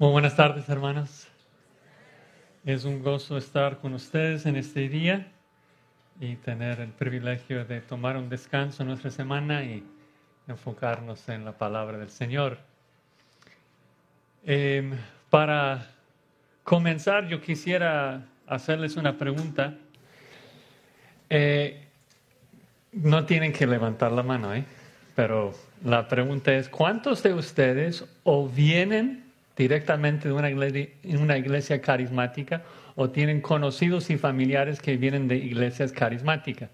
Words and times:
Muy 0.00 0.12
buenas 0.12 0.36
tardes, 0.36 0.68
hermanos. 0.68 1.26
Es 2.64 2.84
un 2.84 3.02
gozo 3.02 3.36
estar 3.36 3.78
con 3.78 3.94
ustedes 3.94 4.46
en 4.46 4.54
este 4.54 4.88
día 4.88 5.26
y 6.20 6.36
tener 6.36 6.78
el 6.78 6.90
privilegio 6.90 7.64
de 7.64 7.80
tomar 7.80 8.16
un 8.16 8.28
descanso 8.28 8.84
en 8.84 8.90
nuestra 8.90 9.10
semana 9.10 9.64
y 9.64 9.82
enfocarnos 10.46 11.28
en 11.28 11.44
la 11.44 11.50
palabra 11.50 11.98
del 11.98 12.10
Señor. 12.10 12.58
Em, 14.46 14.92
para 15.30 15.90
comenzar, 16.62 17.26
yo 17.26 17.40
quisiera 17.40 18.24
hacerles 18.46 18.96
una 18.96 19.18
pregunta. 19.18 19.74
Eh, 21.28 21.88
no 22.92 23.26
tienen 23.26 23.52
que 23.52 23.66
levantar 23.66 24.12
la 24.12 24.22
mano, 24.22 24.54
¿eh? 24.54 24.64
pero 25.16 25.52
la 25.84 26.06
pregunta 26.06 26.54
es, 26.54 26.68
¿cuántos 26.68 27.24
de 27.24 27.34
ustedes 27.34 28.04
o 28.22 28.48
vienen 28.48 29.27
directamente 29.58 30.28
de 30.28 30.34
una 30.34 30.48
iglesia, 30.48 30.88
una 31.18 31.36
iglesia 31.36 31.82
carismática 31.82 32.62
o 32.94 33.10
tienen 33.10 33.40
conocidos 33.40 34.08
y 34.08 34.16
familiares 34.16 34.80
que 34.80 34.96
vienen 34.96 35.26
de 35.26 35.36
iglesias 35.36 35.92
carismáticas. 35.92 36.70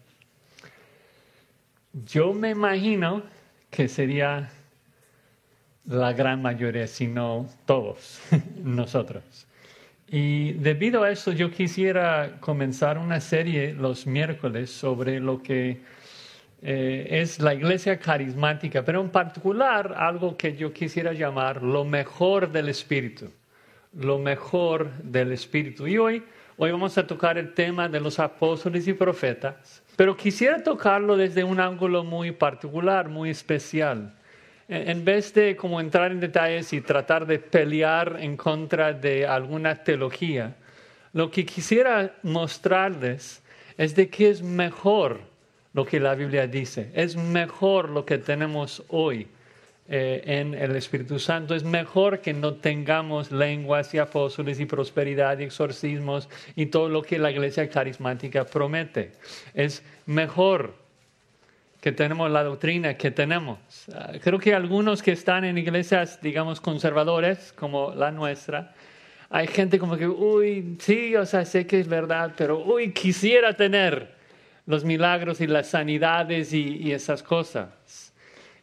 Yo 2.06 2.34
me 2.34 2.50
imagino 2.50 3.22
que 3.70 3.88
sería 3.88 4.50
la 5.86 6.12
gran 6.12 6.42
mayoría, 6.42 6.86
si 6.86 7.06
no 7.06 7.48
todos 7.66 8.20
nosotros. 8.62 9.22
Y 10.08 10.52
debido 10.52 11.02
a 11.02 11.10
eso 11.10 11.32
yo 11.32 11.50
quisiera 11.50 12.36
comenzar 12.40 12.98
una 12.98 13.20
serie 13.20 13.72
los 13.72 14.06
miércoles 14.06 14.70
sobre 14.70 15.18
lo 15.20 15.42
que 15.42 15.80
eh, 16.66 17.20
es 17.20 17.40
la 17.40 17.52
iglesia 17.52 17.98
carismática, 17.98 18.82
pero 18.82 19.02
en 19.02 19.10
particular 19.10 19.94
algo 19.98 20.34
que 20.34 20.56
yo 20.56 20.72
quisiera 20.72 21.12
llamar 21.12 21.62
lo 21.62 21.84
mejor 21.84 22.50
del 22.50 22.70
Espíritu, 22.70 23.30
lo 23.92 24.18
mejor 24.18 24.90
del 25.02 25.32
Espíritu. 25.32 25.86
Y 25.86 25.98
hoy, 25.98 26.22
hoy 26.56 26.70
vamos 26.70 26.96
a 26.96 27.06
tocar 27.06 27.36
el 27.36 27.52
tema 27.52 27.86
de 27.90 28.00
los 28.00 28.18
apóstoles 28.18 28.88
y 28.88 28.94
profetas, 28.94 29.82
pero 29.94 30.16
quisiera 30.16 30.62
tocarlo 30.62 31.18
desde 31.18 31.44
un 31.44 31.60
ángulo 31.60 32.02
muy 32.02 32.32
particular, 32.32 33.10
muy 33.10 33.28
especial. 33.28 34.14
En 34.66 35.04
vez 35.04 35.34
de 35.34 35.56
como 35.56 35.82
entrar 35.82 36.12
en 36.12 36.20
detalles 36.20 36.72
y 36.72 36.80
tratar 36.80 37.26
de 37.26 37.40
pelear 37.40 38.16
en 38.18 38.38
contra 38.38 38.94
de 38.94 39.26
alguna 39.26 39.84
teología, 39.84 40.56
lo 41.12 41.30
que 41.30 41.44
quisiera 41.44 42.14
mostrarles 42.22 43.42
es 43.76 43.94
de 43.94 44.08
que 44.08 44.30
es 44.30 44.40
mejor 44.40 45.33
lo 45.74 45.84
que 45.84 46.00
la 46.00 46.14
Biblia 46.14 46.46
dice. 46.46 46.90
Es 46.94 47.16
mejor 47.16 47.90
lo 47.90 48.06
que 48.06 48.18
tenemos 48.18 48.82
hoy 48.88 49.26
eh, 49.86 50.22
en 50.24 50.54
el 50.54 50.76
Espíritu 50.76 51.18
Santo. 51.18 51.54
Es 51.54 51.64
mejor 51.64 52.20
que 52.20 52.32
no 52.32 52.54
tengamos 52.54 53.30
lenguas 53.30 53.92
y 53.92 53.98
apóstoles 53.98 54.58
y 54.60 54.64
prosperidad 54.64 55.38
y 55.40 55.44
exorcismos 55.44 56.28
y 56.56 56.66
todo 56.66 56.88
lo 56.88 57.02
que 57.02 57.18
la 57.18 57.30
iglesia 57.30 57.68
carismática 57.68 58.46
promete. 58.46 59.12
Es 59.52 59.82
mejor 60.06 60.74
que 61.82 61.92
tenemos 61.92 62.30
la 62.30 62.44
doctrina 62.44 62.96
que 62.96 63.10
tenemos. 63.10 63.58
Ah, 63.92 64.12
creo 64.22 64.38
que 64.38 64.54
algunos 64.54 65.02
que 65.02 65.12
están 65.12 65.44
en 65.44 65.58
iglesias, 65.58 66.18
digamos, 66.22 66.60
conservadores, 66.62 67.52
como 67.52 67.92
la 67.94 68.10
nuestra, 68.10 68.74
hay 69.28 69.48
gente 69.48 69.78
como 69.78 69.98
que, 69.98 70.06
uy, 70.06 70.78
sí, 70.78 71.14
o 71.14 71.26
sea, 71.26 71.44
sé 71.44 71.66
que 71.66 71.80
es 71.80 71.88
verdad, 71.88 72.32
pero, 72.38 72.64
uy, 72.64 72.92
quisiera 72.92 73.52
tener 73.52 74.14
los 74.66 74.84
milagros 74.84 75.40
y 75.40 75.46
las 75.46 75.68
sanidades 75.68 76.52
y, 76.52 76.92
esas 76.92 77.22
cosas. 77.22 78.12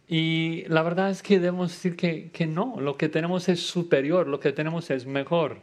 Y 0.07 0.65
la 0.67 0.83
verdad 0.83 1.09
es 1.09 1.21
que 1.21 1.39
debemos 1.39 1.71
decir 1.71 1.95
que, 1.95 2.31
que, 2.31 2.47
no, 2.47 2.77
lo 2.79 2.97
que 2.97 3.07
tenemos 3.07 3.47
es 3.49 3.61
superior, 3.65 4.27
lo 4.27 4.39
que 4.39 4.51
tenemos 4.51 4.89
es 4.89 5.05
mejor. 5.05 5.61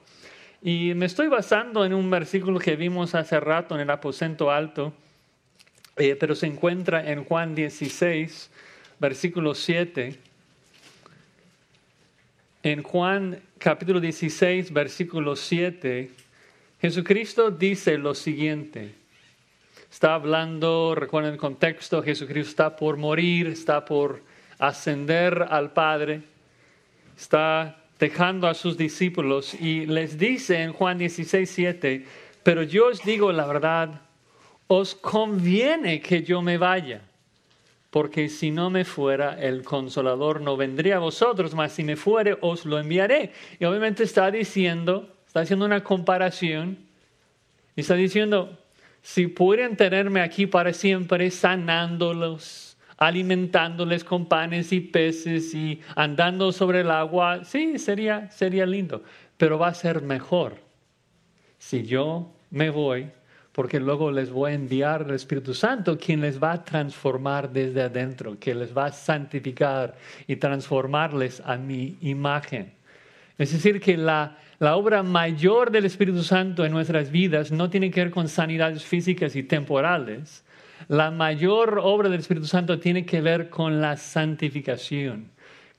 Y 0.62 0.94
me 0.94 1.06
estoy 1.06 1.28
basando 1.28 1.84
en 1.84 1.92
un 1.92 2.10
versículo 2.10 2.58
que 2.58 2.76
vimos 2.76 3.14
hace 3.14 3.38
rato 3.40 3.74
en 3.74 3.82
el 3.82 3.90
aposento 3.90 4.50
alto, 4.50 4.92
eh, 5.96 6.16
pero 6.16 6.34
se 6.34 6.46
encuentra 6.46 7.10
en 7.10 7.24
Juan 7.24 7.54
16, 7.54 8.50
versículo 8.98 9.54
7. 9.54 10.18
En 12.62 12.82
Juan 12.82 13.40
capítulo 13.58 14.00
16, 14.00 14.72
versículo 14.72 15.36
7, 15.36 16.10
Jesucristo 16.80 17.50
dice 17.50 17.98
lo 17.98 18.14
siguiente. 18.14 18.97
Está 19.90 20.14
hablando, 20.14 20.94
recuerden 20.94 21.32
el 21.32 21.38
contexto, 21.38 22.02
Jesucristo 22.02 22.50
está 22.50 22.76
por 22.76 22.96
morir, 22.96 23.46
está 23.46 23.84
por 23.84 24.22
ascender 24.58 25.46
al 25.48 25.72
Padre, 25.72 26.22
está 27.16 27.78
dejando 27.98 28.46
a 28.46 28.54
sus 28.54 28.76
discípulos 28.76 29.54
y 29.54 29.86
les 29.86 30.18
dice 30.18 30.62
en 30.62 30.72
Juan 30.72 30.98
16, 30.98 31.50
7, 31.50 32.06
pero 32.42 32.62
yo 32.62 32.88
os 32.88 33.02
digo 33.02 33.32
la 33.32 33.46
verdad, 33.46 34.02
os 34.68 34.94
conviene 34.94 36.00
que 36.00 36.22
yo 36.22 36.42
me 36.42 36.58
vaya, 36.58 37.00
porque 37.90 38.28
si 38.28 38.50
no 38.50 38.68
me 38.68 38.84
fuera, 38.84 39.40
el 39.40 39.64
consolador 39.64 40.42
no 40.42 40.56
vendría 40.56 40.96
a 40.96 41.00
vosotros, 41.00 41.54
mas 41.54 41.72
si 41.72 41.82
me 41.82 41.96
fuere, 41.96 42.36
os 42.42 42.66
lo 42.66 42.78
enviaré. 42.78 43.32
Y 43.58 43.64
obviamente 43.64 44.04
está 44.04 44.30
diciendo, 44.30 45.16
está 45.26 45.40
haciendo 45.40 45.64
una 45.64 45.82
comparación, 45.82 46.78
y 47.74 47.80
está 47.80 47.94
diciendo, 47.94 48.57
si 49.02 49.26
pueden 49.26 49.76
tenerme 49.76 50.20
aquí 50.20 50.46
para 50.46 50.72
siempre 50.72 51.30
sanándolos, 51.30 52.76
alimentándoles 52.96 54.04
con 54.04 54.26
panes 54.26 54.72
y 54.72 54.80
peces 54.80 55.54
y 55.54 55.80
andando 55.94 56.52
sobre 56.52 56.80
el 56.80 56.90
agua, 56.90 57.44
sí, 57.44 57.78
sería, 57.78 58.30
sería 58.30 58.66
lindo, 58.66 59.02
pero 59.36 59.58
va 59.58 59.68
a 59.68 59.74
ser 59.74 60.02
mejor 60.02 60.56
si 61.58 61.84
yo 61.84 62.32
me 62.50 62.70
voy, 62.70 63.10
porque 63.52 63.80
luego 63.80 64.10
les 64.10 64.30
voy 64.30 64.52
a 64.52 64.54
enviar 64.54 65.02
el 65.02 65.14
Espíritu 65.14 65.52
Santo, 65.52 65.98
quien 65.98 66.20
les 66.20 66.40
va 66.40 66.52
a 66.52 66.64
transformar 66.64 67.50
desde 67.52 67.82
adentro, 67.82 68.38
que 68.38 68.54
les 68.54 68.76
va 68.76 68.86
a 68.86 68.92
santificar 68.92 69.96
y 70.26 70.36
transformarles 70.36 71.42
a 71.44 71.56
mi 71.56 71.98
imagen. 72.00 72.72
Es 73.36 73.52
decir, 73.52 73.80
que 73.80 73.96
la, 73.96 74.38
la 74.58 74.74
obra 74.74 75.04
mayor 75.04 75.70
del 75.70 75.84
Espíritu 75.84 76.24
Santo 76.24 76.64
en 76.64 76.72
nuestras 76.72 77.12
vidas 77.12 77.52
no 77.52 77.70
tiene 77.70 77.92
que 77.92 78.00
ver 78.00 78.10
con 78.10 78.28
sanidades 78.28 78.84
físicas 78.84 79.36
y 79.36 79.44
temporales. 79.44 80.44
La 80.88 81.12
mayor 81.12 81.80
obra 81.80 82.08
del 82.08 82.18
Espíritu 82.18 82.46
Santo 82.46 82.80
tiene 82.80 83.06
que 83.06 83.20
ver 83.20 83.50
con 83.50 83.80
la 83.80 83.96
santificación, 83.96 85.30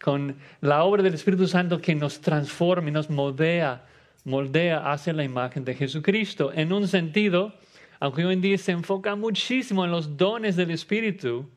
con 0.01 0.37
la 0.61 0.83
obra 0.85 1.03
del 1.03 1.13
Espíritu 1.13 1.45
Santo 1.45 1.81
que 1.81 1.93
nos 1.93 2.21
transforma 2.21 2.87
y 2.87 2.93
nos 2.93 3.09
moldea, 3.09 3.85
moldea 4.23 4.89
hacia 4.91 5.11
la 5.11 5.25
imagen 5.25 5.65
de 5.65 5.75
Jesucristo. 5.75 6.53
En 6.53 6.71
un 6.71 6.87
sentido, 6.87 7.53
aunque 7.99 8.25
hoy 8.25 8.33
en 8.33 8.41
día 8.41 8.57
se 8.57 8.71
enfoca 8.71 9.13
muchísimo 9.15 9.83
en 9.83 9.91
los 9.91 10.15
dones 10.15 10.55
del 10.55 10.71
Espíritu, 10.71 11.49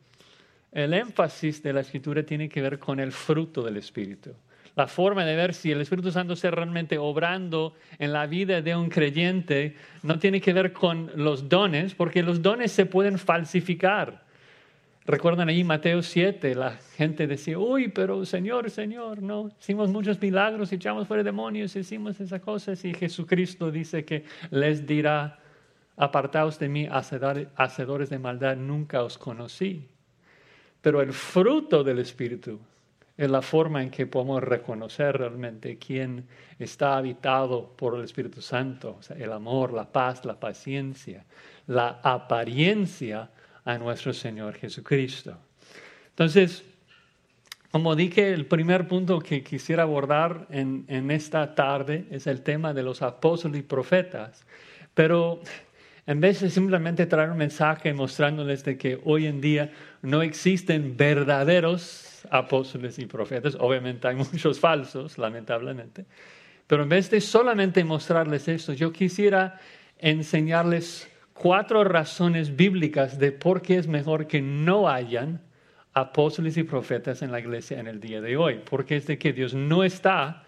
el 0.73 0.93
énfasis 0.93 1.63
de 1.63 1.73
la 1.73 1.83
Escritura 1.83 2.25
tiene 2.25 2.49
que 2.49 2.63
ver 2.63 2.81
con 2.81 2.99
el 2.99 3.13
fruto 3.13 3.63
del 3.63 3.77
Espíritu 3.77 4.35
la 4.75 4.87
forma 4.87 5.25
de 5.25 5.37
ver 5.37 5.55
si 5.55 5.71
el 5.71 5.81
Espíritu 5.81 6.11
Santo 6.11 6.33
está 6.33 6.51
realmente 6.51 6.97
obrando 6.99 7.75
en 7.99 8.13
la 8.13 8.27
vida 8.27 8.63
de 8.63 8.75
un 8.75 8.89
creyente 8.89 9.77
no 10.03 10.19
tiene 10.19 10.41
que 10.41 10.53
ver 10.53 10.73
con 10.73 11.11
los 11.15 11.49
dones, 11.49 11.95
porque 11.95 12.23
los 12.23 12.41
dones 12.41 12.73
se 12.73 12.87
pueden 12.87 13.19
falsificar. 13.19 14.23
Recuerdan 15.05 15.49
ahí 15.49 15.65
Mateo 15.65 16.01
7, 16.01 16.55
la 16.55 16.79
gente 16.97 17.27
decía, 17.27 17.59
uy, 17.59 17.89
pero 17.89 18.25
Señor, 18.25 18.71
Señor, 18.71 19.21
no, 19.21 19.51
hicimos 19.61 19.91
muchos 19.91 20.21
milagros, 20.21 20.73
echamos 20.73 21.09
fuera 21.09 21.25
demonios, 21.25 21.75
hicimos 21.75 22.21
esas 22.21 22.41
cosas 22.41 22.85
y 22.85 22.95
Jesucristo 22.95 23.71
dice 23.71 24.05
que 24.05 24.25
les 24.51 24.87
dirá, 24.87 25.41
apartaos 25.97 26.59
de 26.59 26.69
mí, 26.69 26.89
hacedores 26.89 28.11
de 28.11 28.19
maldad, 28.19 28.57
nunca 28.57 29.03
os 29.03 29.19
conocí. 29.19 29.89
Pero 30.81 31.03
el 31.03 31.13
fruto 31.13 31.85
del 31.85 31.99
Espíritu 31.99 32.61
es 33.17 33.31
la 33.31 33.43
forma 33.43 33.83
en 33.83 33.91
que 33.91 34.07
podemos 34.07 34.43
reconocer 34.43 35.19
realmente 35.19 35.79
quién 35.79 36.27
está 36.59 36.97
habitado 36.97 37.69
por 37.77 37.97
el 37.97 38.05
Espíritu 38.05 38.41
Santo, 38.41 38.99
el 39.17 39.33
amor, 39.33 39.73
la 39.73 39.91
paz, 39.91 40.25
la 40.25 40.39
paciencia, 40.41 41.25
la 41.67 42.01
apariencia 42.03 43.31
a 43.65 43.79
nuestro 43.79 44.13
Señor 44.13 44.55
Jesucristo. 44.55 45.37
Entonces, 46.11 46.65
como 47.71 47.97
dije, 47.97 48.33
el 48.33 48.47
primer 48.47 48.89
punto 48.89 49.19
que 49.19 49.43
quisiera 49.43 49.85
abordar 49.85 50.47
en, 50.51 50.85
en 50.89 51.11
esta 51.11 51.55
tarde 51.55 52.07
es 52.11 52.27
el 52.27 52.43
tema 52.43 52.75
de 52.75 52.83
los 52.83 53.03
apóstoles 53.03 53.61
y 53.61 53.63
profetas, 53.63 54.45
pero 54.95 55.41
en 56.07 56.21
vez 56.21 56.41
de 56.41 56.51
simplemente 56.51 57.07
traer 57.07 57.31
un 57.31 57.39
mensaje 57.39 57.95
mostrándoles 57.95 58.65
de 58.65 58.77
que 58.77 59.01
hoy 59.05 59.27
en 59.27 59.41
día 59.41 59.73
no 60.03 60.23
existen 60.23 60.97
verdaderos 60.97 62.12
apóstoles 62.31 62.99
y 62.99 63.07
profetas. 63.07 63.57
Obviamente 63.59 64.09
hay 64.09 64.15
muchos 64.33 64.59
falsos, 64.59 65.19
lamentablemente. 65.19 66.05
Pero 66.67 66.85
en 66.85 66.89
vez 66.89 67.11
de 67.11 67.21
solamente 67.21 67.85
mostrarles 67.85 68.49
esto, 68.49 68.73
yo 68.73 68.93
quisiera 68.93 69.61
enseñarles 69.99 71.09
cuatro 71.35 71.85
razones 71.85 72.55
bíblicas 72.57 73.19
de 73.19 73.33
por 73.33 73.63
qué 73.63 73.77
es 73.79 73.87
mejor 73.87 74.27
que 74.27 74.41
no 74.41 74.89
hayan 74.89 75.41
apóstoles 75.93 76.57
y 76.57 76.63
profetas 76.63 77.23
en 77.23 77.33
la 77.33 77.41
iglesia 77.41 77.79
en 77.79 77.87
el 77.87 78.01
día 78.01 78.21
de 78.21 78.37
hoy. 78.37 78.61
Porque 78.65 78.97
es 78.97 79.07
de 79.07 79.19
que 79.19 79.33
Dios 79.33 79.55
no 79.55 79.85
está 79.85 80.45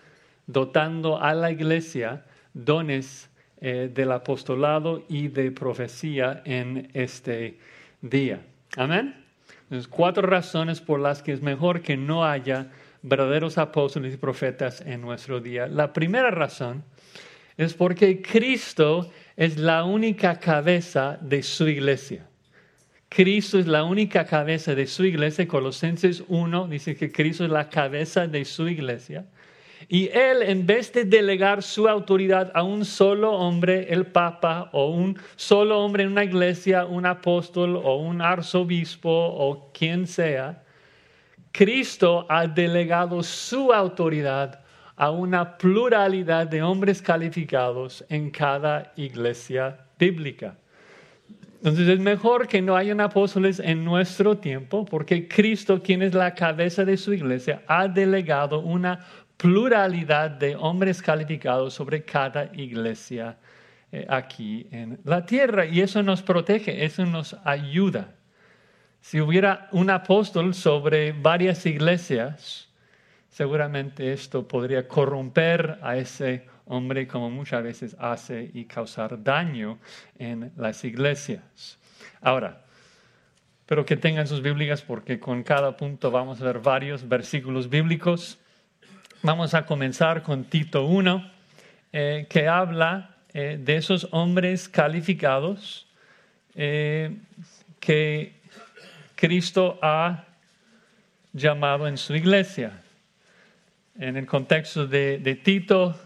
dotando 0.46 1.20
a 1.20 1.34
la 1.34 1.50
iglesia 1.50 2.24
dones 2.52 3.30
eh, 3.60 3.90
del 3.92 4.12
apostolado 4.12 5.04
y 5.08 5.28
de 5.28 5.50
profecía 5.50 6.42
en 6.44 6.90
este 6.94 7.58
día. 8.00 8.40
Amén. 8.76 9.23
Cuatro 9.90 10.26
razones 10.26 10.80
por 10.80 11.00
las 11.00 11.22
que 11.22 11.32
es 11.32 11.42
mejor 11.42 11.80
que 11.80 11.96
no 11.96 12.24
haya 12.24 12.70
verdaderos 13.02 13.58
apóstoles 13.58 14.14
y 14.14 14.16
profetas 14.16 14.80
en 14.80 15.00
nuestro 15.00 15.40
día. 15.40 15.66
La 15.66 15.92
primera 15.92 16.30
razón 16.30 16.84
es 17.56 17.74
porque 17.74 18.22
Cristo 18.22 19.10
es 19.36 19.58
la 19.58 19.84
única 19.84 20.38
cabeza 20.38 21.18
de 21.20 21.42
su 21.42 21.68
iglesia. 21.68 22.26
Cristo 23.08 23.58
es 23.58 23.66
la 23.66 23.84
única 23.84 24.26
cabeza 24.26 24.74
de 24.74 24.86
su 24.86 25.04
iglesia. 25.04 25.46
Colosenses 25.46 26.24
1 26.28 26.68
dice 26.68 26.96
que 26.96 27.12
Cristo 27.12 27.44
es 27.44 27.50
la 27.50 27.68
cabeza 27.68 28.26
de 28.26 28.44
su 28.44 28.68
iglesia. 28.68 29.26
Y 29.88 30.08
él, 30.08 30.42
en 30.42 30.66
vez 30.66 30.92
de 30.92 31.04
delegar 31.04 31.62
su 31.62 31.88
autoridad 31.88 32.50
a 32.54 32.62
un 32.62 32.84
solo 32.84 33.32
hombre, 33.32 33.92
el 33.92 34.06
Papa, 34.06 34.70
o 34.72 34.90
un 34.90 35.18
solo 35.36 35.80
hombre 35.80 36.04
en 36.04 36.12
una 36.12 36.24
iglesia, 36.24 36.86
un 36.86 37.06
apóstol 37.06 37.76
o 37.76 37.96
un 37.96 38.22
arzobispo 38.22 39.10
o 39.10 39.70
quien 39.72 40.06
sea, 40.06 40.62
Cristo 41.52 42.26
ha 42.28 42.46
delegado 42.46 43.22
su 43.22 43.72
autoridad 43.72 44.60
a 44.96 45.10
una 45.10 45.56
pluralidad 45.56 46.46
de 46.46 46.62
hombres 46.62 47.02
calificados 47.02 48.04
en 48.08 48.30
cada 48.30 48.92
iglesia 48.96 49.78
bíblica. 49.98 50.56
Entonces 51.58 51.88
es 51.88 51.98
mejor 51.98 52.46
que 52.46 52.60
no 52.60 52.76
hayan 52.76 53.00
apóstoles 53.00 53.58
en 53.58 53.84
nuestro 53.84 54.36
tiempo 54.36 54.84
porque 54.84 55.26
Cristo, 55.26 55.82
quien 55.82 56.02
es 56.02 56.12
la 56.12 56.34
cabeza 56.34 56.84
de 56.84 56.96
su 56.96 57.14
iglesia, 57.14 57.62
ha 57.66 57.88
delegado 57.88 58.60
una 58.60 59.06
pluralidad 59.36 60.30
de 60.30 60.56
hombres 60.56 61.02
calificados 61.02 61.74
sobre 61.74 62.04
cada 62.04 62.50
iglesia 62.54 63.38
eh, 63.92 64.06
aquí 64.08 64.66
en 64.70 64.98
la 65.04 65.24
tierra. 65.24 65.66
Y 65.66 65.80
eso 65.80 66.02
nos 66.02 66.22
protege, 66.22 66.84
eso 66.84 67.04
nos 67.06 67.36
ayuda. 67.44 68.14
Si 69.00 69.20
hubiera 69.20 69.68
un 69.72 69.90
apóstol 69.90 70.54
sobre 70.54 71.12
varias 71.12 71.66
iglesias, 71.66 72.68
seguramente 73.28 74.12
esto 74.12 74.48
podría 74.48 74.88
corromper 74.88 75.78
a 75.82 75.96
ese 75.96 76.46
hombre 76.66 77.06
como 77.06 77.30
muchas 77.30 77.62
veces 77.62 77.96
hace 77.98 78.50
y 78.54 78.64
causar 78.64 79.22
daño 79.22 79.78
en 80.18 80.52
las 80.56 80.84
iglesias. 80.84 81.78
Ahora, 82.20 82.64
pero 83.66 83.84
que 83.84 83.96
tengan 83.96 84.26
sus 84.26 84.42
Biblias 84.42 84.82
porque 84.82 85.20
con 85.20 85.42
cada 85.42 85.76
punto 85.76 86.10
vamos 86.10 86.40
a 86.40 86.44
ver 86.44 86.60
varios 86.60 87.08
versículos 87.08 87.68
bíblicos. 87.68 88.38
Vamos 89.24 89.54
a 89.54 89.64
comenzar 89.64 90.22
con 90.22 90.44
Tito 90.44 90.84
1, 90.84 91.30
eh, 91.94 92.26
que 92.28 92.46
habla 92.46 93.16
eh, 93.32 93.58
de 93.58 93.76
esos 93.76 94.06
hombres 94.10 94.68
calificados 94.68 95.86
eh, 96.54 97.16
que 97.80 98.34
Cristo 99.14 99.78
ha 99.80 100.26
llamado 101.32 101.88
en 101.88 101.96
su 101.96 102.14
iglesia. 102.14 102.82
En 103.98 104.18
el 104.18 104.26
contexto 104.26 104.86
de, 104.86 105.40
Tito, 105.42 105.98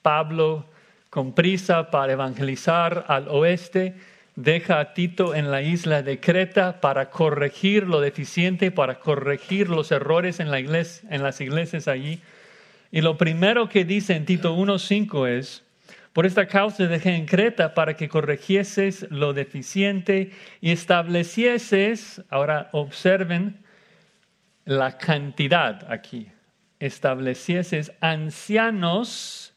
Pablo, 0.00 0.64
con 1.10 1.34
prisa 1.34 1.90
para 1.90 2.14
evangelizar 2.14 3.04
al 3.06 3.28
oeste, 3.28 3.96
deja 4.34 4.80
a 4.80 4.94
Tito 4.94 5.34
en 5.34 5.50
la 5.50 5.60
isla 5.60 6.02
de 6.02 6.20
Creta 6.20 6.80
para 6.80 7.10
corregir 7.10 7.86
lo 7.86 8.00
deficiente, 8.00 8.70
para 8.70 8.98
corregir 8.98 9.68
los 9.68 9.92
errores 9.92 10.40
en, 10.40 10.50
la 10.50 10.58
iglesia, 10.58 11.06
en 11.10 11.22
las 11.22 11.38
iglesias 11.42 11.86
allí. 11.86 12.22
Y 12.94 13.00
lo 13.00 13.16
primero 13.16 13.70
que 13.70 13.86
dice 13.86 14.14
en 14.14 14.26
Tito 14.26 14.54
1.5 14.54 15.26
es, 15.26 15.64
por 16.12 16.26
esta 16.26 16.46
causa 16.46 16.86
dejé 16.86 17.14
en 17.14 17.24
Creta 17.24 17.72
para 17.72 17.96
que 17.96 18.06
corrigieses 18.06 19.06
lo 19.10 19.32
deficiente 19.32 20.30
y 20.60 20.72
establecieses, 20.72 22.22
ahora 22.28 22.68
observen 22.72 23.64
la 24.66 24.98
cantidad 24.98 25.90
aquí, 25.90 26.28
establecieses 26.80 27.92
ancianos, 28.02 29.54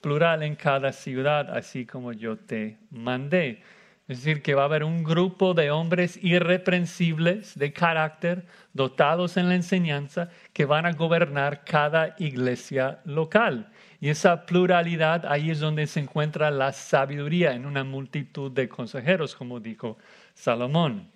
plural 0.00 0.44
en 0.44 0.54
cada 0.54 0.92
ciudad, 0.92 1.50
así 1.50 1.84
como 1.84 2.12
yo 2.12 2.36
te 2.36 2.78
mandé. 2.90 3.60
Es 4.08 4.24
decir, 4.24 4.40
que 4.40 4.54
va 4.54 4.62
a 4.62 4.64
haber 4.64 4.84
un 4.84 5.04
grupo 5.04 5.52
de 5.52 5.70
hombres 5.70 6.18
irreprensibles 6.22 7.58
de 7.58 7.74
carácter, 7.74 8.46
dotados 8.72 9.36
en 9.36 9.50
la 9.50 9.54
enseñanza, 9.54 10.30
que 10.54 10.64
van 10.64 10.86
a 10.86 10.92
gobernar 10.92 11.62
cada 11.62 12.16
iglesia 12.18 13.00
local. 13.04 13.70
Y 14.00 14.08
esa 14.08 14.46
pluralidad, 14.46 15.26
ahí 15.26 15.50
es 15.50 15.60
donde 15.60 15.86
se 15.86 16.00
encuentra 16.00 16.50
la 16.50 16.72
sabiduría 16.72 17.52
en 17.52 17.66
una 17.66 17.84
multitud 17.84 18.50
de 18.50 18.66
consejeros, 18.66 19.34
como 19.34 19.60
dijo 19.60 19.98
Salomón. 20.32 21.10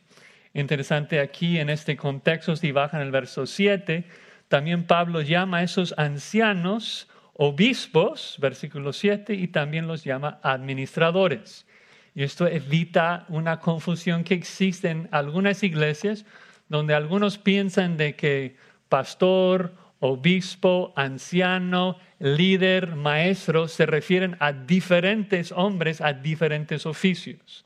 Interesante 0.53 1.19
aquí 1.21 1.59
en 1.59 1.71
este 1.71 1.97
contexto, 1.97 2.57
si 2.57 2.73
bajan 2.73 3.01
el 3.01 3.11
verso 3.11 3.47
7, 3.47 4.05
también 4.49 4.87
Pablo 4.87 5.23
llama 5.23 5.59
a 5.59 5.63
esos 5.63 5.95
ancianos 5.97 7.09
obispos, 7.33 8.37
versículo 8.39 8.93
7, 8.93 9.33
y 9.33 9.49
también 9.49 9.87
los 9.87 10.05
llama 10.05 10.41
administradores. 10.43 11.67
Y 12.15 12.23
esto 12.23 12.47
evita 12.47 13.25
una 13.29 13.59
confusión 13.59 14.25
que 14.25 14.35
existe 14.35 14.91
en 14.91 15.09
algunas 15.13 15.63
iglesias, 15.63 16.25
donde 16.69 16.95
algunos 16.95 17.39
piensan 17.39 17.97
de 17.97 18.15
que 18.17 18.57
pastor, 18.89 19.73
obispo, 20.01 20.93
anciano, 20.97 21.97
líder, 22.19 22.97
maestro 22.97 23.69
se 23.69 23.87
refieren 23.87 24.37
a 24.41 24.53
diferentes 24.53 25.53
hombres, 25.53 26.01
a 26.01 26.13
diferentes 26.13 26.87
oficios. 26.87 27.65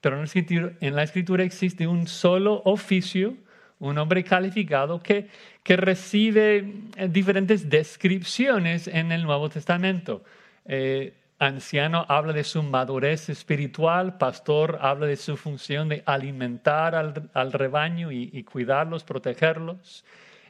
Pero 0.00 0.22
en 0.22 0.96
la 0.96 1.02
escritura, 1.02 1.44
existe 1.44 1.86
un 1.86 2.06
solo 2.06 2.62
oficio, 2.64 3.34
un 3.78 3.98
hombre 3.98 4.24
calificado 4.24 5.02
que, 5.02 5.28
que 5.62 5.76
recibe 5.76 6.72
eh, 6.96 7.08
diferentes 7.10 7.68
descripciones 7.68 8.88
en 8.88 9.12
el 9.12 9.22
Nuevo 9.22 9.48
Testamento. 9.48 10.24
Eh, 10.64 11.12
anciano 11.38 12.06
habla 12.08 12.32
de 12.32 12.44
su 12.44 12.62
madurez 12.62 13.28
espiritual, 13.28 14.16
pastor 14.18 14.78
habla 14.80 15.06
de 15.06 15.16
su 15.16 15.36
función 15.36 15.88
de 15.88 16.02
alimentar 16.06 16.94
al, 16.94 17.52
rebaño 17.52 18.10
y, 18.10 18.30
y 18.32 18.42
cuidarlos, 18.44 19.04
protegerlos. 19.04 20.04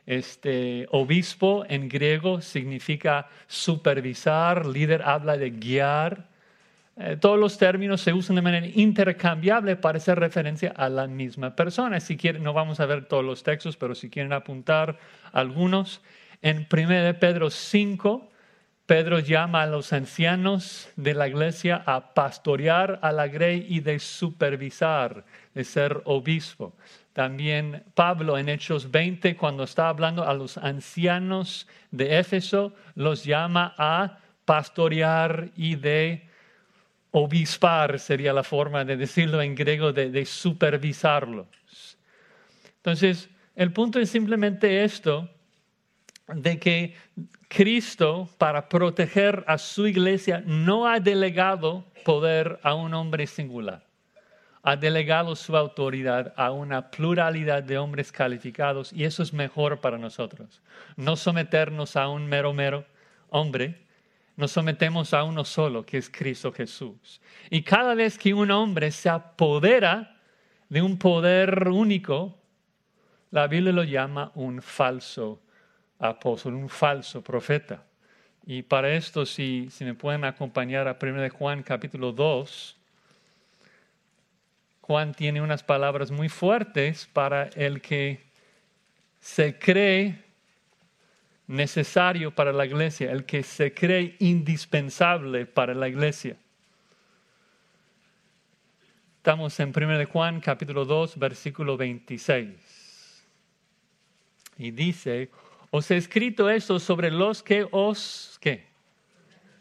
Este 0.06 0.86
obispo 0.92 1.64
en 1.68 1.88
griego 1.88 2.40
significa 2.40 3.28
supervisar, 3.48 4.64
líder 4.64 5.02
habla 5.02 5.36
de 5.36 5.50
guiar. 5.50 6.28
Eh, 6.96 7.16
todos 7.20 7.38
los 7.38 7.58
términos 7.58 8.00
se 8.00 8.12
usan 8.12 8.36
de 8.36 8.42
manera 8.42 8.66
intercambiable 8.66 9.74
para 9.74 9.98
hacer 9.98 10.18
referencia 10.18 10.72
a 10.76 10.88
la 10.88 11.08
misma 11.08 11.56
persona. 11.56 11.98
Si 11.98 12.16
quieren, 12.16 12.44
no 12.44 12.52
vamos 12.52 12.78
a 12.78 12.86
ver 12.86 13.06
todos 13.06 13.24
los 13.24 13.42
textos, 13.42 13.76
pero 13.76 13.96
si 13.96 14.08
quieren 14.08 14.32
apuntar 14.32 14.96
algunos, 15.32 16.00
en 16.40 16.66
1 16.70 17.18
Pedro 17.18 17.50
5, 17.50 18.30
Pedro 18.86 19.18
llama 19.18 19.62
a 19.62 19.66
los 19.66 19.92
ancianos 19.92 20.88
de 20.94 21.12
la 21.12 21.26
iglesia 21.26 21.82
a 21.86 22.14
pastorear 22.14 23.00
a 23.02 23.10
la 23.10 23.26
grey 23.26 23.66
y 23.68 23.80
de 23.80 23.98
supervisar, 23.98 25.24
de 25.54 25.64
ser 25.64 26.02
obispo. 26.04 26.72
También 27.12 27.82
Pablo 27.94 28.38
en 28.38 28.48
Hechos 28.48 28.90
20, 28.90 29.36
cuando 29.36 29.64
está 29.64 29.88
hablando 29.88 30.24
a 30.24 30.34
los 30.34 30.56
ancianos 30.56 31.66
de 31.90 32.18
Éfeso, 32.18 32.74
los 32.94 33.24
llama 33.24 33.74
a 33.76 34.18
pastorear 34.44 35.50
y 35.56 35.74
de 35.74 36.28
obispar, 37.10 37.98
sería 37.98 38.32
la 38.32 38.44
forma 38.44 38.84
de 38.84 38.96
decirlo 38.96 39.42
en 39.42 39.56
griego, 39.56 39.92
de, 39.92 40.10
de 40.10 40.24
supervisarlos. 40.24 41.48
Entonces, 42.76 43.30
el 43.56 43.72
punto 43.72 43.98
es 43.98 44.10
simplemente 44.10 44.84
esto, 44.84 45.28
de 46.28 46.58
que 46.58 46.94
Cristo, 47.48 48.28
para 48.38 48.68
proteger 48.68 49.44
a 49.46 49.58
su 49.58 49.86
iglesia, 49.86 50.42
no 50.46 50.86
ha 50.86 51.00
delegado 51.00 51.84
poder 52.04 52.58
a 52.62 52.74
un 52.74 52.94
hombre 52.94 53.26
singular 53.26 53.86
ha 54.66 54.74
delegado 54.74 55.36
su 55.36 55.56
autoridad 55.56 56.34
a 56.36 56.50
una 56.50 56.90
pluralidad 56.90 57.62
de 57.62 57.78
hombres 57.78 58.10
calificados 58.10 58.92
y 58.92 59.04
eso 59.04 59.22
es 59.22 59.32
mejor 59.32 59.80
para 59.80 59.96
nosotros. 59.96 60.60
No 60.96 61.14
someternos 61.14 61.94
a 61.94 62.08
un 62.08 62.26
mero 62.26 62.52
mero 62.52 62.84
hombre, 63.28 63.86
nos 64.34 64.50
sometemos 64.50 65.14
a 65.14 65.22
uno 65.22 65.44
solo, 65.44 65.86
que 65.86 65.98
es 65.98 66.10
Cristo 66.10 66.50
Jesús. 66.50 67.20
Y 67.48 67.62
cada 67.62 67.94
vez 67.94 68.18
que 68.18 68.34
un 68.34 68.50
hombre 68.50 68.90
se 68.90 69.08
apodera 69.08 70.20
de 70.68 70.82
un 70.82 70.98
poder 70.98 71.68
único, 71.68 72.36
la 73.30 73.46
Biblia 73.46 73.72
lo 73.72 73.84
llama 73.84 74.32
un 74.34 74.60
falso 74.60 75.42
apóstol, 75.98 76.54
un 76.54 76.68
falso 76.68 77.22
profeta. 77.22 77.82
Y 78.46 78.62
para 78.62 78.92
esto, 78.92 79.26
si, 79.26 79.68
si 79.70 79.84
me 79.84 79.94
pueden 79.94 80.24
acompañar 80.24 80.86
a 80.88 80.96
1 81.00 81.30
Juan 81.30 81.62
capítulo 81.62 82.12
2, 82.12 82.76
Juan 84.82 85.14
tiene 85.14 85.40
unas 85.40 85.64
palabras 85.64 86.10
muy 86.12 86.28
fuertes 86.28 87.08
para 87.12 87.44
el 87.56 87.80
que 87.80 88.20
se 89.20 89.58
cree 89.58 90.22
necesario 91.48 92.32
para 92.32 92.52
la 92.52 92.66
iglesia, 92.66 93.10
el 93.10 93.24
que 93.24 93.42
se 93.42 93.74
cree 93.74 94.14
indispensable 94.20 95.46
para 95.46 95.74
la 95.74 95.88
iglesia. 95.88 96.36
Estamos 99.16 99.58
en 99.58 99.72
1 99.76 99.98
de 99.98 100.04
Juan 100.04 100.40
capítulo 100.40 100.84
2 100.84 101.18
versículo 101.18 101.76
26. 101.76 103.24
Y 104.58 104.70
dice, 104.70 105.30
os 105.76 105.90
he 105.90 105.96
escrito 105.98 106.48
esto 106.48 106.80
sobre 106.80 107.10
los 107.10 107.42
que 107.42 107.68
os, 107.70 108.38
¿qué? 108.40 108.66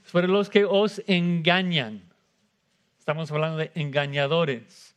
Sobre 0.03 0.29
los 0.29 0.49
que 0.49 0.63
os 0.63 1.01
engañan. 1.07 2.01
Estamos 2.97 3.29
hablando 3.31 3.57
de 3.57 3.71
engañadores. 3.75 4.95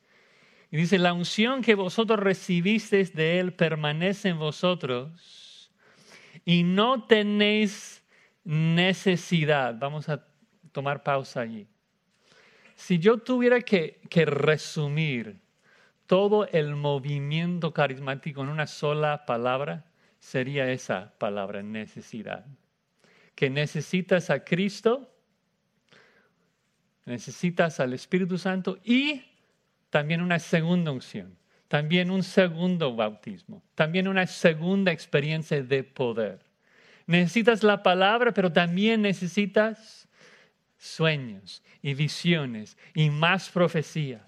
Y 0.71 0.77
dice, 0.77 0.97
la 0.99 1.13
unción 1.13 1.63
que 1.63 1.75
vosotros 1.75 2.21
recibisteis 2.21 3.15
de 3.15 3.41
Él 3.41 3.53
permanece 3.53 4.29
en 4.29 4.39
vosotros 4.39 5.73
y 6.45 6.63
no 6.63 7.05
tenéis 7.05 8.05
necesidad. 8.45 9.77
Vamos 9.77 10.09
a 10.09 10.25
tomar 10.71 11.03
pausa 11.03 11.41
allí. 11.41 11.67
Si 12.77 13.01
yo 13.01 13.19
tuviera 13.19 13.61
que, 13.63 14.01
que 14.09 14.25
resumir 14.25 15.41
todo 16.07 16.47
el 16.47 16.77
movimiento 16.77 17.75
carismático 17.75 18.43
en 18.43 18.51
una 18.51 18.69
sola 18.69 19.27
palabra, 19.27 19.88
sería 20.19 20.71
esa 20.71 21.17
palabra, 21.19 21.63
necesidad. 21.63 22.47
Que 23.35 23.51
necesitas 23.51 24.31
a 24.31 24.45
Cristo, 24.45 25.15
necesitas 27.05 27.81
al 27.81 27.93
Espíritu 27.93 28.37
Santo 28.39 28.79
y 28.85 29.23
también 29.91 30.21
una 30.21 30.39
segunda 30.39 30.91
unción, 30.91 31.37
también 31.69 32.11
un 32.11 32.23
segundo 32.23 32.95
bautismo, 32.95 33.63
también 33.75 34.09
una 34.09 34.27
segunda 34.27 34.93
experiencia 34.93 35.63
de 35.63 35.85
poder. 35.85 36.45
Necesitas 37.07 37.63
la 37.63 37.83
palabra, 37.83 38.35
pero 38.35 38.53
también 38.53 39.03
necesitas 39.03 40.09
sueños 40.77 41.63
y 41.81 41.95
visiones 41.95 42.77
y 42.95 43.11
más 43.11 43.49
profecías. 43.49 44.23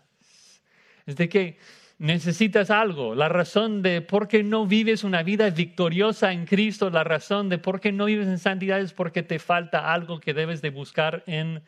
Es 1.06 1.16
de 1.16 1.28
que 1.28 1.58
necesitas 2.00 2.70
algo, 2.70 3.14
la 3.14 3.28
razón 3.28 3.82
de 3.82 4.00
por 4.00 4.26
qué 4.26 4.42
no 4.42 4.66
vives 4.66 5.04
una 5.04 5.22
vida 5.22 5.48
victoriosa 5.50 6.32
en 6.32 6.46
Cristo, 6.46 6.90
la 6.90 7.04
razón 7.04 7.48
de 7.48 7.58
por 7.58 7.78
qué 7.78 7.92
no 7.92 8.06
vives 8.06 8.26
en 8.26 8.40
santidad 8.40 8.80
es 8.80 8.92
porque 8.92 9.22
te 9.22 9.38
falta 9.38 9.92
algo 9.92 10.18
que 10.18 10.34
debes 10.34 10.60
de 10.62 10.70
buscar 10.70 11.22
en 11.28 11.62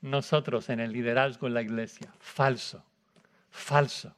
nosotros, 0.00 0.68
en 0.68 0.78
el 0.78 0.92
liderazgo 0.92 1.48
de 1.48 1.54
la 1.54 1.62
iglesia. 1.62 2.14
Falso 2.20 2.84
falso. 3.54 4.14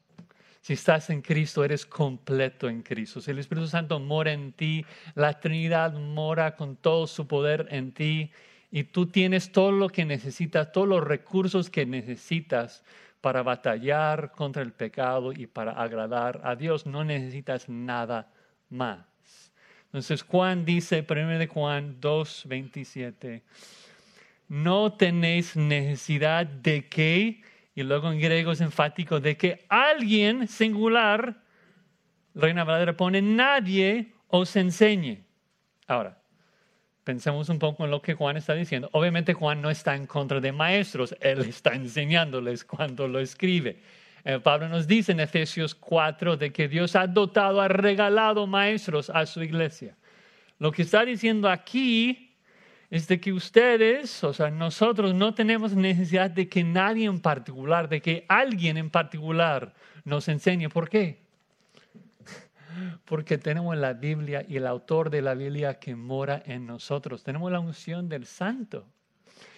Si 0.63 0.73
estás 0.73 1.11
en 1.11 1.23
Cristo, 1.23 1.63
eres 1.63 1.87
completo 1.87 2.69
en 2.69 2.83
Cristo. 2.83 3.21
Si 3.21 3.31
el 3.31 3.39
Espíritu 3.39 3.69
Santo 3.69 4.01
mora 4.01 4.33
en 4.33 4.53
ti, 4.53 4.85
la 5.15 5.39
Trinidad 5.39 5.93
mora 5.93 6.57
con 6.57 6.75
todo 6.75 7.07
su 7.07 7.29
poder 7.29 7.69
en 7.71 7.93
ti 7.93 8.33
y 8.73 8.85
tú 8.85 9.07
tienes 9.07 9.53
todo 9.53 9.71
lo 9.71 9.89
que 9.91 10.05
necesitas, 10.05 10.73
todos 10.73 10.89
los 10.89 11.05
recursos 11.05 11.71
que 11.71 11.87
necesitas 11.87 12.83
para 13.27 13.43
batallar 13.43 14.31
contra 14.31 14.63
el 14.63 14.71
pecado 14.71 15.33
y 15.33 15.49
para 15.49 15.73
agradar 15.73 16.43
a 16.45 16.55
Dios. 16.55 16.87
No 16.87 17.03
necesitas 17.03 17.69
nada 17.69 18.31
más. 18.71 19.01
Entonces 19.87 20.23
Juan 20.23 20.65
dice, 20.65 21.05
1 21.11 21.37
de 21.37 21.49
Juan 21.49 21.97
2, 22.01 22.45
27, 22.47 23.43
no 24.47 24.93
tenéis 24.93 25.57
necesidad 25.57 26.47
de 26.47 26.87
que 26.87 27.43
y 27.75 27.83
luego 27.83 28.13
en 28.13 28.21
griego 28.21 28.53
es 28.53 28.61
enfático 28.61 29.19
de 29.19 29.37
que 29.37 29.67
alguien 29.69 30.47
singular, 30.47 31.43
Reina 32.33 32.63
Valera 32.63 32.97
pone, 32.97 33.23
nadie 33.23 34.13
os 34.29 34.55
enseñe. 34.55 35.25
Ahora, 35.89 36.23
pensemos 37.07 37.49
un 37.51 37.61
poco 37.61 37.85
en 37.85 37.93
lo 37.93 38.03
que 38.03 38.15
Juan 38.15 38.37
está 38.37 38.55
diciendo. 38.55 38.91
Obviamente 38.91 39.33
Juan 39.33 39.63
no 39.63 39.71
está 39.71 39.95
en 39.95 40.09
contra 40.09 40.41
de 40.41 40.51
maestros, 40.51 41.15
él 41.21 41.39
está 41.43 41.73
enseñándoles 41.73 42.65
cuando 42.65 43.07
lo 43.07 43.21
escribe. 43.21 43.79
Eh, 44.25 44.41
Pablo 44.41 44.69
nos 44.69 44.89
dice 44.89 45.13
en 45.13 45.21
Efesios 45.21 45.77
4 45.77 46.37
de 46.37 46.53
que 46.53 46.67
Dios 46.67 46.97
ha 46.97 47.07
dotado, 47.07 47.61
ha 47.61 47.69
regalado 47.69 48.49
maestros 48.49 49.09
a 49.09 49.25
su 49.25 49.41
iglesia. 49.41 49.95
Lo 50.59 50.73
que 50.73 50.83
está 50.83 51.05
diciendo 51.05 51.49
aquí 51.49 52.35
es 52.91 53.07
de 53.07 53.21
que 53.21 53.33
ustedes, 53.33 54.25
o 54.25 54.33
sea, 54.33 54.51
nosotros 54.51 55.15
no 55.15 55.33
tenemos 55.33 55.77
necesidad 55.77 56.29
de 56.29 56.49
que 56.49 56.65
nadie 56.65 57.07
en 57.07 57.21
particular, 57.21 57.89
de 57.89 58.03
que 58.03 58.25
alguien 58.27 58.79
en 58.79 58.91
particular 58.91 59.75
nos 60.03 60.27
enseñe. 60.27 60.69
¿Por 60.69 60.89
qué? 60.89 61.26
Porque 63.05 63.39
tenemos 63.39 63.77
la 63.77 63.93
Biblia 63.93 64.45
y 64.49 64.57
el 64.57 64.67
autor 64.67 65.11
de 65.11 65.23
la 65.23 65.35
Biblia 65.35 65.79
que 65.79 65.95
mora 65.95 66.43
en 66.47 66.67
nosotros. 66.67 67.23
Tenemos 67.23 67.51
la 67.51 67.61
unción 67.61 68.09
del 68.09 68.27
Santo. 68.27 68.87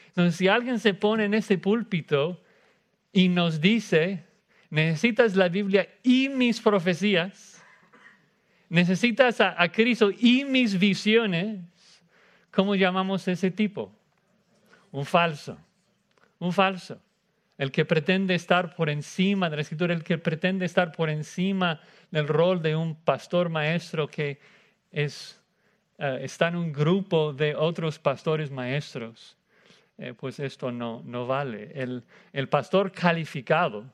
Entonces, 0.09 0.37
si 0.37 0.49
alguien 0.49 0.79
se 0.79 0.95
pone 0.95 1.25
en 1.25 1.35
ese 1.35 1.59
púlpito 1.59 2.43
y 3.13 3.29
nos 3.29 3.61
dice, 3.61 4.25
necesitas 4.71 5.37
la 5.37 5.49
Biblia 5.49 5.89
y 6.03 6.29
mis 6.29 6.61
profecías, 6.61 7.63
necesitas 8.69 9.41
a, 9.41 9.61
a 9.61 9.71
Cristo 9.71 10.11
y 10.11 10.45
mis 10.45 10.79
visiones, 10.79 11.61
¿Cómo 12.59 12.75
llamamos 12.75 13.29
a 13.29 13.31
ese 13.31 13.53
tipo? 13.53 13.93
Un 14.91 15.05
falso. 15.05 15.57
Un 16.41 16.53
falso. 16.53 17.01
El 17.59 17.73
que 17.73 17.85
pretende 17.85 18.37
estar 18.37 18.77
por 18.77 18.89
encima 18.89 19.51
de 19.51 19.57
la 19.57 19.63
escritura, 19.63 19.93
el 19.93 20.05
que 20.05 20.17
pretende 20.17 20.65
estar 20.65 20.93
por 20.93 21.11
encima 21.11 21.81
del 22.11 22.29
rol 22.29 22.63
de 22.63 22.77
un 22.77 22.95
pastor 22.95 23.49
maestro 23.49 24.07
que 24.07 24.39
eh, 24.93 25.11
está 25.99 26.49
en 26.49 26.57
un 26.57 26.73
grupo 26.73 27.33
de 27.33 27.57
otros 27.57 27.99
pastores 27.99 28.53
maestros. 28.53 29.37
Eh, 29.99 30.15
pues 30.17 30.39
esto 30.39 30.71
no, 30.71 31.03
no 31.05 31.27
vale. 31.27 31.73
El, 31.75 32.05
el, 32.33 32.49
pastor 32.49 32.93
calificado 32.93 33.85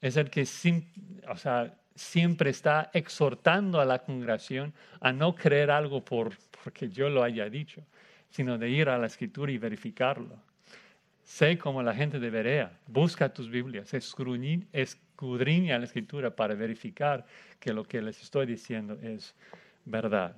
es 0.00 0.16
el 0.16 0.30
que 0.30 0.46
siempre 0.46 2.50
está 2.50 2.90
exhortando 2.94 3.80
a 3.80 3.84
la 3.84 3.98
congregación 3.98 4.72
a 5.00 5.12
no 5.12 5.34
creer 5.34 5.72
algo 5.72 6.04
por, 6.04 6.36
porque 6.62 6.88
yo 6.88 7.08
lo 7.08 7.24
haya 7.24 7.50
dicho, 7.50 7.82
sino 8.30 8.56
de 8.56 8.70
ir 8.70 8.88
a 8.88 8.98
la 8.98 9.08
escritura 9.08 9.50
y 9.50 9.58
verificarlo. 9.58 10.51
Sé 11.24 11.56
como 11.58 11.82
la 11.82 11.94
gente 11.94 12.18
de 12.18 12.30
Berea, 12.30 12.72
busca 12.86 13.32
tus 13.32 13.48
Biblias, 13.48 13.94
escudriña 13.94 15.78
la 15.78 15.84
escritura 15.84 16.34
para 16.34 16.54
verificar 16.54 17.24
que 17.60 17.72
lo 17.72 17.84
que 17.84 18.02
les 18.02 18.20
estoy 18.22 18.46
diciendo 18.46 18.98
es 19.02 19.34
verdad. 19.84 20.34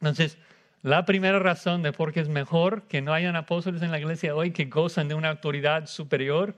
Entonces, 0.00 0.38
la 0.82 1.04
primera 1.04 1.38
razón 1.38 1.82
de 1.82 1.92
por 1.92 2.12
qué 2.12 2.20
es 2.20 2.28
mejor 2.28 2.82
que 2.82 3.00
no 3.00 3.12
hayan 3.12 3.36
apóstoles 3.36 3.82
en 3.82 3.90
la 3.90 3.98
iglesia 3.98 4.34
hoy 4.34 4.52
que 4.52 4.66
gozan 4.66 5.08
de 5.08 5.14
una 5.14 5.30
autoridad 5.30 5.86
superior 5.86 6.54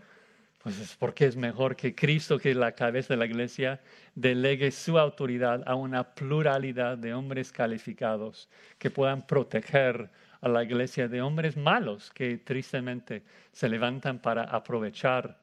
pues 0.62 0.80
es 0.80 0.96
porque 0.96 1.24
es 1.24 1.36
mejor 1.36 1.76
que 1.76 1.94
Cristo, 1.94 2.38
que 2.38 2.50
es 2.50 2.56
la 2.56 2.72
cabeza 2.72 3.14
de 3.14 3.18
la 3.18 3.26
iglesia, 3.26 3.80
delegue 4.14 4.70
su 4.70 4.98
autoridad 4.98 5.62
a 5.66 5.74
una 5.74 6.14
pluralidad 6.14 6.98
de 6.98 7.14
hombres 7.14 7.52
calificados 7.52 8.48
que 8.78 8.90
puedan 8.90 9.26
proteger 9.26 10.10
a 10.40 10.48
la 10.48 10.62
iglesia 10.62 11.08
de 11.08 11.20
hombres 11.20 11.56
malos 11.56 12.10
que 12.10 12.38
tristemente 12.38 13.22
se 13.52 13.68
levantan 13.68 14.20
para 14.20 14.44
aprovechar 14.44 15.38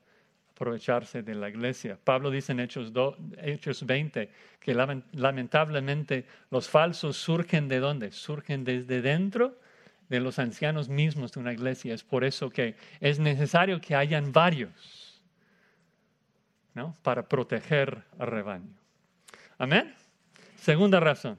aprovecharse 0.55 1.21
de 1.21 1.35
la 1.35 1.49
iglesia. 1.49 1.99
Pablo 2.01 2.31
dice 2.31 2.53
en 2.53 2.61
Hechos, 2.61 2.93
Hechos 3.41 3.85
20 3.85 4.29
que 4.61 4.73
lamentablemente 4.73 6.25
los 6.49 6.69
falsos 6.69 7.17
surgen 7.17 7.67
de 7.67 7.79
dónde? 7.79 8.13
Surgen 8.13 8.63
desde 8.63 9.01
dentro 9.01 9.59
de 10.07 10.21
los 10.21 10.39
ancianos 10.39 10.87
mismos 10.87 11.33
de 11.33 11.41
una 11.41 11.51
iglesia. 11.51 11.93
Es 11.93 12.05
por 12.05 12.23
eso 12.23 12.49
que 12.49 12.77
es 13.01 13.19
necesario 13.19 13.81
que 13.81 13.95
hayan 13.95 14.31
varios 14.31 15.21
para 17.01 17.27
proteger 17.27 18.03
al 18.17 18.27
rebaño. 18.27 18.69
Amén. 19.57 19.93
Segunda 20.55 20.99
razón. 21.01 21.37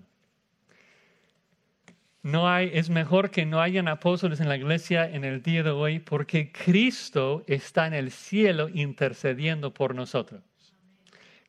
No 2.26 2.48
hay, 2.48 2.72
es 2.74 2.90
mejor 2.90 3.30
que 3.30 3.46
no 3.46 3.60
hayan 3.60 3.86
apóstoles 3.86 4.40
en 4.40 4.48
la 4.48 4.56
iglesia 4.56 5.08
en 5.08 5.22
el 5.22 5.44
día 5.44 5.62
de 5.62 5.70
hoy 5.70 6.00
porque 6.00 6.50
Cristo 6.50 7.44
está 7.46 7.86
en 7.86 7.94
el 7.94 8.10
cielo 8.10 8.68
intercediendo 8.68 9.72
por 9.72 9.94
nosotros. 9.94 10.42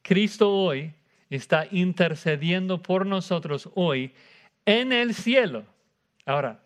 Cristo 0.04 0.54
hoy 0.54 0.94
está 1.32 1.66
intercediendo 1.72 2.84
por 2.84 3.08
nosotros 3.08 3.72
hoy 3.74 4.14
en 4.68 4.94
el 4.94 5.16
cielo. 5.16 5.66
Ahora, 6.28 6.60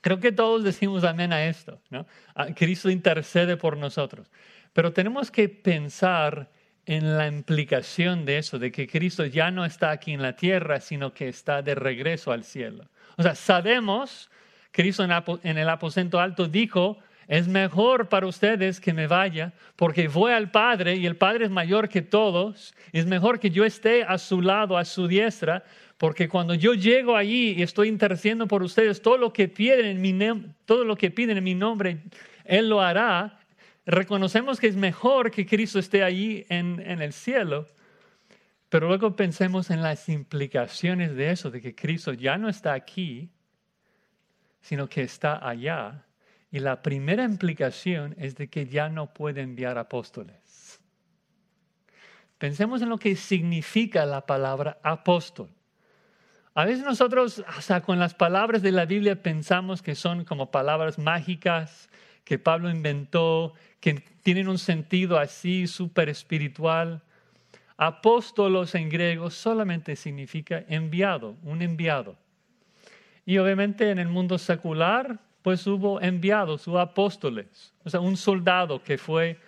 creo 0.00 0.20
que 0.20 0.30
todos 0.30 0.62
decimos 0.62 1.02
amén 1.02 1.32
a 1.32 1.44
esto, 1.46 1.80
¿no? 1.90 2.06
Ah, 2.36 2.46
Cristo 2.54 2.90
intercede 2.90 3.56
por 3.56 3.76
nosotros. 3.76 4.30
Pero 4.72 4.92
tenemos 4.92 5.32
que 5.32 5.48
pensar 5.48 6.48
en 6.86 7.16
la 7.16 7.26
implicación 7.28 8.24
de 8.24 8.38
eso, 8.38 8.58
de 8.58 8.70
que 8.70 8.86
Cristo 8.86 9.24
ya 9.24 9.50
no 9.50 9.64
está 9.64 9.90
aquí 9.90 10.12
en 10.12 10.22
la 10.22 10.36
tierra, 10.36 10.80
sino 10.80 11.12
que 11.12 11.28
está 11.28 11.62
de 11.62 11.74
regreso 11.74 12.32
al 12.32 12.44
cielo. 12.44 12.84
O 13.16 13.22
sea, 13.22 13.34
sabemos, 13.34 14.30
Cristo 14.70 15.04
en 15.04 15.58
el 15.58 15.68
aposento 15.68 16.20
alto 16.20 16.48
dijo, 16.48 16.98
es 17.26 17.48
mejor 17.48 18.08
para 18.08 18.26
ustedes 18.26 18.80
que 18.80 18.92
me 18.92 19.06
vaya, 19.06 19.52
porque 19.76 20.08
voy 20.08 20.32
al 20.32 20.50
Padre 20.50 20.96
y 20.96 21.06
el 21.06 21.16
Padre 21.16 21.46
es 21.46 21.50
mayor 21.50 21.88
que 21.88 22.02
todos. 22.02 22.74
Es 22.92 23.06
mejor 23.06 23.40
que 23.40 23.50
yo 23.50 23.64
esté 23.64 24.02
a 24.04 24.18
su 24.18 24.42
lado, 24.42 24.76
a 24.76 24.84
su 24.84 25.08
diestra, 25.08 25.64
porque 25.96 26.28
cuando 26.28 26.54
yo 26.54 26.74
llego 26.74 27.16
allí 27.16 27.54
y 27.56 27.62
estoy 27.62 27.88
intercediendo 27.88 28.46
por 28.46 28.62
ustedes, 28.62 29.00
todo 29.00 29.16
lo 29.16 29.32
que 29.32 29.48
piden 29.48 29.86
en 29.86 30.00
mi, 30.00 30.52
todo 30.66 30.84
lo 30.84 30.96
que 30.96 31.10
piden 31.10 31.38
en 31.38 31.44
mi 31.44 31.54
nombre, 31.54 31.98
Él 32.44 32.68
lo 32.68 32.82
hará. 32.82 33.38
Reconocemos 33.86 34.60
que 34.60 34.66
es 34.68 34.76
mejor 34.76 35.30
que 35.30 35.46
Cristo 35.46 35.78
esté 35.78 36.02
allí 36.02 36.46
en, 36.48 36.80
en 36.80 37.02
el 37.02 37.12
cielo, 37.12 37.66
pero 38.68 38.88
luego 38.88 39.14
pensemos 39.14 39.70
en 39.70 39.82
las 39.82 40.08
implicaciones 40.08 41.14
de 41.14 41.30
eso, 41.30 41.50
de 41.50 41.60
que 41.60 41.74
Cristo 41.74 42.12
ya 42.12 42.38
no 42.38 42.48
está 42.48 42.72
aquí, 42.72 43.30
sino 44.60 44.88
que 44.88 45.02
está 45.02 45.46
allá 45.46 46.06
y 46.54 46.60
la 46.60 46.82
primera 46.82 47.24
implicación 47.24 48.14
es 48.16 48.36
de 48.36 48.48
que 48.48 48.68
ya 48.68 48.88
no 48.88 49.12
puede 49.12 49.40
enviar 49.40 49.76
apóstoles. 49.76 50.80
Pensemos 52.38 52.80
en 52.80 52.90
lo 52.90 52.96
que 52.96 53.16
significa 53.16 54.06
la 54.06 54.24
palabra 54.24 54.78
apóstol. 54.84 55.50
A 56.54 56.64
veces 56.64 56.84
nosotros, 56.84 57.44
hasta 57.48 57.80
con 57.80 57.98
las 57.98 58.14
palabras 58.14 58.62
de 58.62 58.70
la 58.70 58.84
Biblia, 58.84 59.20
pensamos 59.20 59.82
que 59.82 59.96
son 59.96 60.24
como 60.24 60.52
palabras 60.52 60.96
mágicas 60.96 61.90
que 62.22 62.38
Pablo 62.38 62.70
inventó, 62.70 63.54
que 63.84 64.02
tienen 64.22 64.48
un 64.48 64.56
sentido 64.56 65.18
así 65.18 65.66
súper 65.66 66.08
espiritual. 66.08 67.02
Apóstolos 67.76 68.74
en 68.74 68.88
griego 68.88 69.28
solamente 69.28 69.94
significa 69.94 70.64
enviado, 70.70 71.36
un 71.42 71.60
enviado. 71.60 72.16
Y 73.26 73.36
obviamente 73.36 73.90
en 73.90 73.98
el 73.98 74.08
mundo 74.08 74.38
secular 74.38 75.20
pues 75.42 75.66
hubo 75.66 76.00
enviados, 76.00 76.66
hubo 76.66 76.78
apóstoles, 76.78 77.74
o 77.84 77.90
sea, 77.90 78.00
un 78.00 78.16
soldado 78.16 78.82
que 78.82 78.96
fue 78.96 79.38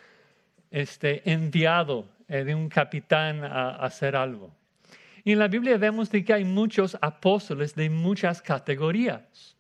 este, 0.71 1.23
enviado 1.33 2.07
eh, 2.29 2.45
de 2.45 2.55
un 2.55 2.69
capitán 2.69 3.43
a, 3.43 3.77
hacer 3.77 4.17
algo. 4.17 4.55
Y 5.25 5.33
en 5.33 5.39
la 5.39 5.49
Biblia 5.49 5.79
vemos 5.79 6.11
de 6.11 6.23
que 6.23 6.35
hay 6.35 6.45
muchos 6.45 6.99
apóstoles 7.01 7.75
de 7.75 7.89
muchas 7.89 8.43
categorías. 8.43 9.57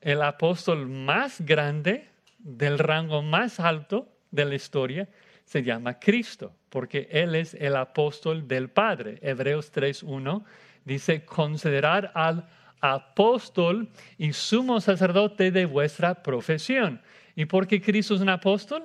El 0.00 0.22
apóstol 0.22 0.88
más 0.88 1.42
grande, 1.42 2.08
del 2.42 2.78
rango 2.78 3.22
más 3.22 3.60
alto 3.60 4.08
de 4.30 4.44
la 4.44 4.54
historia, 4.54 5.08
se 5.44 5.62
llama 5.62 5.98
Cristo, 5.98 6.54
porque 6.68 7.08
Él 7.10 7.34
es 7.34 7.54
el 7.54 7.76
apóstol 7.76 8.46
del 8.46 8.70
Padre. 8.70 9.18
Hebreos 9.22 9.72
3.1 9.72 10.44
dice, 10.84 11.24
considerar 11.24 12.10
al 12.14 12.48
apóstol 12.80 13.88
y 14.18 14.32
sumo 14.32 14.80
sacerdote 14.80 15.50
de 15.50 15.66
vuestra 15.66 16.22
profesión. 16.22 17.00
¿Y 17.36 17.46
por 17.46 17.66
qué 17.66 17.80
Cristo 17.80 18.14
es 18.14 18.20
un 18.20 18.28
apóstol? 18.28 18.84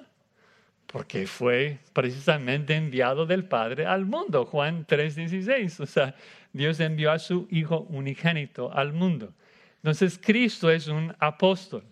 Porque 0.86 1.28
fue 1.28 1.80
precisamente 1.94 2.76
enviado 2.76 3.26
del 3.26 3.46
Padre 3.46 3.86
al 3.86 4.06
mundo. 4.06 4.46
Juan 4.46 4.86
3:16. 4.86 5.82
O 5.82 5.86
sea, 5.86 6.16
Dios 6.54 6.80
envió 6.80 7.12
a 7.12 7.20
su 7.20 7.48
Hijo 7.52 7.82
unigénito 7.90 8.72
al 8.72 8.94
mundo. 8.94 9.34
Entonces, 9.78 10.20
Cristo 10.24 10.72
es 10.72 10.88
un 10.88 11.14
apóstol. 11.20 11.84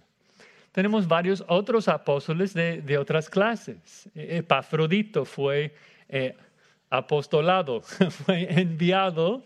Tenemos 0.75 1.07
varios 1.07 1.41
otros 1.47 1.87
apóstoles 1.87 2.53
de, 2.53 2.97
otras 2.97 3.29
clases. 3.29 4.09
Epafrodito 4.13 5.23
fue 5.23 5.73
eh, 6.09 6.35
apostolado, 6.89 7.79
fue 8.09 8.59
enviado 8.59 9.41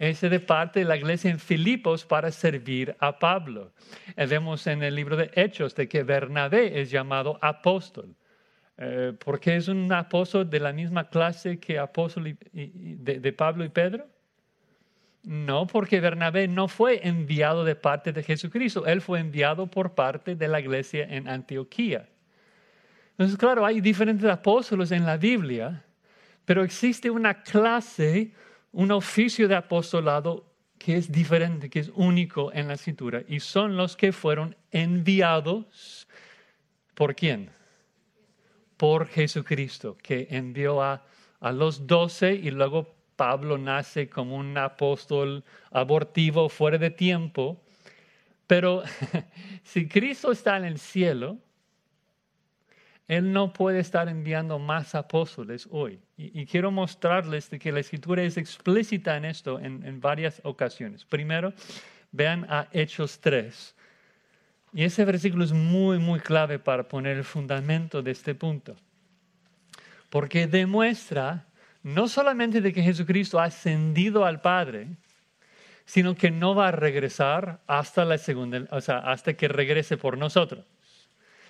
ese 0.00 0.28
de 0.28 0.40
parte 0.40 0.80
de 0.80 0.84
la 0.84 0.96
iglesia 0.96 1.30
en 1.30 1.38
Filipos 1.38 2.04
para 2.04 2.32
servir 2.32 2.96
a 2.98 3.16
Pablo. 3.16 3.70
Eh, 4.16 4.26
vemos 4.26 4.66
en 4.66 4.82
el 4.82 4.96
libro 4.96 5.16
de 5.16 5.30
Hechos 5.36 5.76
de 5.76 5.88
que 5.88 6.02
Bernabé 6.02 6.80
es 6.80 6.90
llamado 6.90 7.38
apóstol. 7.40 8.16
Eh, 8.76 9.12
porque 9.24 9.54
es 9.54 9.68
un 9.68 9.92
apóstol 9.92 10.50
de 10.50 10.58
la 10.58 10.72
misma 10.72 11.08
clase 11.08 11.60
que 11.60 11.78
apóstol 11.78 12.36
de, 12.52 13.32
Pablo 13.34 13.64
y 13.64 13.68
Pedro? 13.68 14.08
No, 15.22 15.66
porque 15.66 16.00
Bernabé 16.00 16.48
no 16.48 16.66
fue 16.66 17.06
enviado 17.06 17.64
de 17.64 17.76
parte 17.76 18.12
de 18.12 18.22
Jesucristo, 18.22 18.86
él 18.86 19.00
fue 19.00 19.20
enviado 19.20 19.68
por 19.68 19.94
parte 19.94 20.34
de 20.34 20.48
la 20.48 20.60
iglesia 20.60 21.06
en 21.08 21.28
Antioquía. 21.28 22.08
Entonces, 23.12 23.36
claro, 23.36 23.64
hay 23.64 23.80
diferentes 23.80 24.28
apóstoles 24.28 24.90
en 24.90 25.06
la 25.06 25.16
Biblia, 25.16 25.84
pero 26.44 26.64
existe 26.64 27.08
una 27.08 27.42
clase 27.42 28.32
un 28.72 28.90
oficio 28.90 29.48
de 29.48 29.54
apostolado 29.54 30.46
que 30.78 30.96
es 30.96 31.12
diferente, 31.12 31.70
que 31.70 31.78
es 31.78 31.92
único 31.94 32.52
en 32.52 32.66
la 32.66 32.74
escritura, 32.74 33.22
y 33.28 33.38
son 33.38 33.76
los 33.76 33.96
que 33.96 34.12
fueron 34.12 34.56
enviados 34.70 36.08
por 36.94 37.14
quién? 37.14 37.50
Por 38.76 39.06
Jesucristo, 39.06 39.96
que 40.02 40.26
envió 40.30 40.82
a, 40.82 41.06
a 41.38 41.52
los 41.52 41.86
doce 41.86 42.34
y 42.34 42.50
luego 42.50 42.96
Pablo 43.22 43.56
nace 43.56 44.08
como 44.08 44.34
un 44.34 44.58
apóstol 44.58 45.44
abortivo 45.70 46.48
fuera 46.48 46.76
de 46.76 46.90
tiempo. 46.90 47.62
Pero 48.48 48.82
si 49.62 49.86
Cristo 49.86 50.32
está 50.32 50.56
en 50.56 50.64
el 50.64 50.80
cielo, 50.80 51.38
él 53.06 53.32
no 53.32 53.52
puede 53.52 53.78
estar 53.78 54.08
enviando 54.08 54.58
más 54.58 54.96
apóstoles 54.96 55.68
hoy. 55.70 56.00
Y, 56.16 56.44
quiero 56.46 56.72
mostrarles 56.72 57.48
que 57.48 57.70
la 57.70 57.78
escritura 57.78 58.24
es 58.24 58.36
explícita 58.36 59.16
en 59.16 59.24
esto 59.24 59.60
en, 59.60 59.86
en 59.86 60.00
varias 60.00 60.40
ocasiones. 60.42 61.04
Primero, 61.04 61.52
vean 62.10 62.44
a 62.50 62.66
Hechos 62.72 63.20
3. 63.20 63.76
Y 64.72 64.82
ese 64.82 65.04
versículo 65.04 65.44
es 65.44 65.52
muy, 65.52 66.00
muy 66.00 66.18
clave 66.18 66.58
para 66.58 66.88
poner 66.88 67.18
el 67.18 67.24
fundamento 67.24 68.02
de 68.02 68.10
este 68.10 68.34
punto. 68.34 68.74
Porque 70.10 70.48
demuestra 70.48 71.46
no 71.82 72.08
solamente 72.08 72.60
de 72.60 72.72
que 72.72 72.82
Jesucristo 72.82 73.40
ha 73.40 73.44
ascendido 73.44 74.24
al 74.24 74.40
Padre, 74.40 74.88
sino 75.84 76.14
que 76.14 76.30
no 76.30 76.54
va 76.54 76.68
a 76.68 76.72
regresar 76.72 77.60
hasta 77.66 78.04
la 78.04 78.18
segunda, 78.18 78.66
o 78.70 78.80
sea, 78.80 78.98
hasta 78.98 79.34
que 79.34 79.48
regrese 79.48 79.96
por 79.96 80.16
nosotros. 80.16 80.64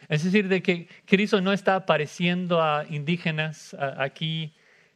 Es 0.09 0.25
decir, 0.25 0.49
de 0.49 0.63
que 0.63 0.89
Cristo 1.07 1.41
no 1.41 1.53
está 1.53 1.77
apareciendo 1.77 2.61
a 2.61 2.85
indígenas 2.89 3.77
aquí 3.99 4.53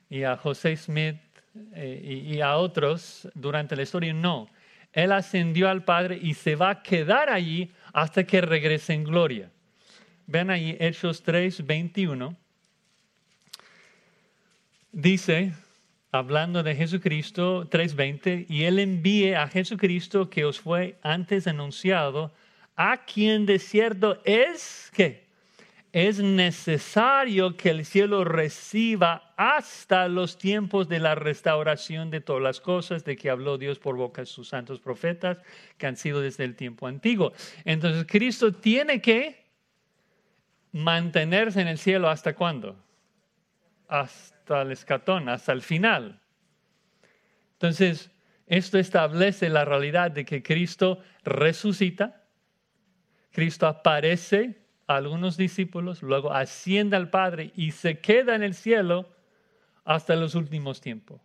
y 0.09 0.25
a 0.25 0.37
José 0.37 0.77
Smith 0.77 1.16
eh, 1.75 2.22
y, 2.27 2.40
a 2.40 2.57
otros 2.57 3.29
durante 3.35 3.77
la 3.77 3.83
historia, 3.83 4.12
no. 4.12 4.49
Él 4.92 5.12
ascendió 5.12 5.68
al 5.68 5.85
Padre 5.85 6.18
y 6.20 6.35
se 6.35 6.57
va 6.57 6.70
a 6.70 6.83
quedar 6.83 7.31
allí 7.31 7.70
hasta 7.92 8.25
que 8.25 8.40
regrese 8.40 8.94
en 8.94 9.05
gloria. 9.05 9.51
Ven 10.27 10.51
ahí 10.51 10.77
Hechos 10.81 11.22
3, 11.22 11.64
21. 11.66 12.37
Dice, 14.99 15.53
hablando 16.11 16.63
de 16.63 16.75
Jesucristo 16.75 17.69
3:20, 17.69 18.47
y 18.49 18.65
Él 18.65 18.79
envíe 18.79 19.35
a 19.35 19.47
Jesucristo 19.47 20.31
que 20.31 20.47
os 20.47 20.59
fue 20.59 20.97
antes 21.03 21.47
anunciado, 21.47 22.33
a 22.77 23.05
quien 23.05 23.45
de 23.45 23.59
cierto 23.59 24.23
es 24.25 24.91
que 24.95 25.27
es 25.93 26.21
necesario 26.21 27.59
que 27.59 27.69
el 27.69 27.85
cielo 27.85 28.25
reciba 28.25 29.35
hasta 29.37 30.09
los 30.09 30.39
tiempos 30.39 30.89
de 30.89 30.99
la 30.99 31.15
restauración 31.15 32.11
de 32.11 32.23
todas 32.23 32.43
las 32.43 32.63
cosas 32.63 33.05
de 33.05 33.17
que 33.17 33.29
habló 33.29 33.59
Dios 33.59 33.79
por 33.79 33.97
boca 33.97 34.23
de 34.23 34.27
sus 34.27 34.49
santos 34.49 34.81
profetas 34.81 35.43
que 35.77 35.87
han 35.87 35.99
sido 35.99 36.23
desde 36.23 36.45
el 36.45 36.57
tiempo 36.57 36.87
antiguo. 36.87 37.35
Entonces 37.67 38.07
Cristo 38.09 38.51
tiene 38.51 39.03
que 39.03 39.45
mantenerse 40.73 41.61
en 41.61 41.69
el 41.69 41.77
cielo 41.77 42.09
hasta 42.09 42.35
cuándo? 42.35 42.77
Hasta 43.89 44.36
el 44.55 44.73
escatón, 44.73 45.29
hasta 45.29 45.53
el 45.53 45.63
final. 45.63 46.21
Entonces, 47.55 48.11
esto 48.47 48.79
establece 48.79 49.49
la 49.49 49.65
realidad 49.65 50.11
de 50.11 50.25
que 50.25 50.43
Cristo 50.43 51.01
resucita, 51.25 52.25
Cristo 53.33 53.67
aparece 53.67 54.63
a 54.87 54.97
algunos 54.97 55.37
discípulos, 55.37 56.03
luego 56.03 56.33
asciende 56.33 56.97
al 56.97 57.11
Padre 57.11 57.51
y 57.57 57.73
se 57.73 57.99
queda 57.99 58.35
en 58.35 58.43
el 58.43 58.55
cielo 58.55 59.09
hasta 59.85 60.17
los 60.17 60.35
últimos 60.35 60.81
tiempos, 60.81 61.21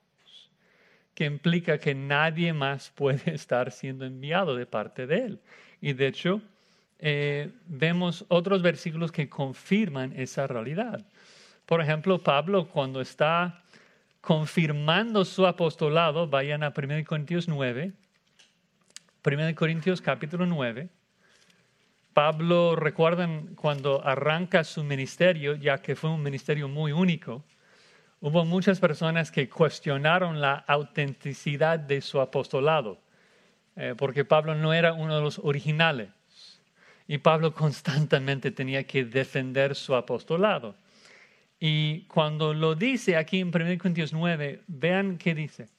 que 1.14 1.26
implica 1.26 1.78
que 1.78 1.94
nadie 1.94 2.54
más 2.54 2.90
puede 2.90 3.22
estar 3.36 3.72
siendo 3.72 4.06
enviado 4.06 4.56
de 4.56 4.66
parte 4.66 5.06
de 5.06 5.26
Él. 5.26 5.40
Y 5.80 5.94
de 5.94 6.08
hecho, 6.08 6.42
eh, 7.00 7.52
vemos 7.66 8.26
otros 8.28 8.62
versículos 8.62 9.12
que 9.12 9.28
confirman 9.28 10.14
esa 10.16 10.48
realidad. 10.48 11.06
Por 11.72 11.80
ejemplo, 11.80 12.22
Pablo 12.22 12.68
cuando 12.68 13.00
está 13.00 13.64
confirmando 14.20 15.24
su 15.24 15.48
apostolado, 15.48 16.28
vayan 16.28 16.64
a 16.64 16.74
1 16.76 17.06
Corintios 17.06 17.48
9, 17.48 17.94
1 19.26 19.56
Corintios 19.56 20.02
capítulo 20.02 20.46
9, 20.46 20.90
Pablo, 22.12 22.76
recuerdan 22.76 23.56
cuando 23.56 24.06
arranca 24.06 24.66
su 24.66 24.84
ministerio, 24.84 25.56
ya 25.56 25.78
que 25.78 25.96
fue 25.96 26.10
un 26.10 26.22
ministerio 26.22 26.68
muy 26.68 26.92
único, 26.92 27.46
hubo 28.20 28.44
muchas 28.44 28.82
personas 28.82 29.32
que 29.32 29.48
cuestionaron 29.48 30.42
la 30.42 30.56
autenticidad 30.68 31.80
de 31.80 32.02
su 32.02 32.20
apostolado, 32.20 33.00
eh, 33.78 33.96
porque 33.98 34.26
Pablo 34.26 34.56
no 34.56 34.74
era 34.74 34.92
uno 34.92 35.16
de 35.16 35.22
los 35.22 35.40
originales. 35.40 36.10
Y 37.08 37.20
Pablo 37.20 37.54
constantemente 37.54 38.52
tenía 38.52 38.84
que 38.84 39.06
defender 39.06 39.74
su 39.74 39.96
apostolado. 39.96 40.76
Y 41.64 42.06
cuando 42.08 42.56
lo 42.56 42.74
dice 42.74 43.16
aquí 43.16 43.40
en 43.40 43.50
1 43.50 43.78
Corintios 43.78 44.14
9, 44.14 44.64
vean 44.66 45.20
qué 45.20 45.36
dice. 45.36 45.70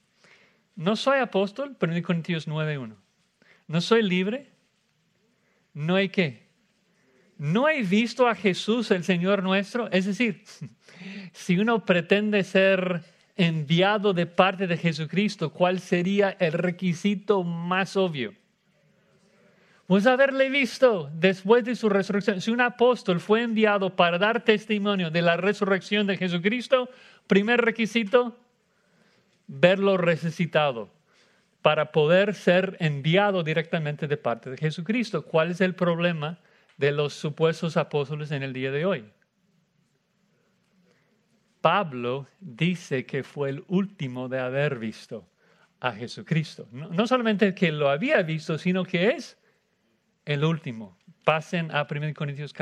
No 0.77 0.95
soy 0.95 1.19
apóstol, 1.19 1.77
1 1.79 2.03
Corintios 2.05 2.47
9.1. 2.47 2.95
No 3.67 3.81
soy 3.81 4.05
libre. 4.05 4.49
No 5.75 5.97
hay 5.97 6.09
qué. 6.09 6.47
No 7.37 7.69
he 7.69 7.83
visto 7.83 8.29
a 8.29 8.37
Jesús 8.37 8.93
el 8.93 9.03
Señor 9.03 9.43
nuestro. 9.43 9.91
Es 9.91 10.07
decir, 10.07 10.45
si 11.33 11.59
uno 11.59 11.85
pretende 11.85 12.45
ser 12.45 13.03
enviado 13.35 14.13
de 14.13 14.27
parte 14.27 14.69
de 14.69 14.77
Jesucristo, 14.77 15.53
¿cuál 15.53 15.81
sería 15.81 16.31
el 16.39 16.53
requisito 16.53 17.43
más 17.43 17.97
obvio? 17.97 18.35
Pues 19.93 20.07
haberle 20.07 20.49
visto 20.49 21.11
después 21.13 21.67
de 21.67 21.77
su 21.77 21.91
resurrección. 21.91 22.41
Si 22.41 22.51
un 22.51 22.63
apóstol 22.63 23.21
fue 23.21 23.43
enviado 23.43 23.95
para 23.95 24.17
dar 24.17 24.43
testimonio 24.43 25.11
de 25.11 25.21
la 25.21 25.37
resurrección 25.37 26.07
de 26.07 26.17
Jesucristo, 26.17 26.89
primer 27.27 27.61
requisito, 27.61 28.35
verlo 29.47 29.99
resucitado 29.99 30.89
para 31.61 31.93
poder 31.93 32.35
ser 32.35 32.79
enviado 32.81 33.43
directamente 33.43 34.09
de 34.09 34.17
parte 34.17 34.49
de 34.49 34.57
Jesucristo. 34.57 35.27
¿Cuál 35.27 35.51
es 35.51 35.61
el 35.61 35.75
problema 35.75 36.41
de 36.79 36.91
los 36.93 37.13
supuestos 37.13 37.77
apóstoles 37.77 38.31
en 38.31 38.43
el 38.43 38.55
día 38.55 38.71
de 38.71 38.87
hoy? 38.87 39.05
Pablo 41.61 42.29
dice 42.41 43.05
que 43.05 43.23
fue 43.23 43.51
el 43.51 43.65
último 43.69 44.31
de 44.31 44.39
haber 44.39 44.79
visto 44.79 45.29
a 45.81 45.93
Jesucristo. 45.93 46.67
No, 46.73 47.07
solamente 47.07 47.55
que 47.55 47.71
lo 47.71 47.91
había 47.91 48.23
visto, 48.23 48.57
sino 48.57 48.85
que 48.87 49.11
es 49.11 49.37
el 50.25 50.45
último. 50.45 50.97
Pasen 51.25 51.71
a 51.71 51.87
1 51.89 52.15
Corintios, 52.15 52.55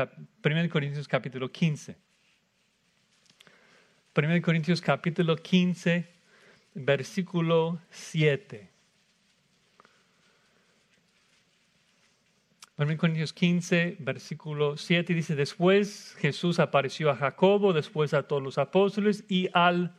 1 0.44 0.68
Corintios 0.70 1.09
capítulo 1.09 1.51
15. 1.51 1.96
1 4.14 4.42
Corintios 4.42 4.81
capítulo 4.81 5.37
15, 5.37 6.09
versículo 6.75 7.81
7. 7.90 8.70
1 12.77 12.96
Corintios 12.96 13.33
15, 13.35 13.96
versículo 14.01 14.77
7 14.77 15.12
dice, 15.12 15.35
después 15.35 16.14
Jesús 16.18 16.59
apareció 16.59 17.11
a 17.11 17.16
Jacobo, 17.16 17.75
después 17.75 18.14
a 18.14 18.23
todos 18.23 18.42
los 18.42 18.57
apóstoles 18.57 19.25
y 19.29 19.51
al 19.53 19.94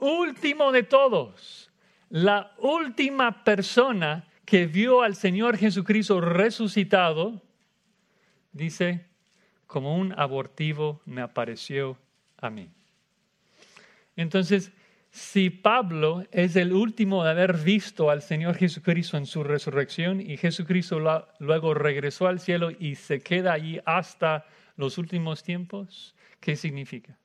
último 0.00 0.72
de 0.72 0.82
todos, 0.82 1.70
la 2.08 2.54
última 2.58 3.44
persona 3.44 4.26
que 4.46 4.66
vio 4.66 5.02
al 5.02 5.16
Señor 5.16 5.58
Jesucristo 5.58 6.20
resucitado, 6.20 7.42
dice, 8.52 9.04
como 9.66 9.96
un 9.96 10.14
abortivo 10.16 11.02
me 11.04 11.20
apareció 11.20 11.98
a 12.38 12.48
mí. 12.48 12.70
Entonces, 14.14 14.72
si 15.10 15.50
Pablo 15.50 16.24
es 16.30 16.56
el 16.56 16.72
último 16.72 17.24
de 17.24 17.30
haber 17.30 17.54
visto 17.54 18.08
al 18.08 18.22
Señor 18.22 18.54
Jesucristo 18.56 19.16
en 19.16 19.26
su 19.26 19.42
resurrección 19.42 20.20
y 20.20 20.36
Jesucristo 20.36 21.00
luego 21.38 21.74
regresó 21.74 22.28
al 22.28 22.38
cielo 22.38 22.70
y 22.70 22.94
se 22.94 23.20
queda 23.20 23.52
allí 23.52 23.80
hasta 23.84 24.46
los 24.76 24.96
últimos 24.96 25.42
tiempos, 25.42 26.14
¿qué 26.38 26.54
significa? 26.54 27.18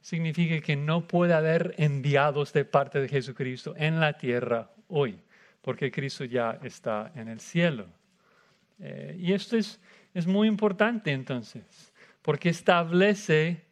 Significa 0.00 0.60
que 0.60 0.76
no 0.76 1.08
puede 1.08 1.34
haber 1.34 1.74
enviados 1.78 2.52
de 2.52 2.64
parte 2.64 3.00
de 3.00 3.08
Jesucristo 3.08 3.74
en 3.76 3.98
la 3.98 4.16
tierra 4.18 4.70
hoy, 4.86 5.18
porque 5.62 5.90
Cristo 5.90 6.24
ya 6.24 6.58
está 6.62 7.12
en 7.14 7.28
el 7.28 7.40
cielo. 7.40 7.86
Eh, 8.78 9.16
y 9.18 9.32
esto 9.32 9.56
es, 9.56 9.80
es 10.14 10.26
muy 10.26 10.48
importante 10.48 11.12
entonces, 11.12 11.92
porque 12.22 12.48
establece 12.48 13.64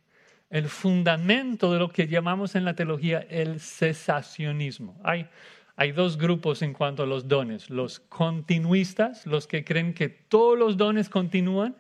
el 0.51 0.69
fundamento 0.69 1.73
de 1.73 1.79
lo 1.79 1.89
que 1.89 2.07
llamamos 2.07 2.55
en 2.55 2.65
la 2.65 2.75
teología 2.75 3.27
el 3.29 3.61
cesacionismo. 3.61 4.99
Hay, 5.03 5.29
hay 5.77 5.93
dos 5.93 6.17
grupos 6.17 6.63
en 6.63 6.73
cuanto 6.73 7.03
a 7.03 7.07
los 7.07 7.29
dones, 7.29 7.69
los 7.69 8.01
continuistas, 8.01 9.27
los 9.27 9.47
que 9.47 9.65
creen 9.65 9.93
que 9.93 10.09
todos 10.09 10.59
los 10.59 10.77
dones 10.77 11.09
continúan 11.09 11.77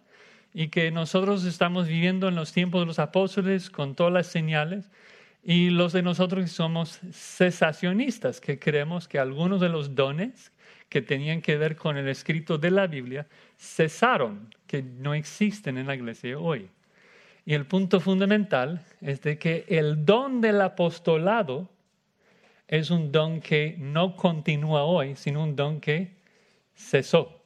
y 0.52 0.68
que 0.68 0.90
nosotros 0.90 1.44
estamos 1.44 1.86
viviendo 1.86 2.28
en 2.28 2.34
los 2.34 2.52
tiempos 2.52 2.82
de 2.82 2.86
los 2.86 2.98
apóstoles 2.98 3.70
con 3.70 3.94
todas 3.94 4.12
las 4.12 4.26
señales, 4.26 4.90
y 5.48 5.70
los 5.70 5.92
de 5.92 6.02
nosotros 6.02 6.42
que 6.42 6.50
somos 6.50 6.98
cesacionistas, 7.12 8.40
que 8.40 8.58
creemos 8.58 9.06
que 9.06 9.20
algunos 9.20 9.60
de 9.60 9.68
los 9.68 9.94
dones 9.94 10.50
que 10.88 11.02
tenían 11.02 11.40
que 11.40 11.56
ver 11.56 11.76
con 11.76 11.96
el 11.96 12.08
escrito 12.08 12.58
de 12.58 12.72
la 12.72 12.88
Biblia 12.88 13.28
cesaron, 13.56 14.52
que 14.66 14.82
no 14.82 15.14
existen 15.14 15.78
en 15.78 15.86
la 15.86 15.94
iglesia 15.94 16.36
hoy. 16.36 16.68
Y 17.44 17.54
el 17.54 17.64
punto 17.64 18.00
fundamental 18.00 18.84
es 19.00 19.20
de 19.20 19.38
que 19.38 19.64
el 19.68 20.04
don 20.04 20.40
del 20.40 20.60
apostolado 20.60 21.70
es 22.66 22.90
un 22.90 23.12
don 23.12 23.40
que 23.40 23.76
no 23.78 24.16
continúa 24.16 24.82
hoy, 24.82 25.14
sino 25.14 25.44
un 25.44 25.54
don 25.54 25.80
que 25.80 26.16
cesó. 26.74 27.40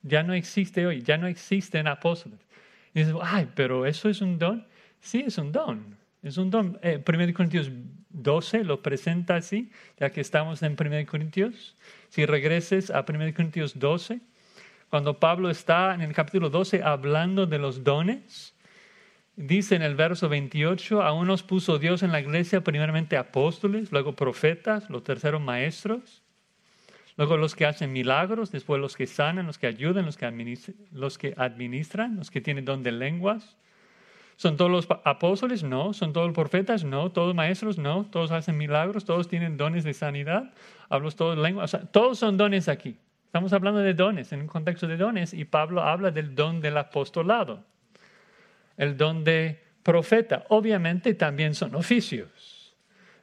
Ya 0.00 0.22
no 0.22 0.32
existe 0.32 0.86
hoy, 0.86 1.02
ya 1.02 1.18
no 1.18 1.26
existen 1.26 1.86
apóstoles. 1.86 2.40
Y 2.94 3.00
dices, 3.00 3.14
ay, 3.20 3.46
pero 3.54 3.84
eso 3.84 4.08
es 4.08 4.22
un 4.22 4.38
don. 4.38 4.66
Sí, 5.00 5.24
es 5.26 5.36
un 5.36 5.52
don. 5.52 6.05
Es 6.22 6.36
un 6.38 6.50
don. 6.50 6.78
Eh, 6.82 7.02
1 7.06 7.34
Corintios 7.34 7.70
12 8.10 8.64
lo 8.64 8.82
presenta 8.82 9.36
así, 9.36 9.70
ya 9.98 10.10
que 10.10 10.20
estamos 10.20 10.62
en 10.62 10.76
1 10.78 11.06
Corintios. 11.06 11.76
Si 12.08 12.26
regreses 12.26 12.90
a 12.90 13.04
1 13.08 13.34
Corintios 13.34 13.78
12, 13.78 14.20
cuando 14.90 15.18
Pablo 15.18 15.50
está 15.50 15.94
en 15.94 16.00
el 16.00 16.12
capítulo 16.12 16.50
12 16.50 16.82
hablando 16.82 17.46
de 17.46 17.58
los 17.58 17.84
dones, 17.84 18.56
Dice 19.36 19.74
en 19.74 19.82
el 19.82 19.94
verso 19.94 20.30
28, 20.30 21.02
a 21.02 21.12
unos 21.12 21.42
puso 21.42 21.78
Dios 21.78 22.02
en 22.02 22.10
la 22.10 22.20
iglesia 22.20 22.64
primeramente 22.64 23.18
apóstoles, 23.18 23.92
luego 23.92 24.16
profetas, 24.16 24.88
los 24.88 25.04
terceros 25.04 25.42
maestros, 25.42 26.22
luego 27.18 27.36
los 27.36 27.54
que 27.54 27.66
hacen 27.66 27.92
milagros, 27.92 28.50
después 28.50 28.80
los 28.80 28.96
que 28.96 29.06
sanan, 29.06 29.46
los 29.46 29.58
que 29.58 29.66
ayudan, 29.66 30.06
los 30.06 30.16
que, 30.16 30.24
administran, 30.24 30.76
los 30.90 31.18
que 31.18 31.34
administran, 31.36 32.16
los 32.16 32.30
que 32.30 32.40
tienen 32.40 32.64
don 32.64 32.82
de 32.82 32.92
lenguas. 32.92 33.58
¿Son 34.36 34.56
todos 34.56 34.70
los 34.70 34.88
apóstoles? 35.04 35.62
No. 35.62 35.92
¿Son 35.92 36.12
todos 36.12 36.28
los 36.28 36.34
profetas? 36.34 36.84
No. 36.84 37.10
¿Todos 37.10 37.34
maestros? 37.34 37.78
No. 37.78 38.04
¿Todos 38.04 38.30
hacen 38.30 38.56
milagros? 38.56 39.04
¿Todos 39.04 39.28
tienen 39.28 39.56
dones 39.56 39.84
de 39.84 39.94
sanidad? 39.94 40.52
¿Hablos 40.88 41.16
todos 41.16 41.38
lenguas? 41.38 41.76
todos 41.90 42.18
son 42.18 42.36
dones 42.36 42.68
aquí. 42.68 42.96
Estamos 43.24 43.52
hablando 43.52 43.80
de 43.80 43.94
dones, 43.94 44.32
en 44.32 44.42
un 44.42 44.46
contexto 44.46 44.86
de 44.86 44.96
dones, 44.96 45.34
y 45.34 45.44
Pablo 45.44 45.82
habla 45.82 46.10
del 46.10 46.34
don 46.34 46.60
del 46.60 46.78
apostolado 46.78 47.64
el 48.76 48.96
don 48.96 49.24
de 49.24 49.62
profeta. 49.82 50.44
Obviamente 50.48 51.14
también 51.14 51.54
son 51.54 51.74
oficios. 51.74 52.74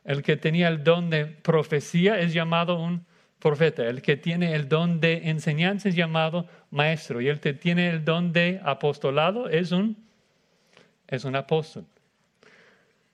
El 0.04 0.21
que 0.21 0.38
tenía 0.38 0.67
el 0.67 0.84
don 0.84 1.10
de 1.10 1.26
profecía 1.26 2.19
es 2.19 2.34
llamado 2.34 2.80
un 2.80 3.06
profeta. 3.39 3.86
El 3.88 4.02
que 4.02 4.17
tiene 4.17 4.56
el 4.56 4.67
don 4.67 4.99
de 4.99 5.30
enseñanza 5.30 5.89
es 5.89 5.95
llamado 5.95 6.47
maestro. 6.71 7.21
Y 7.21 7.28
el 7.28 7.39
que 7.39 7.54
tiene 7.54 7.89
el 7.89 8.04
don 8.04 8.34
de 8.34 8.60
apostolado 8.63 9.49
es 9.49 9.71
un, 9.71 9.97
es 11.15 11.26
un 11.26 11.36
apóstol. 11.36 11.86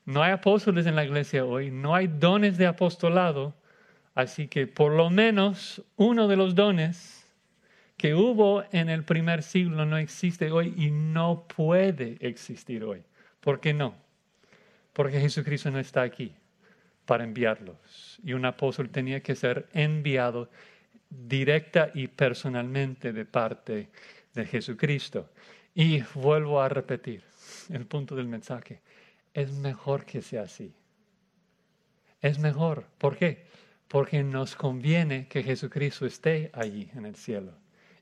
No 0.05 0.23
hay 0.23 0.31
apóstoles 0.31 0.85
en 0.85 0.95
la 0.95 1.03
iglesia 1.03 1.45
hoy, 1.45 1.69
no 1.69 1.93
hay 1.93 2.07
dones 2.07 2.57
de 2.57 2.65
apostolado, 2.65 3.53
así 4.15 4.47
que 4.47 4.67
por 4.67 4.93
lo 4.93 5.09
menos 5.09 5.83
uno 5.97 6.27
de 6.27 6.35
los 6.35 6.55
dones 6.55 7.27
que 7.97 8.15
hubo 8.15 8.63
en 8.71 8.89
el 8.89 9.03
primer 9.03 9.43
siglo 9.43 9.85
no 9.85 9.97
existe 9.97 10.49
hoy 10.51 10.73
y 10.77 10.89
no 10.89 11.45
puede 11.53 12.17
existir 12.21 12.83
hoy. 12.83 13.03
¿Por 13.41 13.59
qué 13.59 13.73
no? 13.73 13.93
Porque 14.93 15.19
Jesucristo 15.19 15.69
no 15.69 15.79
está 15.79 16.01
aquí 16.01 16.33
para 17.05 17.23
enviarlos. 17.23 18.19
Y 18.23 18.33
un 18.33 18.45
apóstol 18.45 18.89
tenía 18.89 19.19
que 19.19 19.35
ser 19.35 19.67
enviado 19.73 20.49
directa 21.09 21.91
y 21.93 22.07
personalmente 22.07 23.11
de 23.11 23.25
parte 23.25 23.89
de 24.33 24.45
Jesucristo. 24.45 25.29
Y 25.75 26.01
vuelvo 26.15 26.61
a 26.61 26.69
repetir 26.69 27.21
el 27.69 27.85
punto 27.85 28.15
del 28.15 28.27
mensaje. 28.27 28.81
Es 29.33 29.51
mejor 29.51 30.05
que 30.05 30.21
sea 30.21 30.43
así. 30.43 30.73
Es 32.21 32.39
mejor. 32.39 32.85
¿Por 32.97 33.17
qué? 33.17 33.45
Porque 33.87 34.23
nos 34.23 34.55
conviene 34.55 35.27
que 35.27 35.43
Jesucristo 35.43 36.05
esté 36.05 36.51
allí 36.53 36.89
en 36.95 37.05
el 37.05 37.15
cielo 37.15 37.53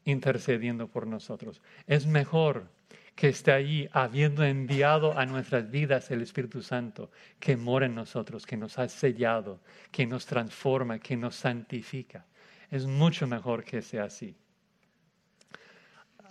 intercediendo 0.08 0.88
por 0.88 1.06
nosotros. 1.06 1.62
Es 1.86 2.08
mejor 2.08 2.70
que 3.14 3.28
esté 3.28 3.52
allí 3.52 3.90
habiendo 3.92 4.44
enviado 4.46 5.18
a 5.18 5.26
nuestras 5.26 5.70
vidas 5.70 6.10
el 6.12 6.22
Espíritu 6.22 6.62
Santo, 6.62 7.12
que 7.40 7.58
mora 7.58 7.88
en 7.88 7.96
nosotros, 7.96 8.46
que 8.46 8.56
nos 8.56 8.80
ha 8.80 8.88
sellado, 8.88 9.60
que 9.92 10.06
nos 10.06 10.26
transforma, 10.26 11.00
que 11.00 11.18
nos 11.18 11.36
santifica. 11.36 12.26
Es 12.72 12.86
mucho 12.86 13.28
mejor 13.28 13.64
que 13.66 13.82
sea 13.82 14.06
así. 14.06 14.36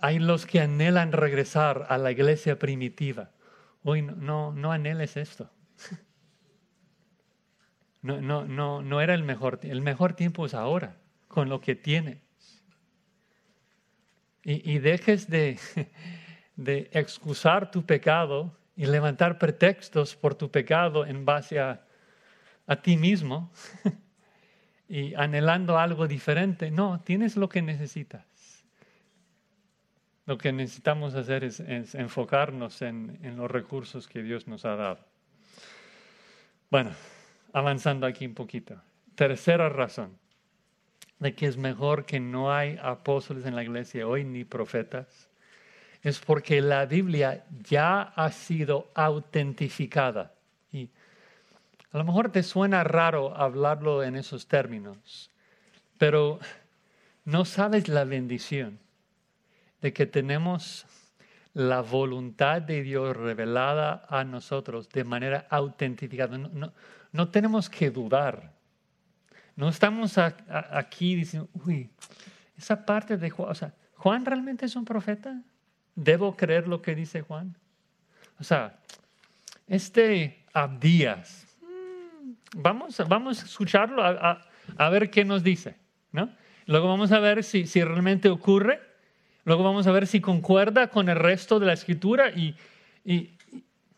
Hay 0.01 0.19
los 0.19 0.45
que 0.45 0.61
anhelan 0.61 1.11
regresar 1.11 1.85
a 1.89 1.97
la 1.97 2.11
iglesia 2.11 2.59
primitiva. 2.59 3.31
Hoy 3.83 4.01
no, 4.01 4.51
no, 4.53 4.71
anheles 4.71 5.17
esto. 5.17 5.51
No, 8.03 8.21
no, 8.21 8.45
no, 8.45 8.83
no 8.83 9.01
era 9.01 9.15
el 9.15 9.23
mejor. 9.23 9.59
El 9.63 9.81
mejor 9.81 10.13
tiempo 10.13 10.45
es 10.45 10.53
ahora, 10.53 10.97
con 11.27 11.49
lo 11.49 11.59
que 11.59 11.75
tiene 11.75 12.21
y, 14.49 14.79
dejes 14.79 15.29
de, 15.29 15.59
de 16.55 16.89
excusar 16.93 17.69
tu 17.69 17.85
pecado 17.85 18.55
y 18.77 18.85
levantar 18.85 19.37
pretextos 19.37 20.15
por 20.15 20.35
tu 20.35 20.49
pecado 20.49 21.05
en 21.05 21.25
base 21.25 21.59
a, 21.59 21.85
a 22.65 22.81
ti 22.81 22.95
mismo 22.95 23.51
y 24.87 25.13
anhelando 25.15 25.77
algo 25.77 26.07
diferente. 26.07 26.71
No, 26.71 27.01
tienes 27.01 27.35
lo 27.35 27.49
que 27.49 27.61
necesitas. 27.61 28.25
Lo 30.27 30.37
que 30.37 30.51
necesitamos 30.51 31.15
hacer 31.15 31.43
es, 31.43 31.59
enfocarnos 31.95 32.81
en, 32.81 33.17
en, 33.23 33.37
los 33.37 33.49
recursos 33.49 34.07
que 34.07 34.21
Dios 34.21 34.47
nos 34.47 34.65
ha 34.65 34.75
dado. 34.75 34.99
Bueno, 36.69 36.91
avanzando 37.53 38.05
aquí 38.05 38.25
un 38.25 38.35
poquito. 38.35 38.79
Tercera 39.15 39.69
razón 39.69 40.19
de 41.19 41.33
que 41.33 41.47
es 41.47 41.57
mejor 41.57 42.05
que 42.05 42.19
no 42.19 42.53
hay 42.53 42.77
apóstoles 42.81 43.45
en 43.45 43.55
la 43.55 43.63
iglesia 43.63 44.05
hoy 44.05 44.23
ni 44.23 44.43
profetas 44.43 45.29
es 46.03 46.19
porque 46.19 46.61
la 46.61 46.85
Biblia 46.85 47.45
ya 47.63 48.01
ha 48.01 48.31
sido 48.31 48.91
autentificada. 48.93 50.33
Y 50.71 50.89
a 51.91 51.97
lo 51.97 52.03
mejor 52.03 52.31
te 52.31 52.43
suena 52.43 52.83
raro 52.83 53.35
hablarlo 53.35 54.03
en 54.03 54.15
esos 54.15 54.47
términos, 54.47 55.31
pero 55.97 56.39
no 57.25 57.45
sabes 57.45 57.87
la 57.87 58.03
bendición 58.03 58.79
de 59.81 59.93
que 59.93 60.05
tenemos 60.05 60.85
la 61.53 61.81
voluntad 61.81 62.61
de 62.61 62.83
Dios 62.83 63.17
revelada 63.17 64.05
a 64.09 64.23
nosotros 64.23 64.89
de 64.89 65.03
manera 65.03 65.47
autentificada. 65.49 66.37
No, 66.37 66.71
no, 67.11 67.29
tenemos 67.29 67.69
que 67.69 67.89
dudar. 67.89 68.53
No 69.55 69.69
estamos 69.69 70.17
aquí 70.19 71.15
diciendo, 71.15 71.49
uy, 71.65 71.89
esa 72.55 72.85
parte 72.85 73.17
de 73.17 73.29
Juan, 73.31 73.49
o 73.49 73.55
sea, 73.55 73.73
¿Juan 73.95 74.23
realmente 74.23 74.67
es 74.67 74.75
un 74.75 74.85
profeta? 74.85 75.41
¿Debo 75.95 76.35
creer 76.35 76.67
lo 76.67 76.81
que 76.81 76.93
dice 76.93 77.21
Juan? 77.21 77.57
O 78.39 78.43
sea, 78.43 78.79
este 79.67 80.45
Abdías, 80.53 81.47
mm, 81.61 82.61
vamos, 82.61 83.01
vamos 83.07 83.41
a 83.41 83.45
escucharlo 83.45 84.03
a, 84.03 84.41
a, 84.77 84.89
ver 84.89 85.09
qué 85.09 85.25
nos 85.25 85.43
dice, 85.43 85.75
¿no? 86.11 86.29
Luego 86.67 86.87
vamos 86.87 87.11
a 87.11 87.19
ver 87.19 87.43
si, 87.43 87.65
si 87.65 87.83
realmente 87.83 88.29
ocurre 88.29 88.86
Luego 89.47 89.63
vamos 89.63 89.87
a 89.87 89.93
ver 89.93 90.07
si 90.07 90.19
concuerda 90.19 90.89
con 90.89 91.07
el 91.07 91.15
resto 91.15 91.57
de 91.57 91.67
la 91.67 91.71
escritura 91.71 92.31
y, 92.31 92.57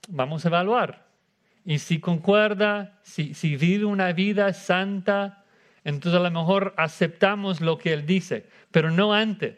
vamos 0.07 0.45
a 0.45 0.49
evaluar. 0.49 1.07
Y 1.65 1.79
si 1.79 1.99
concuerda, 1.99 2.99
si, 3.01 3.33
si, 3.33 3.55
vive 3.55 3.85
una 3.85 4.13
vida 4.13 4.53
santa, 4.53 5.43
entonces 5.83 6.19
a 6.19 6.23
lo 6.23 6.29
mejor 6.29 6.75
aceptamos 6.77 7.61
lo 7.61 7.79
que 7.79 7.93
él 7.93 8.05
dice, 8.05 8.45
pero 8.69 8.91
no 8.91 9.11
antes. 9.11 9.55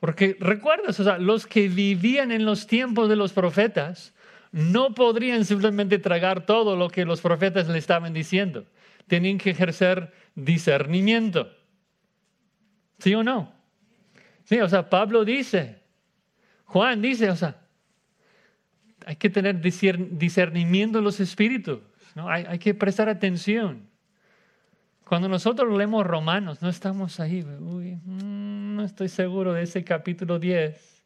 Porque 0.00 0.36
recuerdas, 0.38 1.00
o 1.00 1.04
sea, 1.04 1.16
los 1.16 1.46
que 1.46 1.70
vivían 1.70 2.30
en 2.30 2.44
los 2.44 2.66
tiempos 2.66 3.08
de 3.08 3.16
los 3.16 3.32
profetas 3.32 4.12
no 4.52 4.92
podrían 4.92 5.46
simplemente 5.46 5.98
tragar 5.98 6.44
todo 6.44 6.76
lo 6.76 6.90
que 6.90 7.06
los 7.06 7.22
profetas 7.22 7.68
le 7.68 7.78
estaban 7.78 8.12
diciendo. 8.12 8.66
Tenían 9.06 9.38
que 9.38 9.52
ejercer 9.52 10.12
discernimiento. 10.34 11.50
¿Sí 12.98 13.14
o 13.14 13.22
no? 13.22 13.53
Sí, 14.44 14.60
o 14.60 14.68
sea, 14.68 14.88
Pablo 14.88 15.24
dice, 15.24 15.82
Juan 16.64 17.00
dice, 17.00 17.30
o 17.30 17.36
sea, 17.36 17.56
hay 19.06 19.16
que 19.16 19.30
tener 19.30 19.60
discernimiento 19.60 20.98
de 20.98 21.04
los 21.04 21.20
espíritus, 21.20 21.80
¿no? 22.14 22.28
hay, 22.28 22.58
que 22.58 22.74
prestar 22.74 23.08
atención. 23.08 23.88
Cuando 25.04 25.28
nosotros 25.28 25.76
leemos 25.76 26.06
Romanos, 26.06 26.62
no 26.62 26.68
estamos 26.68 27.20
ahí, 27.20 27.42
uy, 27.42 27.96
mm, 28.04 28.76
no 28.76 28.84
estoy 28.84 29.08
seguro 29.08 29.52
de 29.52 29.62
ese 29.62 29.84
capítulo 29.84 30.38
10. 30.38 31.02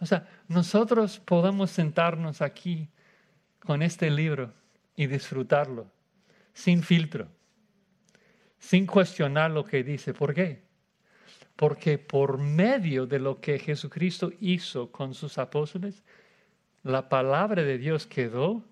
O 0.00 0.06
sea, 0.06 0.28
nosotros 0.48 1.18
podemos 1.20 1.70
sentarnos 1.70 2.42
aquí 2.42 2.88
con 3.60 3.82
este 3.82 4.10
libro 4.10 4.52
y 4.96 5.06
disfrutarlo 5.06 5.90
sin 6.52 6.82
filtro, 6.82 7.28
sin 8.58 8.86
cuestionar 8.86 9.50
lo 9.50 9.64
que 9.64 9.82
dice. 9.82 10.14
¿Por 10.14 10.34
qué? 10.34 10.62
Porque 11.56 11.98
por 11.98 12.38
medio 12.38 13.06
de 13.06 13.18
lo 13.18 13.40
que 13.40 13.58
Jesucristo 13.58 14.32
hizo 14.40 14.90
con 14.90 15.14
sus 15.14 15.38
apóstoles, 15.38 16.02
la 16.82 17.08
palabra 17.08 17.62
de 17.62 17.78
Dios 17.78 18.06
quedó 18.06 18.62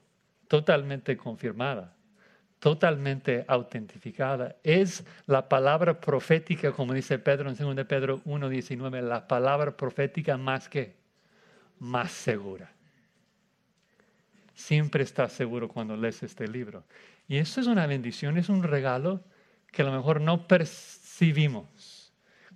totalmente 0.49 1.17
confirmada, 1.17 1.95
totalmente 2.59 3.45
autentificada. 3.47 4.57
Es 4.63 5.05
la 5.27 5.49
palabra 5.49 6.01
profética, 6.01 6.73
como 6.73 6.93
dice 6.93 7.19
Pedro 7.19 7.49
en 7.49 7.57
2 7.57 7.87
Pedro 7.87 8.21
1.19, 8.25 9.01
la 9.01 9.27
palabra 9.29 9.77
profética 9.77 10.37
más 10.37 10.69
que, 10.69 10.95
más 11.79 12.11
segura. 12.11 12.71
Siempre 14.55 15.05
estás 15.05 15.33
seguro 15.33 15.69
cuando 15.69 15.97
lees 15.97 16.23
este 16.23 16.47
libro. 16.47 16.85
Y 17.29 17.37
eso 17.39 17.61
es 17.61 17.67
una 17.67 17.87
bendición, 17.87 18.37
es 18.37 18.49
un 18.49 18.63
regalo 18.63 19.23
que 19.71 19.83
a 19.83 19.85
lo 19.87 19.93
mejor 19.93 20.21
no 20.21 20.47
percibimos 20.47 21.92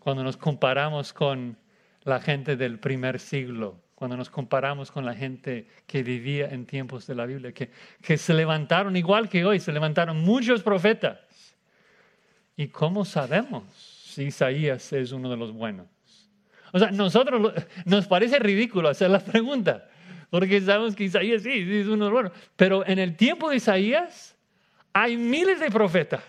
cuando 0.07 0.23
nos 0.23 0.37
comparamos 0.37 1.13
con 1.13 1.59
la 2.05 2.21
gente 2.21 2.55
del 2.55 2.79
primer 2.79 3.19
siglo, 3.19 3.83
cuando 3.97 4.17
nos 4.17 4.31
comparamos 4.31 4.93
con 4.93 5.05
la 5.05 5.17
gente 5.17 5.67
que 5.85 6.05
vivía 6.05 6.47
en 6.47 6.65
tiempos 6.65 7.09
de 7.09 7.17
la 7.17 7.27
Biblia, 7.27 7.51
que, 7.51 7.73
que 8.01 8.17
se 8.17 8.33
levantaron 8.33 8.97
igual 8.97 9.29
que 9.29 9.45
hoy, 9.45 9.59
se 9.59 9.73
levantaron 9.73 10.21
muchos 10.21 10.63
profetas. 10.63 11.19
¿Y 12.55 12.69
cómo 12.69 13.05
sabemos 13.05 13.65
si 13.75 14.27
Isaías 14.27 14.93
es 14.93 15.11
uno 15.11 15.29
de 15.29 15.39
los 15.39 15.51
buenos? 15.51 15.89
O 16.73 16.79
sea, 16.79 16.93
nosotros 16.93 17.53
nos 17.85 18.07
parece 18.07 18.39
ridículo 18.39 18.89
hacer 18.89 19.11
la 19.11 19.19
pregunta, 19.19 19.89
porque 20.31 20.61
sabemos 20.61 20.95
que 20.95 21.03
Isaías 21.03 21.43
sí, 21.43 21.65
sí 21.65 21.79
es 21.79 21.87
uno 21.89 22.05
de 22.05 22.11
los 22.11 22.13
buenos. 22.13 22.33
Pero 22.55 22.87
en 22.87 23.01
el 23.01 23.17
tiempo 23.17 23.51
de 23.51 23.57
Isaías 23.57 24.37
hay 24.93 25.17
miles 25.17 25.59
de 25.59 25.69
profetas. 25.69 26.23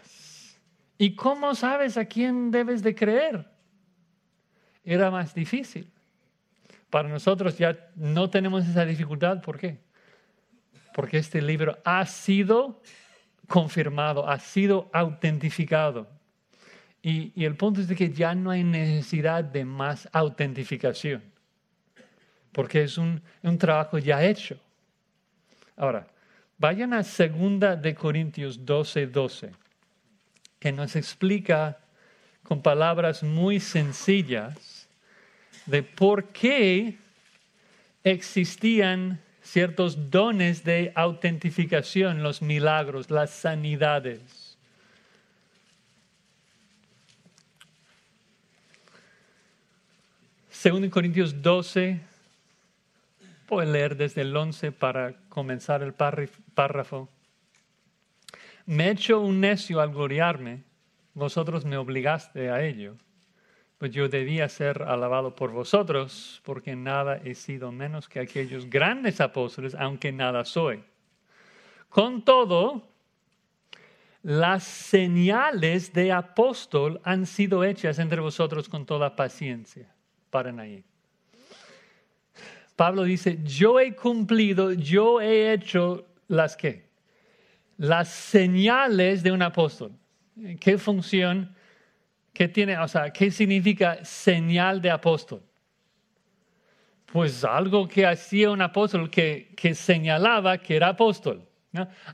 ¿Y 0.97 1.13
cómo 1.13 1.53
sabes 1.53 1.95
a 1.95 2.05
quién 2.05 2.49
debes 2.49 2.81
de 2.81 2.95
creer? 2.95 3.56
Era 4.87 5.11
más 5.11 5.35
difícil. 5.35 5.91
Para 6.89 7.09
nosotros 7.09 7.57
ya 7.57 7.77
no 7.95 8.29
tenemos 8.29 8.65
esa 8.65 8.85
dificultad. 8.85 9.41
¿Por 9.41 9.59
qué? 9.59 9.79
Porque 10.93 11.17
este 11.17 11.41
libro 11.41 11.77
ha 11.83 12.05
sido 12.05 12.81
confirmado, 13.47 14.29
ha 14.29 14.39
sido 14.39 14.89
autentificado. 14.93 16.07
Y, 17.01 17.33
y, 17.35 17.45
el 17.45 17.55
punto 17.55 17.81
es 17.81 17.87
de 17.89 17.95
que 17.95 18.11
ya 18.11 18.33
no 18.33 18.49
hay 18.49 18.63
necesidad 18.63 19.43
de 19.43 19.63
más 19.63 20.09
autentificación, 20.11 21.23
porque 22.51 22.83
es 22.83 22.97
un, 22.97 23.21
un 23.43 23.57
trabajo 23.57 23.97
ya 23.97 24.23
hecho. 24.23 24.59
Ahora, 25.75 26.07
vayan 26.57 26.93
a 26.93 27.03
2 27.03 27.81
de 27.81 27.95
Corintios 27.95 28.65
12, 28.65 29.07
12, 29.07 29.51
que 30.59 30.71
nos 30.71 30.95
explica 30.95 31.77
con 32.43 32.61
palabras 32.61 33.21
muy 33.23 33.59
sencillas 33.59 34.76
de 35.67 35.83
por 35.83 36.29
qué 36.29 36.97
existían 38.03 39.21
ciertos 39.41 40.09
dones 40.09 40.63
de 40.63 40.91
autentificación, 40.95 42.23
los 42.23 42.41
milagros, 42.41 43.11
las 43.11 43.31
sanidades. 43.31 44.57
Según 50.49 50.89
Corintios 50.89 51.41
12, 51.41 51.99
puedo 53.45 53.71
leer 53.71 53.95
desde 53.95 54.21
el 54.21 54.35
11 54.35 54.71
para 54.71 55.13
comenzar 55.29 55.83
el 55.83 55.93
párrafo. 55.93 57.09
Me 58.65 58.87
he 58.87 58.91
hecho 58.91 59.19
un 59.19 59.39
necio 59.39 59.79
al 59.79 59.91
gloriarme, 59.91 60.63
vosotros 61.13 61.63
me 61.63 61.77
obligaste 61.77 62.49
a 62.49 62.63
ello 62.63 62.97
pues 63.77 63.91
yo 63.91 64.09
debía 64.09 64.49
ser 64.49 64.83
alabado 64.83 65.35
por 65.35 65.51
vosotros, 65.51 66.41
porque 66.43 66.75
nada 66.75 67.21
he 67.23 67.35
sido 67.35 67.71
menos 67.71 68.09
que 68.09 68.19
aquellos 68.19 68.69
grandes 68.69 69.21
apóstoles, 69.21 69.75
aunque 69.75 70.11
nada 70.11 70.45
soy. 70.45 70.83
Con 71.89 72.23
todo, 72.23 72.87
las 74.23 74.63
señales 74.63 75.93
de 75.93 76.11
apóstol 76.11 76.99
han 77.03 77.25
sido 77.25 77.63
hechas 77.63 77.99
entre 77.99 78.19
vosotros 78.19 78.67
con 78.67 78.85
toda 78.85 79.15
paciencia. 79.15 79.93
Paren 80.31 80.59
ahí. 80.59 80.83
Pablo 82.75 83.03
dice, 83.03 83.39
yo 83.43 83.79
he 83.79 83.95
cumplido, 83.95 84.73
yo 84.73 85.21
he 85.21 85.53
hecho 85.53 86.05
las 86.27 86.57
que? 86.57 86.87
Las 87.77 88.09
señales 88.09 89.23
de 89.23 89.31
un 89.31 89.41
apóstol. 89.43 89.91
¿Qué 90.59 90.77
función? 90.77 91.55
¿Qué 92.37 92.47
tiene, 92.47 92.77
o 92.77 92.87
sea, 92.87 93.09
qué 93.09 93.31
significa 93.31 94.05
señal 94.05 94.79
de 94.79 94.91
apóstol? 94.91 95.41
Pues 97.07 97.43
algo 97.43 97.87
que 97.87 98.05
hacía 98.05 98.51
un 98.51 98.61
apóstol 98.61 99.09
que, 99.09 99.55
que 99.57 99.73
señalaba 99.73 100.59
que 100.59 100.75
era 100.75 100.89
apóstol. 100.89 101.43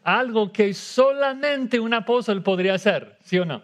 Algo 0.02 0.54
que 0.54 0.74
solamente 0.74 1.78
un 1.78 1.94
apóstol 1.94 2.42
podría 2.42 2.76
hacer, 2.76 3.18
¿sí 3.22 3.38
o 3.38 3.44
no? 3.44 3.64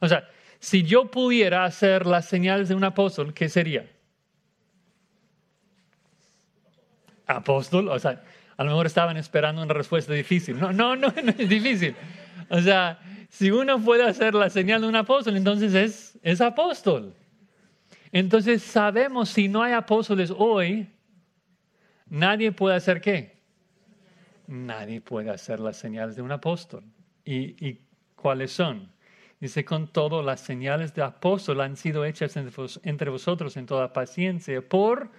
O 0.00 0.06
sea, 0.06 0.28
si 0.58 0.82
yo 0.82 1.10
pudiera 1.10 1.64
hacer 1.64 2.04
las 2.04 2.26
señales 2.26 2.68
de 2.68 2.74
un 2.74 2.84
apóstol, 2.84 3.32
¿qué 3.32 3.48
sería? 3.48 3.90
Apóstol, 7.26 7.88
o 7.88 7.98
sea, 7.98 8.22
a 8.58 8.62
lo 8.62 8.72
mejor 8.72 8.84
estaban 8.84 9.16
esperando 9.16 9.62
una 9.62 9.72
respuesta 9.72 10.12
difícil. 10.12 10.60
No, 10.60 10.70
no, 10.70 10.96
no, 10.96 11.08
no 11.24 11.30
es 11.30 11.48
difícil. 11.48 11.96
O 12.50 12.60
sea, 12.60 12.98
si 13.28 13.50
uno 13.50 13.78
puede 13.82 14.04
hacer 14.04 14.34
la 14.34 14.50
señal 14.50 14.80
de 14.80 14.88
un 14.88 14.96
apóstol, 14.96 15.36
entonces 15.36 15.74
es, 15.74 16.18
es 16.22 16.40
apóstol. 16.40 17.14
Entonces 18.10 18.62
sabemos 18.62 19.28
si 19.28 19.48
no 19.48 19.62
hay 19.62 19.72
apóstoles 19.72 20.32
hoy, 20.36 20.88
nadie 22.08 22.52
puede 22.52 22.76
hacer 22.76 23.00
qué? 23.00 23.38
Nadie 24.46 25.00
puede 25.00 25.30
hacer 25.30 25.60
las 25.60 25.76
señales 25.76 26.16
de 26.16 26.22
un 26.22 26.32
apóstol. 26.32 26.82
¿Y, 27.24 27.66
y 27.66 27.80
cuáles 28.16 28.52
son? 28.52 28.90
Dice, 29.40 29.64
con 29.64 29.88
todo, 29.88 30.22
las 30.22 30.40
señales 30.40 30.94
de 30.94 31.02
apóstol 31.02 31.60
han 31.60 31.76
sido 31.76 32.04
hechas 32.04 32.36
entre 32.36 33.10
vosotros 33.10 33.56
en 33.56 33.66
toda 33.66 33.92
paciencia 33.92 34.60
por 34.66 35.10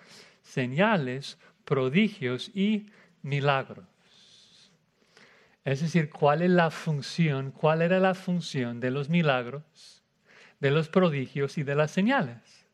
señales, 0.42 1.38
prodigios 1.64 2.52
y 2.54 2.88
milagros. 3.22 3.86
Es 5.66 5.82
decir, 5.82 6.10
¿cuál 6.10 6.42
es 6.42 6.50
la 6.50 6.72
función? 6.72 7.52
¿Cuál 7.52 7.82
era 7.82 8.00
la 8.00 8.14
función 8.14 8.80
de 8.80 8.92
los 8.92 9.10
milagros, 9.10 10.04
de 10.60 10.72
los 10.72 10.90
prodigios 10.90 11.58
y 11.58 11.64
de 11.64 11.76
las 11.76 11.92
señales? 11.92 12.66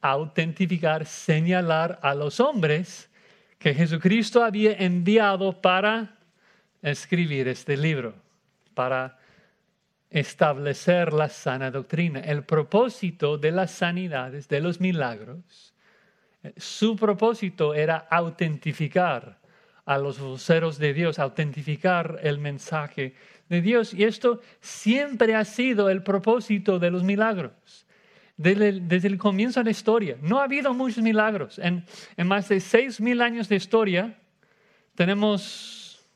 Autentificar, 0.00 1.04
señalar 1.04 1.98
a 2.02 2.14
los 2.14 2.40
hombres 2.40 3.10
que 3.58 3.74
Jesucristo 3.74 4.42
había 4.42 4.72
enviado 4.72 5.60
para 5.60 6.16
escribir 6.80 7.48
este 7.48 7.76
libro, 7.76 8.14
para 8.74 9.18
establecer 10.08 11.12
la 11.12 11.28
sana 11.28 11.70
doctrina. 11.70 12.20
El 12.20 12.44
propósito 12.44 13.36
de 13.36 13.52
las 13.52 13.70
sanidades, 13.72 14.48
de 14.48 14.60
los 14.60 14.80
milagros, 14.80 15.74
su 16.56 16.96
propósito 16.96 17.74
era 17.74 17.98
autentificar 18.10 19.39
a 19.84 19.98
los 19.98 20.18
voceros 20.18 20.78
de 20.78 20.94
Dios, 20.94 21.18
autentificar 21.18 22.20
el 22.22 22.38
mensaje 22.38 23.14
de 23.48 23.60
Dios. 23.60 23.94
Y 23.94 24.04
esto 24.04 24.40
siempre 24.60 25.34
ha 25.34 25.44
sido 25.44 25.90
el 25.90 26.02
propósito 26.02 26.78
de 26.78 26.90
los 26.90 27.02
milagros. 27.02 27.86
Desde 28.36 29.06
el, 29.06 29.18
comienzo 29.18 29.60
de 29.60 29.64
la 29.64 29.70
historia. 29.70 30.16
No 30.22 30.40
ha 30.40 30.44
habido 30.44 30.72
muchos 30.72 31.02
milagros. 31.02 31.58
En, 31.58 31.84
más 32.24 32.48
de 32.48 32.60
seis 32.60 32.98
mil 32.98 33.20
años 33.20 33.50
de 33.50 33.56
historia, 33.56 34.16
tenemos 34.94 36.06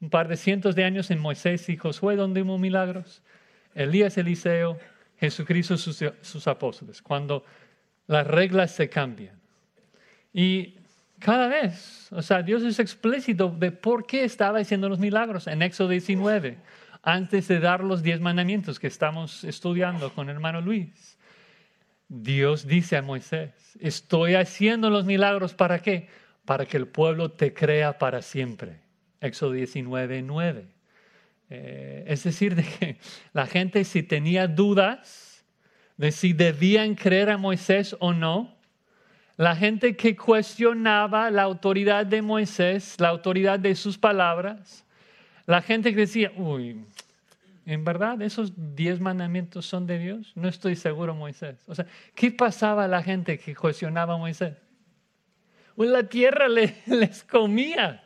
un 0.00 0.08
par 0.08 0.28
de 0.28 0.36
cientos 0.38 0.74
de 0.74 0.84
años 0.84 1.10
en 1.10 1.18
Moisés 1.18 1.68
y 1.68 1.76
Josué 1.76 2.16
donde 2.16 2.40
hubo 2.40 2.56
milagros, 2.56 3.22
Elías, 3.74 4.16
Eliseo, 4.16 4.78
Jesucristo, 5.18 5.76
sus, 5.76 6.02
sus 6.22 6.46
apóstoles, 6.46 7.02
cuando 7.02 7.44
las 8.06 8.26
reglas 8.26 8.70
se 8.70 8.88
cambian. 8.88 9.38
Y 10.32 10.77
cada 11.18 11.48
vez, 11.48 12.08
o 12.12 12.22
sea, 12.22 12.42
Dios 12.42 12.62
es 12.62 12.78
explícito 12.78 13.48
de 13.50 13.72
por 13.72 14.06
qué 14.06 14.24
estaba 14.24 14.58
haciendo 14.58 14.88
los 14.88 14.98
milagros 14.98 15.46
en 15.46 15.62
Éxodo 15.62 15.88
19, 15.88 16.58
antes 17.02 17.48
de 17.48 17.60
dar 17.60 17.82
los 17.82 18.02
diez 18.02 18.20
mandamientos 18.20 18.78
que 18.78 18.86
estamos 18.86 19.44
estudiando 19.44 20.12
con 20.12 20.28
hermano 20.28 20.60
Luis. 20.60 21.18
Dios 22.08 22.66
dice 22.66 22.96
a 22.96 23.02
Moisés, 23.02 23.52
estoy 23.80 24.34
haciendo 24.34 24.90
los 24.90 25.04
milagros 25.04 25.54
para 25.54 25.80
qué? 25.80 26.08
Para 26.44 26.66
que 26.66 26.76
el 26.76 26.86
pueblo 26.86 27.30
te 27.30 27.52
crea 27.52 27.98
para 27.98 28.22
siempre. 28.22 28.80
Éxodo 29.20 29.52
19, 29.52 30.22
9. 30.22 30.66
Eh, 31.50 32.04
es 32.06 32.24
decir, 32.24 32.54
de 32.54 32.62
que 32.62 32.98
la 33.32 33.46
gente 33.46 33.84
si 33.84 34.02
tenía 34.02 34.46
dudas 34.46 35.44
de 35.96 36.12
si 36.12 36.32
debían 36.32 36.94
creer 36.94 37.28
a 37.30 37.36
Moisés 37.36 37.96
o 37.98 38.12
no, 38.12 38.57
la 39.38 39.54
gente 39.54 39.96
que 39.96 40.16
cuestionaba 40.16 41.30
la 41.30 41.44
autoridad 41.44 42.04
de 42.04 42.22
Moisés, 42.22 42.96
la 42.98 43.08
autoridad 43.08 43.60
de 43.60 43.76
sus 43.76 43.96
palabras, 43.96 44.84
la 45.46 45.62
gente 45.62 45.94
que 45.94 46.00
decía, 46.00 46.32
uy, 46.36 46.84
¿en 47.64 47.84
verdad 47.84 48.20
esos 48.20 48.52
diez 48.74 48.98
mandamientos 48.98 49.64
son 49.64 49.86
de 49.86 50.00
Dios? 50.00 50.32
No 50.34 50.48
estoy 50.48 50.74
seguro, 50.74 51.14
Moisés. 51.14 51.62
O 51.68 51.74
sea, 51.74 51.86
¿qué 52.16 52.32
pasaba 52.32 52.84
a 52.84 52.88
la 52.88 53.00
gente 53.00 53.38
que 53.38 53.54
cuestionaba 53.54 54.14
a 54.14 54.18
Moisés? 54.18 54.56
Pues 55.76 55.88
la 55.88 56.02
tierra 56.02 56.48
les 56.86 57.22
comía 57.22 58.02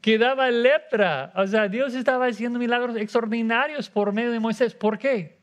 que 0.00 0.18
daba 0.18 0.52
lepra. 0.52 1.32
O 1.34 1.48
sea, 1.48 1.66
Dios 1.66 1.94
estaba 1.94 2.26
haciendo 2.26 2.60
milagros 2.60 2.94
extraordinarios 2.96 3.90
por 3.90 4.12
medio 4.12 4.30
de 4.30 4.38
Moisés. 4.38 4.76
¿Por 4.76 4.98
qué? 4.98 5.40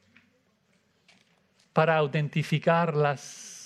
Para 1.73 1.97
autentificar 1.97 2.95
las, 2.95 3.56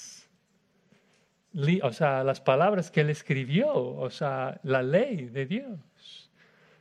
o 1.83 1.93
sea, 1.93 2.23
las 2.23 2.39
palabras 2.39 2.91
que 2.91 3.01
él 3.01 3.09
escribió, 3.09 3.73
o 3.73 4.09
sea, 4.09 4.59
la 4.63 4.81
ley 4.81 5.25
de 5.25 5.45
Dios. 5.45 6.31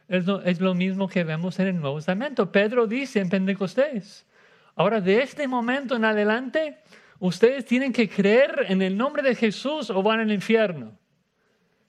Es 0.09 0.27
lo, 0.27 0.43
es 0.43 0.61
lo 0.61 0.75
mismo 0.75 1.09
que 1.09 1.25
vemos 1.25 1.59
en 1.59 1.69
el 1.69 1.81
Nuevo 1.81 1.97
Testamento. 1.97 2.51
Pedro 2.51 2.87
dice 2.87 3.21
en 3.21 3.29
Pentecostés, 3.29 4.27
ahora 4.75 5.01
de 5.01 5.23
este 5.23 5.47
momento 5.47 5.97
en 5.97 6.05
adelante, 6.05 6.79
ustedes 7.19 7.65
tienen 7.65 7.93
que 7.93 8.09
creer 8.09 8.67
en 8.69 8.83
el 8.83 8.97
nombre 8.97 9.23
de 9.23 9.35
Jesús 9.35 9.91
o 9.91 10.03
van 10.03 10.21
al 10.21 10.33
infierno. 10.33 10.99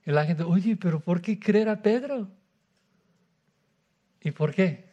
Y 0.05 0.11
la 0.11 0.25
gente, 0.25 0.43
oye, 0.43 0.75
pero 0.75 0.99
¿por 0.99 1.21
qué 1.21 1.39
creer 1.39 1.69
a 1.69 1.81
Pedro? 1.81 2.29
¿Y 4.21 4.31
por 4.31 4.53
qué? 4.53 4.89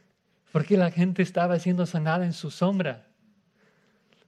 Porque 0.52 0.76
la 0.76 0.90
gente 0.90 1.22
estaba 1.22 1.58
siendo 1.58 1.86
sanada 1.86 2.24
en 2.24 2.32
su 2.32 2.50
sombra. 2.50 3.06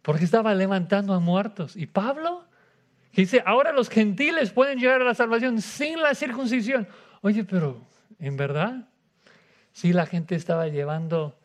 Porque 0.03 0.25
estaba 0.25 0.55
levantando 0.55 1.14
a 1.14 1.20
muertos. 1.20 1.77
Y 1.77 1.87
Pablo 1.87 2.49
dice, 3.12 3.42
ahora 3.44 3.73
los 3.73 3.88
gentiles 3.88 4.51
pueden 4.51 4.79
llegar 4.79 5.01
a 5.01 5.05
la 5.05 5.14
salvación 5.14 5.61
sin 5.61 6.01
la 6.01 6.14
circuncisión. 6.14 6.88
Oye, 7.23 7.44
pero 7.44 7.87
¿en 8.18 8.37
verdad? 8.37 8.88
Sí, 9.73 9.92
la 9.92 10.07
gente 10.07 10.35
estaba 10.35 10.68
llevando 10.68 11.38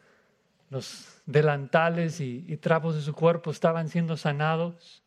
los 0.70 1.22
delantales 1.26 2.22
y, 2.22 2.46
y 2.48 2.58
trapos 2.58 2.96
de 2.96 3.02
su 3.02 3.14
cuerpo, 3.14 3.52
estaban 3.52 3.90
siendo 3.90 4.18
sanados. 4.18 5.04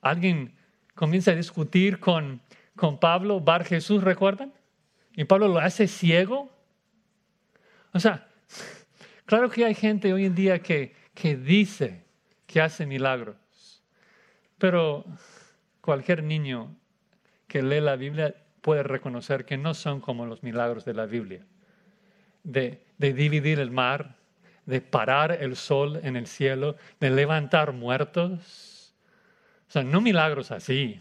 Alguien 0.00 0.54
comienza 0.94 1.32
a 1.32 1.34
discutir 1.34 2.00
con 2.00 2.40
con 2.80 2.98
Pablo, 2.98 3.40
Bar 3.40 3.64
Jesús, 3.64 4.02
¿recuerdan? 4.02 4.54
Y 5.14 5.24
Pablo 5.24 5.48
lo 5.48 5.58
hace 5.58 5.86
ciego. 5.86 6.50
O 7.92 8.00
sea, 8.00 8.26
claro 9.26 9.50
que 9.50 9.66
hay 9.66 9.74
gente 9.74 10.14
hoy 10.14 10.24
en 10.24 10.34
día 10.34 10.60
que, 10.60 10.96
que 11.12 11.36
dice 11.36 12.04
que 12.46 12.60
hace 12.62 12.86
milagros, 12.86 13.36
pero 14.58 15.04
cualquier 15.80 16.22
niño 16.22 16.74
que 17.46 17.62
lee 17.62 17.80
la 17.80 17.96
Biblia 17.96 18.34
puede 18.60 18.82
reconocer 18.82 19.44
que 19.44 19.56
no 19.56 19.74
son 19.74 20.00
como 20.00 20.26
los 20.26 20.42
milagros 20.42 20.84
de 20.84 20.94
la 20.94 21.06
Biblia, 21.06 21.44
de, 22.44 22.84
dividir 22.98 23.58
el 23.58 23.70
mar, 23.70 24.16
de 24.66 24.80
parar 24.80 25.32
el 25.32 25.56
sol 25.56 26.00
en 26.02 26.16
el 26.16 26.26
cielo, 26.26 26.76
de 27.00 27.10
levantar 27.10 27.72
muertos. 27.72 28.94
O 29.68 29.72
sea, 29.72 29.82
no 29.82 30.00
milagros 30.00 30.50
así, 30.50 31.00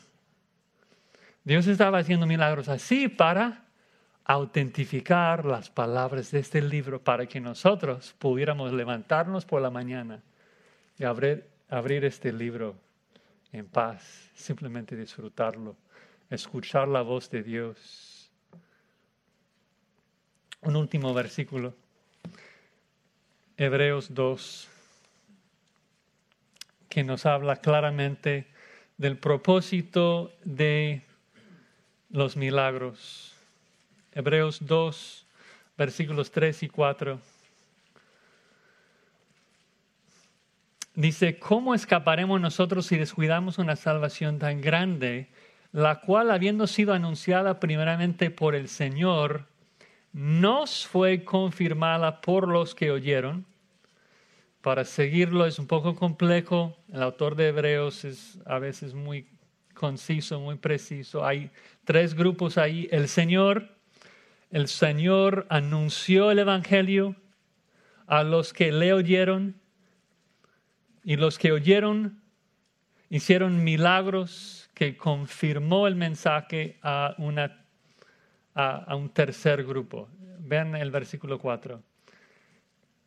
Dios 1.44 1.68
estaba 1.68 2.00
haciendo 2.00 2.26
milagros 2.26 2.70
así 2.70 3.08
para 3.08 3.66
autentificar 4.26 5.46
las 5.46 5.70
palabras 5.70 6.30
de 6.32 6.40
este 6.40 6.62
libro 6.62 7.02
para 7.02 7.26
que 7.26 7.40
nosotros 7.40 8.14
pudiéramos 8.20 8.72
levantarnos 8.72 9.46
por 9.46 9.62
la 9.62 9.72
mañana 9.72 10.22
y 11.00 11.06
abrir 11.06 12.06
este 12.06 12.32
libro 12.32 12.76
en 13.52 13.68
paz, 13.68 14.30
simplemente 14.36 14.96
disfrutarlo, 14.96 15.76
escuchar 16.30 16.88
la 16.88 17.02
voz 17.02 17.30
de 17.30 17.44
Dios. 17.44 18.32
Un 20.62 20.76
último 20.76 21.14
versículo, 21.14 21.76
Hebreos 23.58 24.14
2, 24.14 24.68
que 26.90 27.04
nos 27.04 27.26
habla 27.26 27.58
claramente 27.58 28.48
del 28.98 29.18
propósito 29.18 30.34
de 30.44 31.04
los 32.10 32.36
milagros. 32.36 33.34
Hebreos 34.12 34.60
2, 34.62 35.26
versículos 35.78 36.32
3 36.32 36.64
y 36.64 36.70
4. 36.70 37.20
Dice, 41.00 41.40
¿cómo 41.40 41.76
escaparemos 41.76 42.42
nosotros 42.42 42.88
si 42.88 42.98
descuidamos 42.98 43.58
una 43.58 43.78
salvación 43.78 44.38
tan 44.38 44.60
grande, 44.60 45.30
la 45.72 46.02
cual, 46.02 46.30
habiendo 46.30 46.68
sido 46.68 46.94
anunciada 46.94 47.62
primeramente 47.62 48.30
por 48.30 48.54
el 48.54 48.68
Señor, 48.68 49.46
nos 50.12 50.86
fue 50.86 51.24
confirmada 51.24 52.20
por 52.20 52.50
los 52.50 52.76
que 52.76 52.92
oyeron? 52.92 53.46
Para 54.60 54.84
seguirlo 54.84 55.46
es 55.46 55.58
un 55.58 55.68
poco 55.68 55.96
complejo. 55.96 56.76
El 56.92 57.02
autor 57.02 57.38
de 57.38 57.48
Hebreos 57.48 58.04
es 58.04 58.38
a 58.46 58.60
veces 58.60 58.94
muy 58.94 59.26
conciso, 59.74 60.42
muy 60.42 60.58
preciso. 60.58 61.26
Hay 61.26 61.50
tres 61.86 62.14
grupos 62.14 62.58
ahí. 62.58 62.90
El 62.92 63.08
Señor, 63.08 63.70
el 64.52 64.68
Señor 64.68 65.48
anunció 65.50 66.30
el 66.30 66.40
Evangelio 66.40 67.16
a 68.06 68.24
los 68.24 68.52
que 68.52 68.74
le 68.74 68.92
oyeron 68.92 69.59
y 71.10 71.16
los 71.16 71.40
que 71.40 71.52
oyeron 71.52 72.22
hicieron 73.10 73.64
milagros 73.64 74.70
que 74.76 74.96
confirmó 74.96 75.88
el 75.88 75.96
mensaje 75.96 76.78
a, 76.84 77.16
una, 77.18 77.66
a, 78.54 78.96
un 78.96 79.10
tercer 79.10 79.64
grupo. 79.64 80.08
Vean 80.38 80.76
el 80.76 80.92
versículo 80.92 81.40
4. 81.40 81.82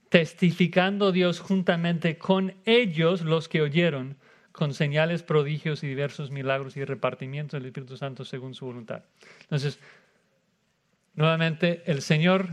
Testificando 0.08 1.12
Dios 1.12 1.38
juntamente 1.38 2.18
con 2.18 2.56
ellos, 2.64 3.22
los 3.22 3.48
que 3.48 3.62
oyeron, 3.62 4.16
con 4.50 4.74
señales, 4.74 5.22
prodigios 5.22 5.84
y 5.84 5.86
diversos 5.86 6.32
milagros 6.32 6.76
y 6.76 6.84
repartimientos 6.84 7.60
del 7.60 7.66
Espíritu 7.66 7.96
Santo 7.96 8.24
según 8.24 8.54
su 8.54 8.66
voluntad. 8.66 9.04
Entonces, 9.42 9.78
nuevamente, 11.14 11.84
el 11.86 12.02
Señor 12.02 12.48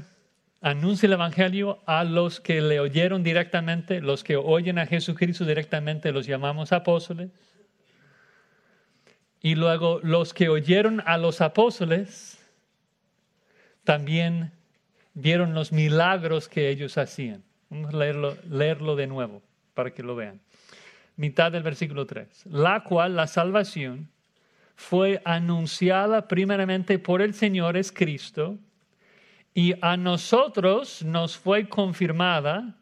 anuncia 0.62 1.08
el 1.08 1.14
Evangelio 1.14 1.80
a 1.86 2.04
los 2.04 2.40
que 2.40 2.62
le 2.62 2.80
oyeron 2.80 3.24
directamente, 3.24 4.02
los 4.02 4.24
que 4.24 4.36
oyen 4.36 4.80
a 4.80 4.86
Jesucristo 4.86 5.46
directamente, 5.46 6.12
los 6.12 6.26
llamamos 6.26 6.72
apóstoles. 6.72 7.32
Y 9.42 9.56
luego 9.56 10.00
los 10.04 10.34
que 10.34 10.50
oyeron 10.50 11.02
a 11.06 11.18
los 11.18 11.40
apóstoles 11.40 12.38
también 13.86 14.52
vieron 15.14 15.54
los 15.54 15.72
milagros 15.72 16.50
que 16.50 16.70
ellos 16.70 16.98
hacían. 16.98 17.44
Vamos 17.70 17.94
a 17.94 17.98
leerlo, 17.98 18.38
leerlo 18.50 18.96
de 18.96 19.08
nuevo 19.08 19.42
para 19.74 19.92
que 19.92 20.04
lo 20.04 20.16
vean. 20.16 20.42
Mitad 21.16 21.52
del 21.52 21.64
versículo 21.64 22.06
3. 22.06 22.48
La 22.48 22.84
cual, 22.84 23.16
la 23.16 23.28
salvación, 23.28 24.10
fue 24.76 25.22
anunciada 25.26 26.28
primeramente 26.28 27.00
por 27.00 27.22
el 27.22 27.34
Señor 27.34 27.78
es 27.78 27.92
Cristo 27.92 28.58
y 29.54 29.74
a 29.82 29.98
nosotros 29.98 31.04
nos 31.04 31.38
fue 31.38 31.68
confirmada 31.68 32.76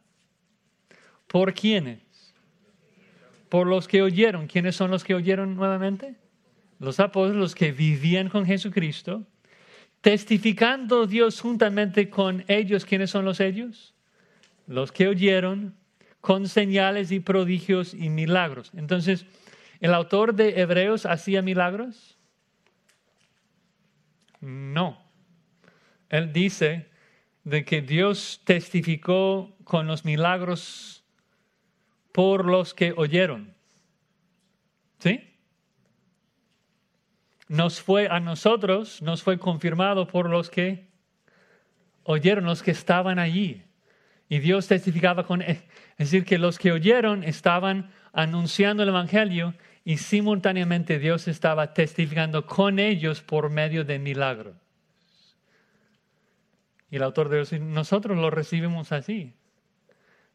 por 1.28 1.54
quienes. 1.54 2.00
Por 3.50 3.68
los 3.68 3.88
que 3.88 4.02
oyeron. 4.02 4.48
¿Quiénes 4.48 4.76
son 4.76 4.92
los 4.92 5.04
que 5.04 5.16
oyeron 5.16 5.56
nuevamente? 5.56 6.16
Los 6.80 7.00
apóstoles, 7.00 7.38
los 7.38 7.56
que 7.56 7.72
vivían 7.72 8.30
con 8.30 8.46
Jesucristo, 8.46 9.26
testificando 10.02 11.08
Dios 11.08 11.40
juntamente 11.40 12.10
con 12.10 12.44
ellos. 12.48 12.86
¿Quiénes 12.86 13.10
son 13.10 13.26
los 13.26 13.40
ellos? 13.40 13.96
Los 14.68 14.92
que 14.92 15.08
oyeron 15.08 15.76
con 16.20 16.50
señales 16.50 17.12
y 17.12 17.22
prodigios 17.22 17.94
y 17.94 18.10
milagros. 18.10 18.72
Entonces, 18.76 19.26
¿el 19.80 19.94
autor 19.94 20.36
de 20.36 20.60
Hebreos 20.60 21.06
hacía 21.06 21.42
milagros? 21.42 22.18
No. 24.42 25.07
Él 26.10 26.34
dice 26.34 26.90
de 27.44 27.64
que 27.64 27.82
Dios 27.82 28.42
testificó 28.44 29.56
con 29.64 29.88
los 29.88 30.06
milagros 30.06 31.04
por 32.12 32.46
los 32.46 32.74
que 32.74 32.94
oyeron. 32.96 33.54
¿Sí? 35.00 35.34
Nos 37.48 37.80
fue 37.82 38.08
a 38.10 38.20
nosotros, 38.20 39.02
nos 39.02 39.24
fue 39.24 39.38
confirmado 39.38 40.08
por 40.08 40.30
los 40.30 40.50
que 40.50 40.88
oyeron, 42.04 42.46
los 42.46 42.64
que 42.64 42.72
estaban 42.72 43.20
allí. 43.20 43.64
Y 44.30 44.40
Dios 44.40 44.68
testificaba 44.68 45.26
con, 45.26 45.42
es 45.42 45.64
decir, 45.98 46.26
que 46.26 46.38
los 46.38 46.58
que 46.58 46.72
oyeron 46.72 47.24
estaban 47.24 47.92
anunciando 48.12 48.84
el 48.84 48.90
Evangelio 48.90 49.54
y 49.86 49.98
simultáneamente 49.98 51.00
Dios 51.00 51.28
estaba 51.30 51.74
testificando 51.74 52.46
con 52.46 52.80
ellos 52.80 53.22
por 53.22 53.50
medio 53.50 53.86
de 53.86 54.00
milagros. 54.00 54.56
Y 56.90 56.98
el 56.98 57.04
autor 57.04 57.30
de 57.30 57.38
Dios, 57.38 57.54
nosotros 57.54 58.18
lo 58.18 58.30
recibimos 58.30 58.92
así. 58.92 59.34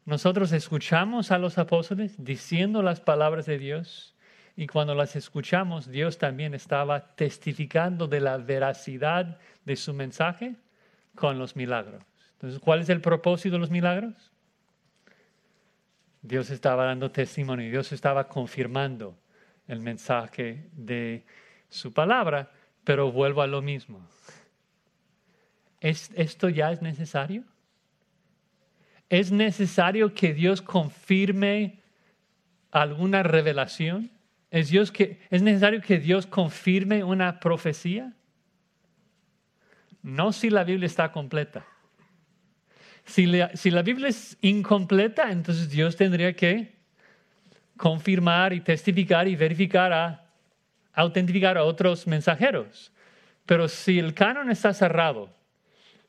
Nosotros 0.05 0.51
escuchamos 0.51 1.31
a 1.31 1.37
los 1.37 1.57
apóstoles 1.57 2.15
diciendo 2.17 2.81
las 2.81 2.99
palabras 2.99 3.45
de 3.45 3.57
Dios 3.57 4.15
y 4.55 4.67
cuando 4.67 4.93
las 4.93 5.15
escuchamos, 5.15 5.89
Dios 5.89 6.17
también 6.17 6.53
estaba 6.53 7.15
testificando 7.15 8.07
de 8.07 8.19
la 8.19 8.37
veracidad 8.37 9.39
de 9.65 9.75
su 9.75 9.93
mensaje 9.93 10.55
con 11.15 11.39
los 11.39 11.55
milagros. 11.55 12.03
Entonces, 12.33 12.59
¿cuál 12.59 12.81
es 12.81 12.89
el 12.89 13.01
propósito 13.01 13.55
de 13.55 13.59
los 13.59 13.71
milagros? 13.71 14.31
Dios 16.21 16.49
estaba 16.51 16.85
dando 16.85 17.09
testimonio, 17.11 17.69
Dios 17.69 17.91
estaba 17.91 18.27
confirmando 18.27 19.17
el 19.67 19.79
mensaje 19.79 20.69
de 20.73 21.25
su 21.69 21.93
palabra, 21.93 22.51
pero 22.83 23.11
vuelvo 23.11 23.41
a 23.41 23.47
lo 23.47 23.61
mismo. 23.61 24.07
¿Esto 25.83 26.47
ya 26.47 26.71
es 26.71 26.81
necesario? 26.81 27.43
¿Es 29.09 29.33
necesario 29.33 30.13
que 30.13 30.33
Dios 30.33 30.61
confirme 30.61 31.81
alguna 32.71 33.21
revelación? 33.21 34.09
¿Es, 34.49 34.69
Dios 34.69 34.93
que, 34.93 35.19
¿Es 35.29 35.41
necesario 35.41 35.81
que 35.81 35.99
Dios 35.99 36.25
confirme 36.25 37.03
una 37.03 37.41
profecía? 37.41 38.13
No 40.01 40.31
si 40.31 40.49
la 40.49 40.63
Biblia 40.63 40.85
está 40.85 41.11
completa. 41.11 41.65
Si 43.03 43.25
la, 43.25 43.53
si 43.53 43.69
la 43.69 43.81
Biblia 43.81 44.07
es 44.07 44.37
incompleta, 44.39 45.31
entonces 45.31 45.69
Dios 45.69 45.97
tendría 45.97 46.33
que 46.33 46.77
confirmar 47.75 48.53
y 48.53 48.61
testificar 48.61 49.27
y 49.27 49.35
verificar 49.35 49.91
a 49.91 50.31
autentificar 50.93 51.57
a 51.57 51.65
otros 51.65 52.07
mensajeros. 52.07 52.93
Pero 53.45 53.67
si 53.67 53.99
el 53.99 54.13
canon 54.13 54.49
está 54.49 54.73
cerrado, 54.73 55.42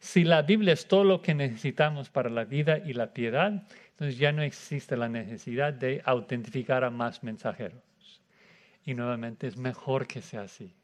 si 0.04 0.22
la 0.22 0.42
Biblia 0.42 0.74
es 0.74 0.86
todo 0.86 1.02
lo 1.02 1.22
que 1.22 1.34
necesitamos 1.34 2.10
para 2.10 2.28
la 2.28 2.44
vida 2.44 2.76
y 2.76 2.92
la 2.92 3.14
piedad, 3.14 3.66
entonces 3.92 4.18
ya 4.18 4.32
no 4.32 4.42
existe 4.42 4.98
la 4.98 5.08
necesidad 5.08 5.72
de 5.72 6.02
autentificar 6.04 6.84
a 6.84 6.90
más 6.90 7.22
mensajeros. 7.22 7.80
Y 8.84 8.92
nuevamente 8.92 9.46
es 9.46 9.56
mejor 9.56 10.06
que 10.06 10.20
sea 10.20 10.42
así, 10.42 10.74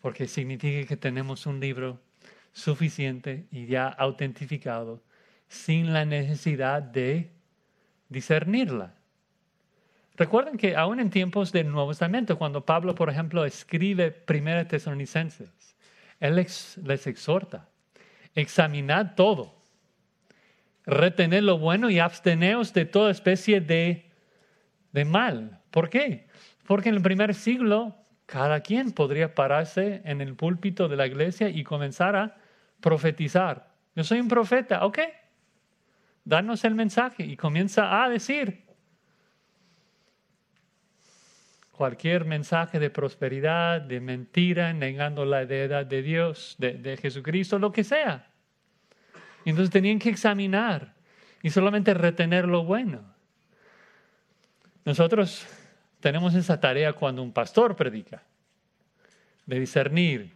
porque 0.00 0.28
significa 0.28 0.86
que 0.86 0.96
tenemos 0.96 1.46
un 1.46 1.58
libro 1.58 2.00
suficiente 2.52 3.48
y 3.50 3.66
ya 3.66 3.88
autentificado 3.88 5.02
sin 5.48 5.92
la 5.92 6.04
necesidad 6.04 6.80
de 6.80 7.28
discernirla. 8.08 8.94
Recuerden 10.14 10.56
que 10.58 10.76
aún 10.76 11.00
en 11.00 11.10
tiempos 11.10 11.50
del 11.50 11.72
Nuevo 11.72 11.90
Testamento, 11.90 12.38
cuando 12.38 12.64
Pablo, 12.64 12.94
por 12.94 13.10
ejemplo, 13.10 13.44
escribe 13.44 14.12
Primera 14.12 14.68
Tesalonicenses, 14.68 15.50
él 16.20 16.36
les 16.36 17.06
exhorta 17.08 17.71
examinad 18.34 19.14
todo, 19.14 19.54
retener 20.86 21.42
lo 21.42 21.58
bueno 21.58 21.90
y 21.90 21.98
absteneos 21.98 22.72
de 22.72 22.84
toda 22.84 23.10
especie 23.10 23.60
de, 23.60 24.10
de 24.92 25.04
mal. 25.04 25.60
¿Por 25.70 25.90
qué? 25.90 26.26
Porque 26.66 26.88
en 26.88 26.96
el 26.96 27.02
primer 27.02 27.34
siglo 27.34 27.96
cada 28.26 28.60
quien 28.60 28.92
podría 28.92 29.34
pararse 29.34 30.00
en 30.04 30.20
el 30.22 30.34
púlpito 30.34 30.88
de 30.88 30.96
la 30.96 31.06
iglesia 31.06 31.50
y 31.50 31.64
comenzar 31.64 32.16
a 32.16 32.36
profetizar. 32.80 33.68
Yo 33.94 34.04
soy 34.04 34.20
un 34.20 34.28
profeta, 34.28 34.86
ok. 34.86 35.00
Danos 36.24 36.64
el 36.64 36.74
mensaje 36.74 37.24
y 37.24 37.36
comienza 37.36 38.02
a 38.02 38.08
decir 38.08 38.64
cualquier 41.72 42.24
mensaje 42.26 42.78
de 42.78 42.90
prosperidad, 42.90 43.80
de 43.80 44.00
mentira, 44.00 44.72
negando 44.72 45.24
la 45.24 45.44
deidad 45.46 45.86
de 45.86 46.02
Dios, 46.02 46.54
de, 46.58 46.96
Jesucristo, 47.00 47.58
lo 47.58 47.72
que 47.72 47.82
sea. 47.82 48.30
entonces 49.44 49.70
tenían 49.72 49.98
que 49.98 50.10
examinar 50.10 50.94
y 51.42 51.50
solamente 51.50 51.92
retener 51.94 52.46
lo 52.46 52.64
bueno. 52.64 53.02
Nosotros 54.84 55.46
tenemos 56.00 56.34
esa 56.34 56.60
tarea 56.60 56.92
cuando 56.92 57.22
un 57.22 57.32
pastor 57.32 57.74
predica, 57.74 58.22
de 59.46 59.58
discernir 59.58 60.32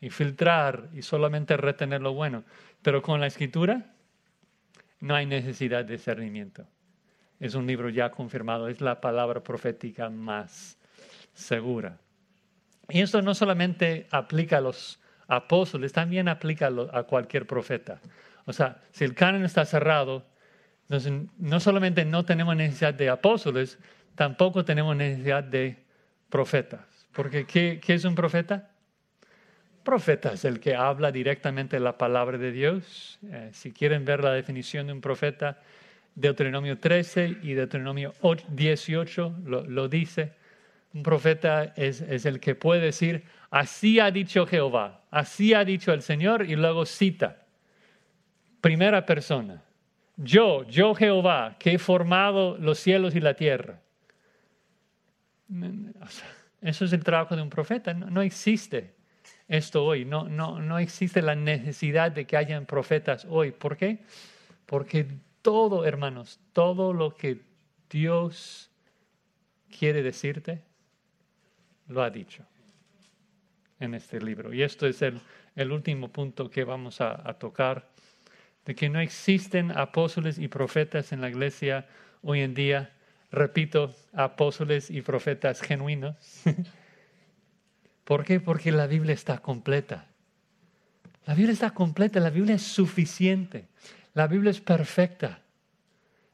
y 0.00 0.10
filtrar 0.10 0.90
y 0.92 1.02
solamente 1.02 1.56
retener 1.56 2.02
lo 2.02 2.12
bueno. 2.12 2.44
Pero 2.82 3.02
con 3.02 3.20
la 3.20 3.26
escritura 3.26 3.92
no 5.00 5.14
hay 5.14 5.26
necesidad 5.26 5.84
de 5.84 5.94
discernimiento. 5.94 6.66
Es 7.40 7.54
un 7.54 7.66
libro 7.66 7.88
ya 7.88 8.10
confirmado, 8.10 8.68
es 8.68 8.80
la 8.80 9.00
palabra 9.00 9.42
profética 9.42 10.08
más 10.10 10.78
segura. 11.34 11.98
Y 12.88 13.00
esto 13.00 13.20
no 13.22 13.34
solamente 13.34 14.06
aplica 14.10 14.58
a 14.58 14.60
los 14.60 15.00
apóstoles, 15.28 15.92
también 15.92 16.28
aplica 16.28 16.70
a 16.92 17.02
cualquier 17.02 17.46
profeta. 17.46 18.00
O 18.44 18.52
sea, 18.52 18.82
si 18.92 19.04
el 19.04 19.14
canon 19.14 19.44
está 19.44 19.64
cerrado, 19.64 20.24
no 21.38 21.60
solamente 21.60 22.04
no 22.04 22.24
tenemos 22.24 22.56
necesidad 22.56 22.94
de 22.94 23.08
apóstoles, 23.08 23.78
tampoco 24.14 24.64
tenemos 24.64 24.96
necesidad 24.96 25.42
de 25.42 25.84
profetas. 26.30 26.80
Porque 27.12 27.46
¿qué, 27.46 27.80
es 27.86 28.04
un 28.04 28.14
profeta? 28.14 28.70
Profeta 29.82 30.32
es 30.32 30.44
el 30.44 30.60
que 30.60 30.74
habla 30.74 31.10
directamente 31.10 31.80
la 31.80 31.96
palabra 31.98 32.38
de 32.38 32.52
Dios. 32.52 33.18
Eh, 33.30 33.50
si 33.52 33.72
quieren 33.72 34.04
ver 34.04 34.22
la 34.22 34.32
definición 34.32 34.86
de 34.86 34.92
un 34.92 35.00
profeta, 35.00 35.60
Deuteronomio 36.16 36.78
13 36.78 37.36
y 37.42 37.52
Deuteronomio 37.52 38.14
18 38.48 39.36
lo, 39.44 39.88
dice. 39.88 40.32
Un 40.94 41.02
profeta 41.02 41.74
es, 41.76 42.00
es, 42.00 42.24
el 42.24 42.40
que 42.40 42.54
puede 42.54 42.80
decir, 42.80 43.24
así 43.50 44.00
ha 44.00 44.10
dicho 44.10 44.46
Jehová, 44.46 45.02
así 45.10 45.52
ha 45.52 45.62
dicho 45.62 45.92
el 45.92 46.00
Señor, 46.00 46.48
y 46.48 46.56
luego 46.56 46.86
cita. 46.86 47.44
Primera 48.62 49.04
persona. 49.04 49.62
Yo, 50.16 50.66
yo 50.66 50.94
Jehová, 50.94 51.56
que 51.58 51.74
he 51.74 51.78
formado 51.78 52.56
los 52.58 52.78
cielos 52.78 53.14
y 53.14 53.20
la 53.20 53.34
tierra. 53.34 53.80
Eso 56.62 56.84
es 56.86 56.92
el 56.94 57.04
trabajo 57.04 57.36
de 57.36 57.42
un 57.42 57.50
profeta. 57.50 57.92
No, 57.92 58.22
existe 58.22 58.94
esto 59.48 59.84
hoy. 59.84 60.06
No, 60.06 60.28
no, 60.28 60.60
no 60.60 60.78
existe 60.78 61.20
la 61.20 61.34
necesidad 61.34 62.10
de 62.10 62.26
que 62.26 62.38
hayan 62.38 62.64
profetas 62.64 63.26
hoy. 63.28 63.52
¿Por 63.52 63.76
qué? 63.76 63.98
Porque 64.64 65.06
todo, 65.46 65.84
hermanos, 65.84 66.40
todo 66.52 66.92
lo 66.92 67.14
que 67.14 67.40
Dios 67.88 68.68
quiere 69.78 70.02
decirte, 70.02 70.64
lo 71.86 72.02
ha 72.02 72.10
dicho 72.10 72.42
en 73.78 73.94
este 73.94 74.20
libro. 74.20 74.52
Y 74.52 74.64
esto 74.64 74.88
es 74.88 75.02
el, 75.02 75.20
último 75.70 76.08
punto 76.08 76.50
que 76.50 76.64
vamos 76.64 77.00
a, 77.00 77.32
tocar, 77.34 77.88
de 78.64 78.74
que 78.74 78.88
no 78.88 78.98
existen 78.98 79.70
apóstoles 79.70 80.36
y 80.40 80.48
profetas 80.48 81.12
en 81.12 81.20
la 81.20 81.28
iglesia 81.28 81.86
hoy 82.22 82.40
en 82.40 82.52
día. 82.52 82.90
Repito, 83.30 83.94
apóstoles 84.14 84.90
y 84.90 85.00
profetas 85.00 85.60
genuinos. 85.60 86.16
¿Por 88.04 88.24
qué? 88.24 88.40
Porque 88.40 88.72
la 88.72 88.88
Biblia 88.88 89.14
está 89.14 89.38
completa. 89.38 90.08
La 91.24 91.34
Biblia 91.34 91.52
está 91.52 91.70
completa, 91.70 92.18
la 92.18 92.30
Biblia 92.30 92.56
es 92.56 92.62
suficiente, 92.62 93.68
la 94.16 94.26
Biblia 94.28 94.50
es 94.50 94.62
perfecta. 94.62 95.40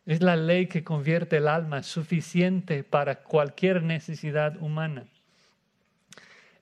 Es 0.07 0.23
la 0.23 0.37
ley 0.37 0.69
que 0.69 0.85
convierte 0.85 1.39
el 1.39 1.49
alma, 1.49 1.83
suficiente 1.83 2.85
para 2.85 3.25
cualquier 3.25 3.83
necesidad 3.83 4.57
humana. 4.63 5.05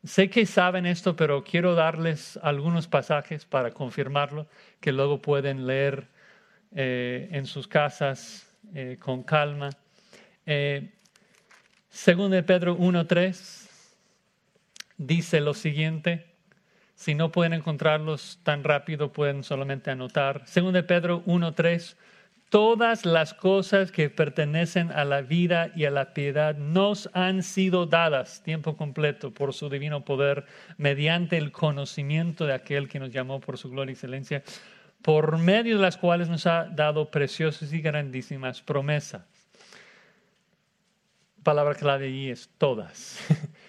Sé 0.03 0.31
que 0.31 0.47
saben 0.47 0.87
esto, 0.87 1.17
pero 1.17 1.45
quiero 1.45 1.75
darles 1.75 2.39
algunos 2.43 2.87
pasajes 2.89 3.45
para 3.45 3.71
confirmarlo, 3.73 4.47
que 4.81 4.93
luego 4.93 5.21
pueden 5.21 5.67
leer 5.67 6.09
eh, 6.75 7.29
en 7.33 7.45
sus 7.45 7.69
casas 7.69 8.51
eh, 8.75 8.97
con 8.99 9.23
calma. 9.23 9.69
Eh, 10.47 10.91
según 11.91 12.31
de 12.31 12.43
Pedro 12.43 12.79
1.3 12.79 13.69
dice 14.97 15.41
lo 15.43 15.53
siguiente. 15.53 16.30
Si 17.01 17.15
no 17.15 17.33
pueden 17.33 17.55
encontrarlos 17.55 18.41
tan 18.43 18.63
rápido, 18.63 19.11
pueden 19.11 19.43
solamente 19.43 19.91
anotar. 19.91 20.43
Según 20.45 20.75
de 20.75 20.83
Pedro 20.83 21.25
1.3 21.25 21.97
todas 22.51 23.07
las 23.07 23.33
cosas 23.33 23.91
que 23.91 24.11
pertenecen 24.11 24.93
a 24.93 25.07
la 25.07 25.23
vida 25.23 25.73
y 25.75 25.87
a 25.87 25.91
la 25.91 26.13
piedad 26.13 26.59
nos 26.59 27.09
han 27.15 27.43
sido 27.43 27.87
dadas 27.87 28.43
tiempo 28.43 28.77
completo 28.77 29.33
por 29.33 29.55
su 29.55 29.71
divino 29.71 30.05
poder, 30.05 30.45
mediante 30.77 31.39
el 31.39 31.53
conocimiento 31.53 32.45
de 32.45 32.53
aquel 32.53 32.87
que 32.87 33.01
nos 33.01 33.11
llamó 33.11 33.41
por 33.41 33.57
su 33.57 33.71
gloria 33.71 33.93
y 33.93 33.95
excelencia, 33.95 34.43
por 35.01 35.39
medio 35.39 35.77
de 35.77 35.83
las 35.83 35.97
cuales 35.97 36.29
nos 36.29 36.47
ha 36.47 36.65
dado 36.67 37.11
preciosas 37.11 37.73
y 37.73 37.81
grandísimas 37.81 38.61
promesas. 38.61 39.23
Palabra 41.43 41.75
clave 41.75 42.09
ahí 42.09 42.29
es 42.29 42.51
todas. 42.59 43.19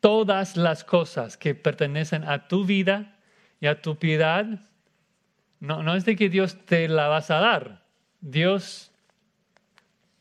todas 0.00 0.56
las 0.56 0.84
cosas 0.84 1.36
que 1.36 1.54
pertenecen 1.54 2.24
a 2.24 2.48
tu 2.48 2.64
vida 2.64 3.16
y 3.60 3.66
a 3.66 3.82
tu 3.82 3.96
piedad, 3.96 4.46
no, 5.60 5.82
no 5.82 5.94
es 5.94 6.04
de 6.04 6.16
que 6.16 6.28
Dios 6.28 6.64
te 6.66 6.88
la 6.88 7.08
vas 7.08 7.30
a 7.30 7.40
dar 7.40 7.88
Dios 8.20 8.90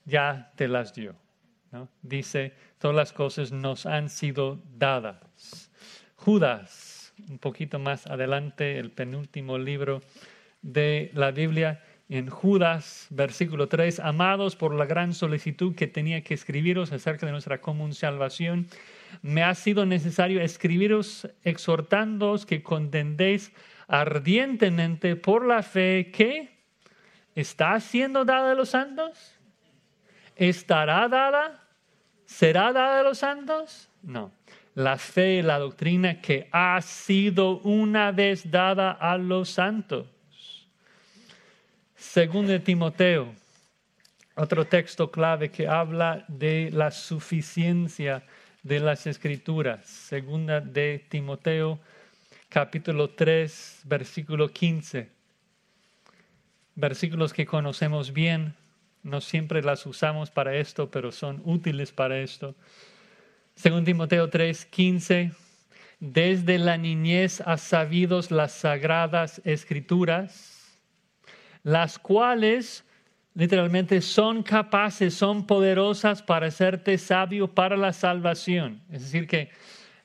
ya 0.05 0.51
te 0.55 0.67
las 0.67 0.93
dio. 0.93 1.15
Dice, 2.01 2.53
todas 2.80 2.95
las 2.95 3.13
cosas 3.13 3.51
nos 3.51 3.86
han 3.86 4.09
sido 4.09 4.59
dadas. 4.78 5.71
Judas, 6.15 7.13
un 7.30 7.38
poquito 7.38 7.78
más 7.78 8.07
adelante, 8.07 8.80
el 8.80 8.91
penúltimo 8.91 9.57
libro 9.57 10.01
de 10.61 11.11
la 11.13 11.32
Biblia, 11.32 11.84
en 12.09 12.30
Judas, 12.30 13.07
versículo 13.09 13.67
3, 13.67 13.99
amados 13.99 14.55
por 14.55 14.73
la 14.73 14.86
gran 14.86 15.13
solicitud 15.13 15.75
que 15.75 15.88
tenía 15.88 16.21
que 16.21 16.34
escribiros 16.34 16.93
acerca 16.93 17.25
de 17.25 17.34
nuestra 17.34 17.59
común 17.59 17.93
salvación, 17.93 18.67
me 19.22 19.43
ha 19.43 19.55
sido 19.55 19.86
necesario 19.86 20.41
escribiros 20.41 21.28
exhortándoos 21.43 22.45
que 22.45 22.64
contendéis 22.64 23.51
ardientemente 23.88 25.16
por 25.16 25.45
la 25.45 25.64
fe 25.64 26.12
que 26.14 26.58
¿Está 27.38 27.80
siendo 27.80 28.26
dada 28.26 28.53
a 28.53 28.55
los 28.55 28.70
santos? 28.70 29.36
¿Estará 30.36 31.08
dada? 31.08 31.64
¿Será 32.26 32.74
dada 32.74 33.01
a 33.01 33.03
los 33.03 33.20
santos? 33.20 33.89
No. 34.01 34.32
La 34.74 34.97
fe, 34.97 35.43
la 35.43 35.60
doctrina 35.60 36.20
que 36.20 36.49
ha 36.51 36.82
sido 36.82 37.60
una 37.60 38.12
vez 38.12 38.49
dada 38.49 38.89
a 38.89 39.20
los 39.20 39.49
santos. 39.49 40.08
Según 41.95 42.47
de 42.47 42.60
Timoteo, 42.60 43.36
otro 44.34 44.66
texto 44.66 45.12
clave 45.12 45.51
que 45.51 45.68
habla 45.68 46.26
de 46.28 46.72
la 46.74 46.89
suficiencia 46.89 48.24
de 48.68 48.80
las 48.80 49.07
escrituras. 49.07 49.86
Segunda 49.86 50.59
de 50.59 51.05
Timoteo, 51.09 51.80
capítulo 52.49 53.09
3, 53.09 53.82
versículo 53.86 54.49
15 54.49 55.18
versículos 56.78 57.34
que 57.34 57.47
conocemos 57.47 58.13
bien, 58.13 58.53
no 59.01 59.20
siempre 59.20 59.63
las 59.63 59.86
usamos 59.88 60.30
para 60.30 60.55
esto, 60.55 60.91
pero 60.91 61.11
son 61.11 61.41
útiles 61.43 61.91
para 61.91 62.20
esto. 62.20 62.55
Según 63.55 63.84
Timoteo 63.84 64.30
3, 64.30 64.65
15, 64.65 65.32
desde 65.99 66.59
la 66.59 66.78
niñez 66.78 67.41
has 67.41 67.61
sabido 67.61 68.22
las 68.30 68.51
sagradas 68.51 69.41
escrituras, 69.43 70.80
las 71.63 71.97
cuales 71.97 72.84
literalmente 73.38 74.02
son 74.02 74.44
capaces, 74.44 75.14
son 75.14 75.48
poderosas 75.48 76.22
para 76.22 76.48
hacerte 76.48 76.98
sabio 76.98 77.48
para 77.48 77.78
la 77.78 77.94
salvación. 77.94 78.82
Es 78.92 79.04
decir, 79.04 79.28
que 79.28 79.52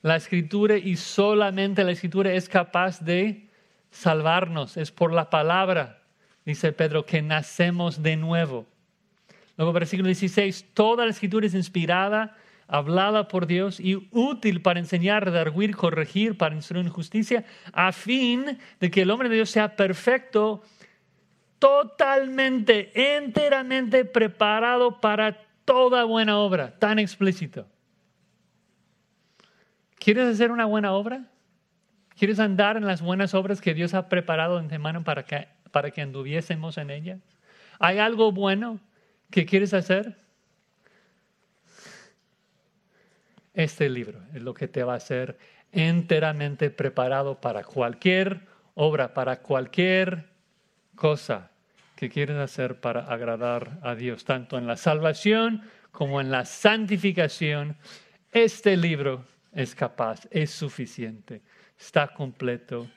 la 0.01 0.15
escritura 0.15 0.77
y 0.77 0.95
solamente 0.95 1.83
la 1.83 1.91
escritura 1.91 2.31
es 2.31 2.47
capaz 2.47 3.01
de 3.01 3.49
salvarnos, 3.91 4.77
es 4.77 4.91
por 4.91 5.11
la 5.11 5.29
palabra 5.29 5.99
dice 6.45 6.71
Pedro, 6.73 7.05
que 7.05 7.21
nacemos 7.21 8.01
de 8.01 8.17
nuevo. 8.17 8.65
Luego, 9.57 9.73
versículo 9.73 10.07
16, 10.07 10.73
toda 10.73 11.05
la 11.05 11.11
escritura 11.11 11.45
es 11.45 11.53
inspirada, 11.53 12.35
hablada 12.67 13.27
por 13.27 13.45
Dios 13.45 13.79
y 13.79 14.07
útil 14.11 14.61
para 14.61 14.79
enseñar, 14.79 15.25
redarguir, 15.25 15.75
corregir, 15.75 16.37
para 16.37 16.55
instruir 16.55 16.85
en 16.85 16.91
justicia, 16.91 17.45
a 17.71 17.91
fin 17.91 18.57
de 18.79 18.91
que 18.91 19.03
el 19.03 19.11
hombre 19.11 19.29
de 19.29 19.35
Dios 19.35 19.49
sea 19.49 19.75
perfecto, 19.75 20.63
totalmente, 21.63 22.91
enteramente 23.15 24.03
preparado 24.03 24.99
para 24.99 25.37
toda 25.63 26.03
buena 26.03 26.37
obra, 26.37 26.77
tan 26.77 26.99
explícito. 26.99 27.65
¿Quieres 29.97 30.27
hacer 30.27 30.51
una 30.51 30.65
buena 30.65 30.91
obra? 30.91 31.23
¿Quieres 32.17 32.41
andar 32.41 32.75
en 32.75 32.85
las 32.85 33.01
buenas 33.01 33.33
obras 33.33 33.61
que 33.61 33.73
Dios 33.73 33.93
ha 33.93 34.09
preparado 34.09 34.55
de 34.55 34.59
antemano 34.59 35.05
para 35.05 35.23
que 35.23 35.47
para 35.71 35.91
que 35.91 36.01
anduviésemos 36.01 36.77
en 36.77 36.89
ella? 36.89 37.19
¿Hay 37.79 37.97
algo 37.97 38.33
bueno 38.33 38.81
que 39.31 39.45
quieres 39.45 39.73
hacer? 39.73 40.17
Este 43.53 43.87
libro 43.87 44.19
es 44.33 44.41
lo 44.41 44.53
que 44.53 44.67
te 44.67 44.83
va 44.83 44.95
a 44.95 44.97
hacer 44.97 45.37
enteramente 45.71 46.69
preparado 46.71 47.39
para 47.39 47.63
cualquier 47.63 48.41
obra, 48.75 49.13
para 49.13 49.39
cualquier 49.39 50.25
cosa 50.95 51.51
que 52.03 52.09
quieres 52.09 52.37
hacer 52.37 52.81
para 52.81 53.01
agradar 53.01 53.79
a 53.81 53.95
Dios, 53.95 54.25
tanto 54.25 54.57
en 54.57 54.67
la 54.67 54.75
salvación 54.75 55.63
como 55.91 56.19
en 56.19 56.31
la 56.31 56.43
santificación. 56.43 57.77
Este 58.31 58.75
libro 58.75 59.23
es 59.53 59.73
capaz, 59.73 60.27
es 60.31 60.51
suficiente, 60.51 61.41
está 61.79 62.09
completo, 62.09 62.89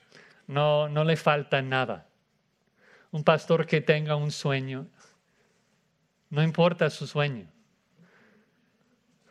no, 0.49 0.89
no 0.89 1.05
le 1.05 1.17
falta 1.17 1.63
nada 1.63 2.07
un 3.13 3.25
pastor 3.25 3.65
que 3.65 3.81
tenga 3.81 4.17
un 4.17 4.31
sueño, 4.31 4.89
no 6.31 6.43
importa 6.43 6.91
su 6.91 7.07
sueño. 7.07 7.47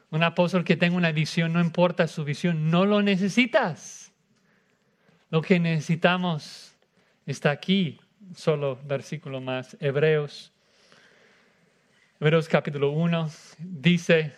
Un 0.09 0.23
apóstol 0.23 0.63
que 0.63 0.77
tenga 0.77 0.95
una 0.95 1.11
visión, 1.11 1.51
no 1.51 1.59
importa 1.59 2.07
su 2.07 2.23
visión, 2.23 2.71
no 2.71 2.85
lo 2.85 3.01
necesitas. 3.01 4.13
Lo 5.29 5.41
que 5.41 5.59
necesitamos 5.59 6.75
está 7.25 7.51
aquí, 7.51 7.99
solo 8.33 8.79
versículo 8.83 9.41
más, 9.41 9.77
Hebreos. 9.79 10.51
Hebreos 12.19 12.47
capítulo 12.47 12.91
1 12.91 13.29
dice 13.59 14.33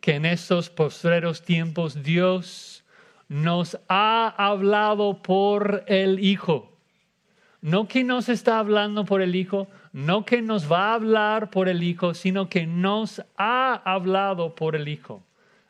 que 0.00 0.14
en 0.14 0.24
estos 0.24 0.70
postreros 0.70 1.42
tiempos 1.42 2.02
Dios 2.02 2.84
nos 3.28 3.78
ha 3.88 4.34
hablado 4.36 5.22
por 5.22 5.84
el 5.86 6.18
Hijo 6.18 6.78
no 7.60 7.88
que 7.88 8.04
nos 8.04 8.28
está 8.28 8.58
hablando 8.58 9.04
por 9.04 9.20
el 9.20 9.34
Hijo, 9.34 9.68
no 9.92 10.24
que 10.24 10.42
nos 10.42 10.70
va 10.70 10.90
a 10.90 10.94
hablar 10.94 11.50
por 11.50 11.68
el 11.68 11.82
Hijo, 11.82 12.14
sino 12.14 12.48
que 12.48 12.66
nos 12.66 13.22
ha 13.36 13.74
hablado 13.74 14.54
por 14.54 14.76
el 14.76 14.88
Hijo, 14.88 15.24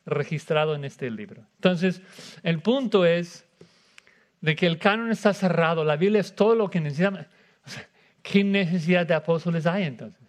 registrado 0.04 0.74
en 0.74 0.84
este 0.84 1.10
libro. 1.10 1.42
Entonces, 1.56 2.02
el 2.42 2.60
punto 2.60 3.06
es 3.06 3.46
de 4.40 4.54
que 4.54 4.66
el 4.66 4.78
canon 4.78 5.10
está 5.10 5.32
cerrado, 5.32 5.82
la 5.84 5.96
Biblia 5.96 6.20
es 6.20 6.34
todo 6.34 6.54
lo 6.54 6.70
que 6.70 6.80
necesitamos. 6.80 7.22
¿Qué 8.30 8.44
necesidad 8.44 9.06
de 9.06 9.14
apóstoles 9.14 9.66
hay 9.66 9.84
entonces? 9.84 10.28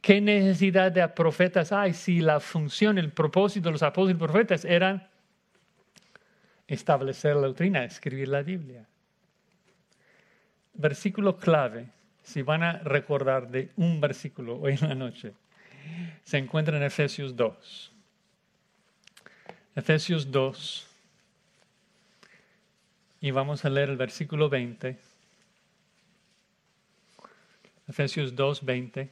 ¿Qué 0.00 0.20
necesidad 0.20 0.92
de 0.92 1.06
profetas 1.08 1.72
hay 1.72 1.92
si 1.92 2.20
la 2.20 2.38
función, 2.38 2.96
el 2.96 3.10
propósito 3.10 3.68
de 3.68 3.72
los 3.72 3.82
apóstoles 3.82 4.16
y 4.16 4.18
profetas 4.18 4.64
era 4.64 5.10
establecer 6.68 7.34
la 7.34 7.48
doctrina, 7.48 7.84
escribir 7.84 8.28
la 8.28 8.42
Biblia? 8.42 8.86
Versículo 10.74 11.36
clave, 11.36 11.88
si 12.22 12.42
van 12.42 12.62
a 12.62 12.78
recordar 12.78 13.48
de 13.48 13.70
un 13.76 14.00
versículo 14.00 14.60
hoy 14.60 14.74
en 14.80 14.88
la 14.88 14.94
noche, 14.94 15.32
se 16.22 16.38
encuentra 16.38 16.76
en 16.76 16.84
Efesios 16.84 17.34
2. 17.34 17.92
Efesios 19.74 20.30
2. 20.30 20.86
Y 23.22 23.30
vamos 23.32 23.64
a 23.64 23.70
leer 23.70 23.90
el 23.90 23.96
versículo 23.96 24.48
20. 24.48 25.13
Efesios 27.88 28.34
2, 28.34 28.64
20. 28.64 29.10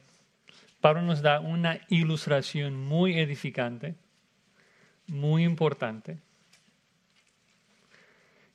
Pablo 0.81 1.01
nos 1.01 1.21
da 1.21 1.39
una 1.39 1.79
ilustración 1.89 2.75
muy 2.75 3.19
edificante, 3.19 3.95
muy 5.07 5.43
importante. 5.43 6.17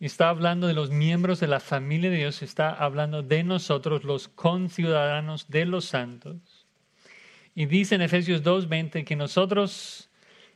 Está 0.01 0.29
hablando 0.29 0.67
de 0.67 0.75
los 0.75 0.91
miembros 0.91 1.41
de 1.41 1.49
la 1.49 1.61
familia 1.61 2.11
de 2.11 2.19
Dios, 2.19 2.43
está 2.43 2.71
hablando 2.71 3.23
de 3.23 3.43
nosotros, 3.45 4.05
los 4.05 4.29
conciudadanos 4.29 5.49
de 5.49 5.65
los 5.65 5.87
santos. 5.87 6.67
Y 7.55 7.67
dice 7.67 7.95
en 7.95 8.03
Efesios 8.03 8.43
2:20 8.43 9.05
que 9.05 9.17
nosotros 9.17 10.11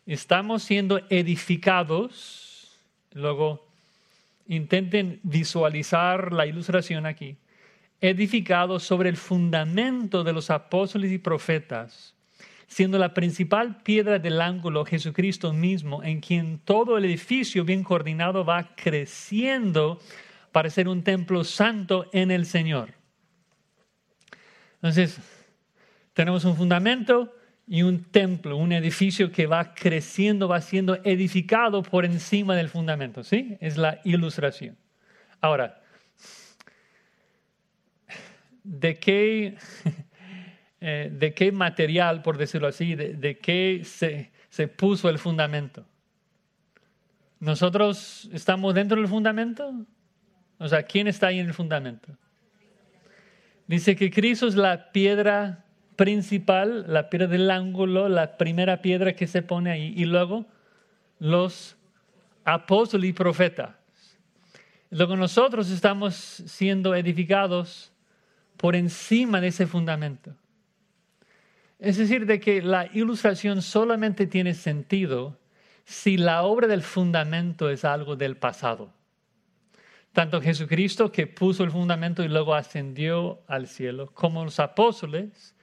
estamos 0.06 0.62
siendo 0.62 1.00
edificados. 1.08 2.78
Luego 3.12 3.66
intenten 4.46 5.20
visualizar 5.22 6.32
la 6.32 6.46
ilustración 6.46 7.06
aquí 7.06 7.36
edificado 8.02 8.80
sobre 8.80 9.08
el 9.08 9.16
fundamento 9.16 10.24
de 10.24 10.32
los 10.32 10.50
apóstoles 10.50 11.12
y 11.12 11.18
profetas, 11.18 12.14
siendo 12.66 12.98
la 12.98 13.14
principal 13.14 13.82
piedra 13.82 14.18
del 14.18 14.40
ángulo 14.40 14.84
Jesucristo 14.84 15.52
mismo, 15.52 16.02
en 16.02 16.20
quien 16.20 16.58
todo 16.58 16.98
el 16.98 17.04
edificio 17.04 17.64
bien 17.64 17.84
coordinado 17.84 18.44
va 18.44 18.74
creciendo 18.74 20.00
para 20.50 20.68
ser 20.68 20.88
un 20.88 21.02
templo 21.04 21.44
santo 21.44 22.10
en 22.12 22.30
el 22.32 22.44
Señor. 22.44 22.90
Entonces, 24.74 25.20
tenemos 26.12 26.44
un 26.44 26.56
fundamento 26.56 27.32
y 27.68 27.84
un 27.84 28.02
templo, 28.02 28.56
un 28.56 28.72
edificio 28.72 29.30
que 29.30 29.46
va 29.46 29.74
creciendo, 29.74 30.48
va 30.48 30.60
siendo 30.60 30.96
edificado 31.04 31.84
por 31.84 32.04
encima 32.04 32.56
del 32.56 32.68
fundamento, 32.68 33.22
¿sí? 33.22 33.56
Es 33.60 33.76
la 33.76 34.00
ilustración. 34.02 34.76
Ahora, 35.40 35.81
de 38.64 38.98
qué, 38.98 39.56
eh, 40.80 41.10
de 41.12 41.34
qué 41.34 41.52
material, 41.52 42.22
por 42.22 42.38
decirlo 42.38 42.68
así, 42.68 42.94
de, 42.94 43.38
qué 43.38 43.82
se, 43.84 44.30
se 44.48 44.68
puso 44.68 45.08
el 45.08 45.18
fundamento. 45.18 45.86
¿Nosotros 47.40 48.28
estamos 48.32 48.74
dentro 48.74 48.96
del 48.96 49.08
fundamento? 49.08 49.74
O 50.58 50.68
sea, 50.68 50.84
¿quién 50.84 51.08
está 51.08 51.28
ahí 51.28 51.40
en 51.40 51.46
el 51.46 51.54
fundamento? 51.54 52.16
Dice 53.66 53.96
que 53.96 54.10
Cristo 54.10 54.46
es 54.46 54.54
la 54.54 54.92
piedra 54.92 55.64
principal, 55.96 56.84
la 56.88 57.10
piedra 57.10 57.26
del 57.26 57.50
ángulo, 57.50 58.08
la 58.08 58.36
primera 58.36 58.82
piedra 58.82 59.14
que 59.14 59.26
se 59.26 59.42
pone 59.42 59.70
ahí, 59.70 59.92
y 59.96 60.04
luego 60.04 60.46
los 61.18 61.76
apóstoles 62.44 63.10
y 63.10 63.12
profetas. 63.12 63.70
Luego 64.90 65.16
nosotros 65.16 65.70
estamos 65.70 66.14
siendo 66.14 66.94
edificados 66.94 67.91
por 68.62 68.76
encima 68.76 69.40
de 69.40 69.48
ese 69.48 69.66
fundamento. 69.66 70.36
Es 71.80 71.96
decir, 71.96 72.26
de 72.26 72.38
que 72.38 72.62
la 72.62 72.88
ilustración 72.94 73.60
solamente 73.60 74.28
tiene 74.28 74.54
sentido 74.54 75.36
si 75.84 76.16
la 76.16 76.44
obra 76.44 76.68
del 76.68 76.82
fundamento 76.82 77.70
es 77.70 77.84
algo 77.84 78.14
del 78.14 78.36
pasado. 78.36 78.92
Tanto 80.12 80.40
Jesucristo 80.40 81.10
que 81.10 81.26
puso 81.26 81.64
el 81.64 81.72
fundamento 81.72 82.22
y 82.22 82.28
luego 82.28 82.54
ascendió 82.54 83.42
al 83.48 83.66
cielo, 83.66 84.12
como 84.14 84.44
los 84.44 84.60
apóstoles 84.60 85.56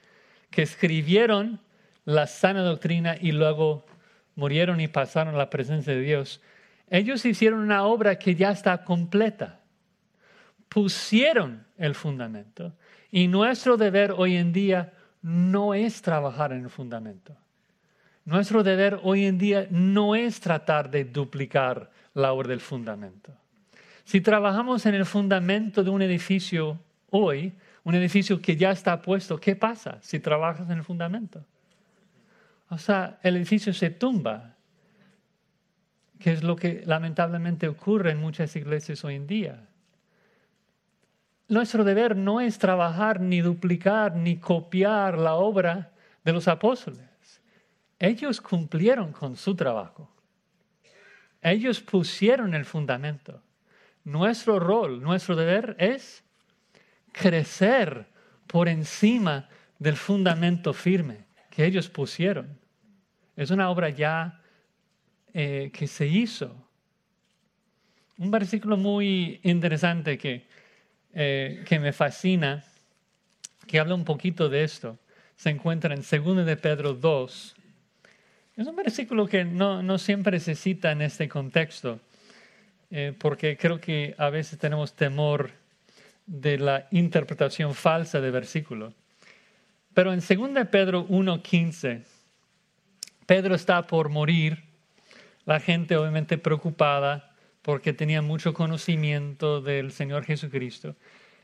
que 0.50 0.60
escribieron 0.60 1.58
la 2.04 2.26
sana 2.26 2.60
doctrina 2.60 3.16
y 3.18 3.32
luego 3.32 3.86
murieron 4.34 4.78
y 4.78 4.88
pasaron 4.88 5.36
a 5.36 5.38
la 5.38 5.48
presencia 5.48 5.94
de 5.94 6.02
Dios. 6.02 6.42
Ellos 6.90 7.24
hicieron 7.24 7.60
una 7.60 7.82
obra 7.84 8.18
que 8.18 8.34
ya 8.34 8.50
está 8.50 8.84
completa. 8.84 9.60
Pusieron 10.68 11.64
el 11.78 11.94
fundamento. 11.94 12.74
Y 13.10 13.28
nuestro 13.28 13.76
deber 13.76 14.14
hoy 14.16 14.36
en 14.36 14.52
día 14.52 14.92
no 15.22 15.74
es 15.74 16.02
trabajar 16.02 16.52
en 16.52 16.64
el 16.64 16.70
fundamento. 16.70 17.36
Nuestro 18.24 18.62
deber 18.62 19.00
hoy 19.02 19.26
en 19.26 19.38
día 19.38 19.66
no 19.70 20.14
es 20.14 20.40
tratar 20.40 20.90
de 20.90 21.04
duplicar 21.04 21.90
la 22.14 22.32
obra 22.32 22.48
del 22.48 22.60
fundamento. 22.60 23.32
Si 24.04 24.20
trabajamos 24.20 24.86
en 24.86 24.94
el 24.94 25.06
fundamento 25.06 25.82
de 25.82 25.90
un 25.90 26.02
edificio 26.02 26.78
hoy, 27.10 27.52
un 27.82 27.94
edificio 27.94 28.40
que 28.40 28.56
ya 28.56 28.70
está 28.70 29.00
puesto, 29.02 29.38
¿qué 29.38 29.56
pasa 29.56 29.98
si 30.02 30.20
trabajas 30.20 30.68
en 30.70 30.78
el 30.78 30.84
fundamento? 30.84 31.44
O 32.68 32.78
sea, 32.78 33.18
el 33.22 33.36
edificio 33.36 33.72
se 33.72 33.90
tumba, 33.90 34.56
que 36.18 36.32
es 36.32 36.44
lo 36.44 36.54
que 36.54 36.82
lamentablemente 36.86 37.66
ocurre 37.66 38.12
en 38.12 38.20
muchas 38.20 38.54
iglesias 38.54 39.04
hoy 39.04 39.16
en 39.16 39.26
día 39.26 39.69
nuestro 41.50 41.82
deber 41.84 42.16
no 42.16 42.40
es 42.40 42.58
trabajar 42.58 43.20
ni 43.20 43.40
duplicar 43.40 44.14
ni 44.14 44.38
copiar 44.38 45.18
la 45.18 45.34
obra 45.34 45.92
de 46.24 46.32
los 46.32 46.46
apóstoles. 46.46 47.00
Ellos 47.98 48.40
cumplieron 48.40 49.12
con 49.12 49.36
su 49.36 49.54
trabajo. 49.56 50.08
Ellos 51.42 51.80
pusieron 51.80 52.54
el 52.54 52.64
fundamento. 52.64 53.42
Nuestro 54.04 54.60
rol, 54.60 55.02
nuestro 55.02 55.34
deber 55.34 55.74
es 55.78 56.22
crecer 57.12 58.06
por 58.46 58.68
encima 58.68 59.48
del 59.78 59.96
fundamento 59.96 60.72
firme 60.72 61.24
que 61.50 61.64
ellos 61.64 61.88
pusieron. 61.88 62.58
Es 63.36 63.50
una 63.50 63.70
obra 63.70 63.88
ya 63.90 64.40
eh, 65.34 65.70
que 65.72 65.88
se 65.88 66.06
hizo. 66.06 66.54
Un 68.18 68.30
versículo 68.30 68.76
muy 68.76 69.40
interesante 69.42 70.16
que 70.16 70.46
eh, 71.14 71.64
que 71.66 71.78
me 71.78 71.92
fascina, 71.92 72.64
que 73.66 73.78
habla 73.78 73.94
un 73.94 74.04
poquito 74.04 74.48
de 74.48 74.64
esto, 74.64 74.98
se 75.36 75.50
encuentra 75.50 75.94
en 75.94 76.02
2 76.02 76.44
de 76.44 76.56
Pedro 76.56 76.94
2. 76.94 77.56
Es 78.56 78.66
un 78.66 78.76
versículo 78.76 79.26
que 79.26 79.44
no, 79.44 79.82
no 79.82 79.98
siempre 79.98 80.38
se 80.40 80.54
cita 80.54 80.92
en 80.92 81.02
este 81.02 81.28
contexto, 81.28 82.00
eh, 82.90 83.14
porque 83.18 83.56
creo 83.56 83.80
que 83.80 84.14
a 84.18 84.30
veces 84.30 84.58
tenemos 84.58 84.94
temor 84.94 85.50
de 86.26 86.58
la 86.58 86.86
interpretación 86.90 87.74
falsa 87.74 88.20
de 88.20 88.30
versículo. 88.30 88.92
Pero 89.94 90.12
en 90.12 90.20
2 90.20 90.54
de 90.54 90.64
Pedro 90.66 91.06
1.15, 91.08 92.04
Pedro 93.26 93.54
está 93.54 93.86
por 93.86 94.08
morir, 94.08 94.62
la 95.44 95.58
gente 95.58 95.96
obviamente 95.96 96.38
preocupada, 96.38 97.29
porque 97.62 97.92
tenía 97.92 98.22
mucho 98.22 98.54
conocimiento 98.54 99.60
del 99.60 99.92
Señor 99.92 100.24
Jesucristo. 100.24 100.96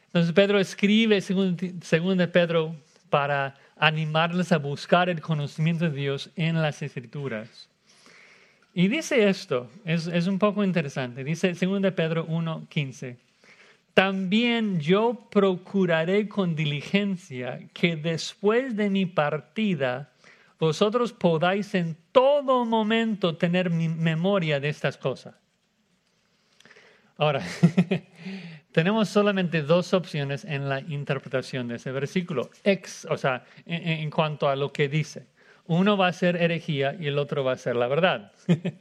Entonces 0.07 0.33
Pedro 0.33 0.59
escribe, 0.59 1.21
según, 1.21 1.57
de 1.57 2.29
Pedro, 2.29 2.77
para 3.11 3.57
animarles 3.77 4.53
a 4.53 4.59
buscar 4.59 5.09
el 5.09 5.21
conocimiento 5.21 5.85
de 5.91 5.97
Dios 5.97 6.31
en 6.37 6.61
las 6.63 6.81
Escrituras. 6.81 7.69
Y 8.73 8.89
dice 8.89 9.29
esto, 9.29 9.71
es, 9.85 10.07
es 10.07 10.27
un 10.27 10.39
poco 10.39 10.65
interesante, 10.65 11.25
dice 11.25 11.55
según 11.55 11.83
de 11.83 11.93
Pedro 11.93 12.27
1.15, 12.27 13.17
también 13.95 14.81
yo 14.81 15.29
procuraré 15.31 16.29
con 16.29 16.55
diligencia 16.55 17.61
que 17.73 17.97
después 17.97 18.77
de 18.77 18.91
mi 18.91 19.07
partida 19.07 20.13
vosotros 20.59 21.15
podáis 21.15 21.75
en 21.75 21.97
todo 22.13 22.67
momento 22.67 23.37
tener 23.37 23.71
memoria 23.71 24.61
de 24.61 24.69
estas 24.69 24.99
cosas 24.99 25.35
Ahora, 27.19 27.43
tenemos 28.73 29.09
solamente 29.09 29.63
dos 29.63 29.95
opciones 29.95 30.45
en 30.45 30.69
la 30.69 30.81
interpretación 30.81 31.69
de 31.69 31.77
ese 31.77 31.93
versículo, 31.93 32.51
o 33.09 33.17
sea, 33.17 33.45
en, 33.65 34.11
cuanto 34.11 34.49
a 34.49 34.57
lo 34.57 34.73
que 34.73 34.89
dice. 34.89 35.27
Uno 35.67 35.97
va 35.97 36.09
a 36.09 36.13
ser 36.13 36.37
herejía 36.37 36.95
y 36.99 37.07
el 37.07 37.19
otro 37.19 37.43
va 37.43 37.53
a 37.53 37.57
ser 37.57 37.77
la 37.77 37.89
verdad. 37.89 38.33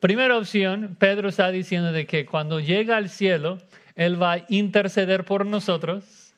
Primera 0.00 0.38
opción, 0.38 0.96
Pedro 0.98 1.28
está 1.28 1.50
diciendo 1.50 1.90
de 1.90 2.06
que 2.06 2.24
cuando 2.24 2.60
llega 2.60 2.96
al 2.96 3.08
cielo, 3.08 3.58
Él 3.96 4.22
va 4.22 4.34
a 4.34 4.44
interceder 4.48 5.24
por 5.24 5.44
nosotros 5.44 6.34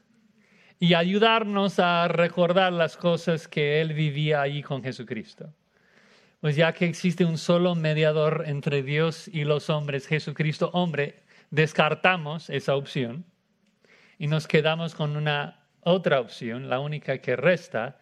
y 0.78 0.94
ayudarnos 0.94 1.78
a 1.78 2.08
recordar 2.08 2.72
las 2.72 2.96
cosas 2.96 3.46
que 3.46 3.82
Él 3.82 3.92
vivía 3.92 4.40
allí 4.40 4.62
con 4.62 4.82
Jesucristo. 4.82 5.52
Pues 6.41 6.57
ya 6.57 6.72
que 6.72 6.86
existe 6.86 7.26
un 7.26 7.36
solo 7.36 7.74
mediador 7.74 8.45
entre 8.47 8.82
Dios 8.82 9.28
y 9.28 9.45
los 9.45 9.68
hombres, 9.68 10.07
Jesucristo 10.07 10.70
hombre, 10.72 11.22
descartamos 11.51 12.49
esa 12.49 12.76
opción 12.76 13.26
y 14.18 14.26
nos 14.26 14.49
quedamos 14.49 14.95
con 14.95 15.16
una 15.16 15.61
otra 15.82 16.18
opción, 16.18 16.70
la 16.70 16.80
única 16.80 17.18
que 17.18 17.36
resta, 17.36 17.99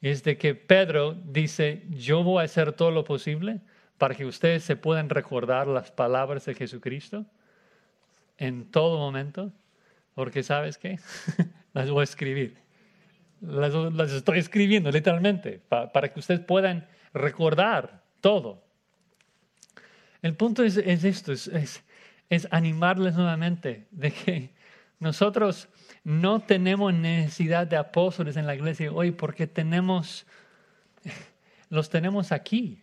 es 0.00 0.22
de 0.22 0.38
que 0.38 0.54
Pedro 0.54 1.14
dice, 1.14 1.82
yo 1.90 2.22
voy 2.22 2.42
a 2.42 2.44
hacer 2.44 2.72
todo 2.72 2.92
lo 2.92 3.04
posible 3.04 3.60
para 3.98 4.14
que 4.14 4.24
ustedes 4.24 4.62
se 4.62 4.76
puedan 4.76 5.08
recordar 5.10 5.66
las 5.66 5.90
palabras 5.90 6.44
de 6.46 6.54
Jesucristo 6.54 7.26
en 8.38 8.70
todo 8.70 8.98
momento, 8.98 9.52
porque 10.14 10.44
sabes 10.44 10.78
qué, 10.78 10.98
las 11.74 11.90
voy 11.90 12.02
a 12.02 12.04
escribir. 12.04 12.56
Las, 13.40 13.74
estoy 14.12 14.38
escribiendo 14.38 14.92
literalmente 14.92 15.60
para 15.68 16.08
que 16.12 16.20
ustedes 16.20 16.40
puedan 16.40 16.86
recordar 17.12 18.04
todo. 18.20 18.62
El 20.22 20.36
punto 20.36 20.62
es, 20.62 20.76
esto, 20.76 21.32
es, 21.32 21.48
es 22.28 22.48
animarles 22.50 23.14
nuevamente 23.14 23.88
de 23.90 24.12
que 24.12 24.54
nosotros 24.98 25.68
no 26.04 26.40
tenemos 26.40 26.92
necesidad 26.94 27.66
de 27.66 27.76
apóstoles 27.76 28.36
en 28.36 28.46
la 28.46 28.54
iglesia 28.54 28.92
hoy 28.92 29.10
porque 29.10 29.46
tenemos, 29.46 30.26
los 31.70 31.90
tenemos 31.90 32.32
aquí. 32.32 32.82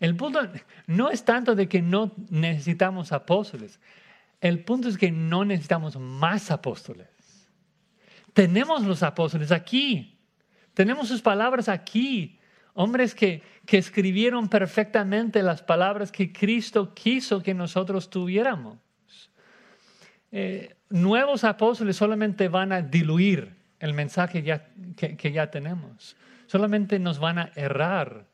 El 0.00 0.16
punto 0.16 0.40
no 0.86 1.10
es 1.10 1.24
tanto 1.24 1.54
de 1.54 1.68
que 1.68 1.82
no 1.82 2.12
necesitamos 2.28 3.12
apóstoles. 3.12 3.80
El 4.40 4.64
punto 4.64 4.88
es 4.88 4.96
que 4.96 5.10
no 5.10 5.44
necesitamos 5.44 5.96
más 5.96 6.50
apóstoles. 6.50 7.08
Tenemos 8.32 8.84
los 8.84 9.02
apóstoles 9.02 9.50
aquí. 9.50 10.20
Tenemos 10.74 11.08
sus 11.08 11.22
palabras 11.22 11.68
aquí. 11.68 12.37
Hombres 12.80 13.12
que, 13.12 13.42
que 13.66 13.76
escribieron 13.76 14.48
perfectamente 14.48 15.42
las 15.42 15.62
palabras 15.62 16.12
que 16.12 16.32
Cristo 16.32 16.94
quiso 16.94 17.42
que 17.42 17.52
nosotros 17.52 18.08
tuviéramos. 18.08 18.78
Eh, 20.30 20.76
nuevos 20.88 21.42
apóstoles 21.42 21.96
solamente 21.96 22.46
van 22.46 22.70
a 22.70 22.80
diluir 22.80 23.52
el 23.80 23.94
mensaje 23.94 24.44
ya, 24.44 24.68
que, 24.96 25.32
ya 25.32 25.50
tenemos. 25.50 26.16
Solamente 26.46 27.00
nos 27.00 27.18
van 27.18 27.40
a 27.40 27.50
errar. 27.56 28.26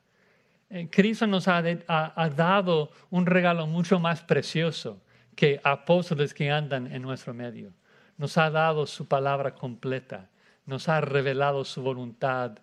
Eh, 0.69 0.89
Cristo 0.91 1.27
nos 1.27 1.49
ha, 1.49 1.63
ha, 1.89 2.29
dado 2.29 2.91
un 3.09 3.25
regalo 3.25 3.67
mucho 3.67 3.99
más 3.99 4.21
precioso 4.21 5.01
que 5.35 5.59
apóstoles 5.65 6.35
que 6.35 6.51
andan 6.51 6.93
en 6.93 7.01
nuestro 7.01 7.33
medio. 7.33 7.73
Nos 8.19 8.37
ha 8.37 8.51
dado 8.51 8.87
su 8.87 9.09
palabra 9.09 9.55
completa. 9.55 10.29
Nos 10.67 10.91
ha 10.91 11.01
revelado 11.01 11.65
su 11.65 11.81
voluntad 11.81 12.59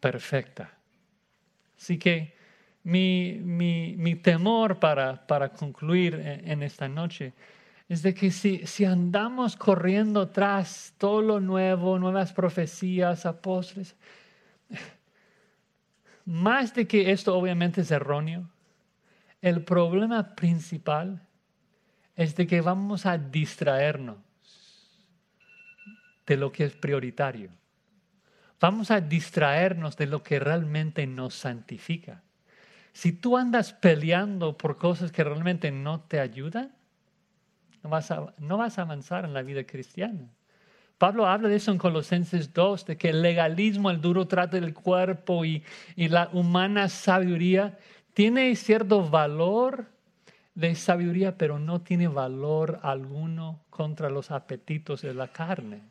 perfecta. 0.00 0.75
Así 1.78 1.98
que 1.98 2.34
mi, 2.82 3.40
mi, 3.42 3.94
mi 3.96 4.14
temor 4.14 4.78
para, 4.78 5.26
para 5.26 5.50
concluir 5.50 6.14
en 6.14 6.62
esta 6.62 6.88
noche 6.88 7.34
es 7.88 8.02
de 8.02 8.14
que 8.14 8.30
si, 8.30 8.66
si 8.66 8.84
andamos 8.84 9.56
corriendo 9.56 10.28
tras 10.28 10.94
todo 10.98 11.22
lo 11.22 11.40
nuevo, 11.40 11.98
nuevas 11.98 12.32
profecías, 12.32 13.26
apóstoles, 13.26 13.94
más 16.24 16.74
de 16.74 16.86
que 16.88 17.12
esto 17.12 17.36
obviamente 17.36 17.82
es 17.82 17.90
erróneo, 17.90 18.50
el 19.40 19.62
problema 19.62 20.34
principal 20.34 21.22
es 22.16 22.34
de 22.34 22.46
que 22.46 22.60
vamos 22.60 23.06
a 23.06 23.16
distraernos 23.18 24.18
de 26.26 26.36
lo 26.36 26.50
que 26.50 26.64
es 26.64 26.72
prioritario. 26.74 27.50
Vamos 28.60 28.90
a 28.90 29.00
distraernos 29.00 29.96
de 29.96 30.06
lo 30.06 30.22
que 30.22 30.38
realmente 30.38 31.06
nos 31.06 31.34
santifica. 31.34 32.22
Si 32.92 33.12
tú 33.12 33.36
andas 33.36 33.74
peleando 33.74 34.56
por 34.56 34.78
cosas 34.78 35.12
que 35.12 35.22
realmente 35.22 35.70
no 35.70 36.00
te 36.00 36.18
ayudan, 36.18 36.72
no 37.82 37.90
vas, 37.90 38.10
a, 38.10 38.32
no 38.38 38.56
vas 38.56 38.78
a 38.78 38.82
avanzar 38.82 39.26
en 39.26 39.34
la 39.34 39.42
vida 39.42 39.64
cristiana. 39.64 40.30
Pablo 40.96 41.26
habla 41.26 41.48
de 41.48 41.56
eso 41.56 41.72
en 41.72 41.78
Colosenses 41.78 42.54
2, 42.54 42.86
de 42.86 42.96
que 42.96 43.10
el 43.10 43.20
legalismo, 43.20 43.90
el 43.90 44.00
duro 44.00 44.26
trato 44.26 44.58
del 44.58 44.72
cuerpo 44.72 45.44
y, 45.44 45.62
y 45.94 46.08
la 46.08 46.30
humana 46.32 46.88
sabiduría 46.88 47.76
tiene 48.14 48.56
cierto 48.56 49.06
valor 49.06 49.84
de 50.54 50.74
sabiduría, 50.74 51.36
pero 51.36 51.58
no 51.58 51.82
tiene 51.82 52.08
valor 52.08 52.80
alguno 52.82 53.60
contra 53.68 54.08
los 54.08 54.30
apetitos 54.30 55.02
de 55.02 55.12
la 55.12 55.28
carne. 55.28 55.82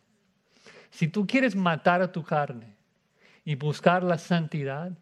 Si 0.96 1.10
tú 1.10 1.28
quieres 1.28 1.58
matar 1.58 2.02
a 2.02 2.10
tu 2.10 2.24
carne 2.24 2.74
y 3.44 3.56
buscar 3.56 4.02
la 4.02 4.18
santidad, 4.18 4.94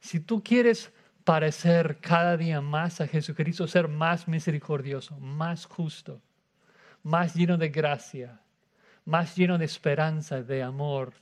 si 0.00 0.18
tú 0.18 0.42
quieres 0.42 0.90
parecer 1.24 1.98
cada 2.00 2.38
día 2.38 2.62
más 2.62 3.02
a 3.02 3.06
Jesucristo, 3.06 3.68
ser 3.68 3.86
más 3.86 4.28
misericordioso, 4.28 5.20
más 5.20 5.66
justo, 5.66 6.22
más 7.02 7.34
lleno 7.34 7.58
de 7.58 7.68
gracia, 7.68 8.40
más 9.04 9.36
lleno 9.36 9.58
de 9.58 9.66
esperanza, 9.66 10.42
de 10.42 10.62
amor, 10.62 11.12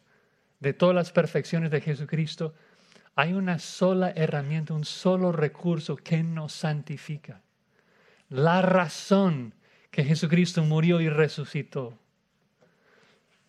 de 0.60 0.72
todas 0.72 0.94
las 0.94 1.10
perfecciones 1.10 1.72
de 1.72 1.80
Jesucristo, 1.80 2.54
hay 3.16 3.32
una 3.32 3.58
sola 3.58 4.12
herramienta, 4.14 4.74
un 4.74 4.84
solo 4.84 5.32
recurso 5.32 5.96
que 5.96 6.22
nos 6.22 6.52
santifica. 6.52 7.42
La 8.28 8.62
razón 8.62 9.54
que 9.90 10.04
Jesucristo 10.04 10.62
murió 10.62 11.00
y 11.00 11.08
resucitó 11.08 11.98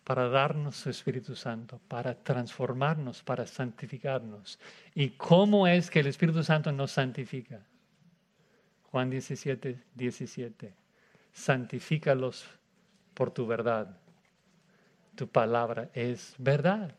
para 0.06 0.28
darnos 0.28 0.76
su 0.76 0.88
Espíritu 0.88 1.34
Santo, 1.34 1.80
para 1.88 2.14
transformarnos, 2.14 3.24
para 3.24 3.44
santificarnos. 3.44 4.56
¿Y 4.94 5.10
cómo 5.10 5.66
es 5.66 5.90
que 5.90 5.98
el 5.98 6.06
Espíritu 6.06 6.44
Santo 6.44 6.70
nos 6.70 6.92
santifica? 6.92 7.58
Juan 8.84 9.10
17, 9.10 9.82
17. 9.96 10.72
Santifícalos 11.32 12.46
por 13.14 13.32
tu 13.32 13.48
verdad. 13.48 13.98
Tu 15.16 15.26
palabra 15.26 15.90
es 15.92 16.36
verdad. 16.38 16.94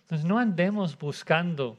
Entonces 0.00 0.26
no 0.26 0.40
andemos 0.40 0.98
buscando 0.98 1.78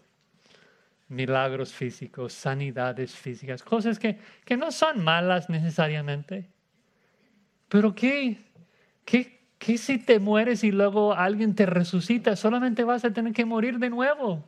milagros 1.09 1.73
físicos, 1.73 2.31
sanidades 2.31 3.13
físicas, 3.13 3.61
cosas 3.61 3.99
que, 3.99 4.17
que 4.45 4.55
no 4.55 4.71
son 4.71 5.03
malas 5.03 5.49
necesariamente. 5.49 6.49
Pero 7.67 7.93
¿qué, 7.93 8.41
qué 9.03 9.38
¿Qué 9.59 9.77
si 9.77 9.97
te 9.99 10.19
mueres 10.19 10.63
y 10.63 10.71
luego 10.71 11.13
alguien 11.13 11.53
te 11.53 11.65
resucita? 11.65 12.37
Solamente 12.37 12.85
vas 12.85 13.03
a 13.03 13.11
tener 13.11 13.33
que 13.33 13.43
morir 13.43 13.77
de 13.77 13.89
nuevo. 13.89 14.43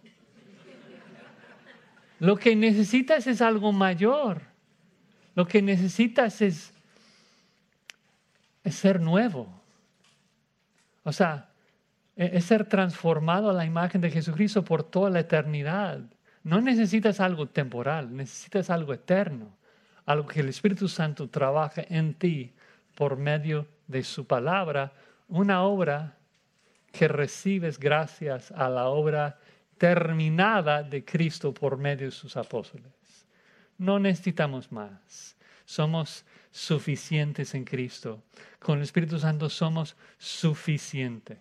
Lo 2.17 2.37
que 2.37 2.55
necesitas 2.55 3.27
es 3.27 3.41
algo 3.41 3.73
mayor. 3.73 4.41
Lo 5.35 5.45
que 5.45 5.61
necesitas 5.61 6.41
es, 6.41 6.73
ser 8.65 9.01
nuevo. 9.01 9.61
O 11.03 11.11
sea, 11.11 11.49
e-, 12.15 12.37
es 12.37 12.45
ser 12.45 12.65
transformado 12.65 13.49
a 13.49 13.53
la 13.53 13.65
imagen 13.65 13.99
de 13.99 14.11
Jesucristo 14.11 14.63
por 14.63 14.83
toda 14.83 15.09
la 15.09 15.19
eternidad. 15.19 15.99
No 16.43 16.61
necesitas 16.61 17.19
algo 17.19 17.47
temporal, 17.47 18.15
necesitas 18.15 18.69
algo 18.69 18.93
eterno, 18.93 19.57
algo 20.05 20.27
que 20.27 20.39
el 20.39 20.49
Espíritu 20.49 20.87
Santo 20.87 21.29
trabaja 21.29 21.83
en 21.89 22.13
ti 22.13 22.53
por 22.95 23.17
medio 23.17 23.67
de 23.91 24.03
su 24.03 24.25
palabra, 24.25 24.93
una 25.27 25.63
obra 25.63 26.17
que 26.91 27.07
recibes 27.07 27.79
gracias 27.79 28.51
a 28.51 28.69
la 28.69 28.87
obra 28.87 29.39
terminada 29.77 30.83
de 30.83 31.03
Cristo 31.03 31.53
por 31.53 31.77
medio 31.77 32.07
de 32.07 32.11
sus 32.11 32.37
apóstoles. 32.37 32.91
No 33.77 33.99
necesitamos 33.99 34.71
más. 34.71 35.35
Somos 35.65 36.25
suficientes 36.51 37.55
en 37.55 37.63
Cristo. 37.63 38.23
Con 38.59 38.77
el 38.77 38.83
Espíritu 38.83 39.17
Santo 39.17 39.49
somos 39.49 39.95
suficientes. 40.17 41.39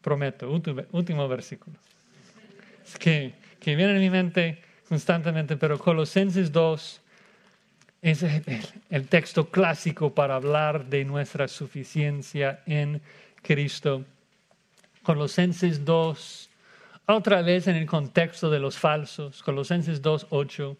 Prometo, 0.00 0.50
último, 0.50 1.28
versículo. 1.28 1.76
Es 2.84 2.98
que, 2.98 3.34
que 3.60 3.76
viene 3.76 3.94
en 3.94 4.00
mi 4.00 4.10
mente 4.10 4.60
constantemente, 4.88 5.56
pero 5.56 5.78
Colosenses 5.78 6.50
2, 6.50 7.01
es 8.02 8.24
el, 8.90 9.06
texto 9.06 9.48
clásico 9.48 10.12
para 10.12 10.34
hablar 10.34 10.86
de 10.86 11.04
nuestra 11.04 11.46
suficiencia 11.46 12.60
en 12.66 13.00
Cristo. 13.42 14.04
Colosenses 15.04 15.84
2, 15.84 16.50
otra 17.06 17.42
vez 17.42 17.68
en 17.68 17.76
el 17.76 17.86
contexto 17.86 18.50
de 18.50 18.58
los 18.58 18.76
falsos, 18.76 19.42
Colosenses 19.42 20.02
2, 20.02 20.26
8. 20.30 20.76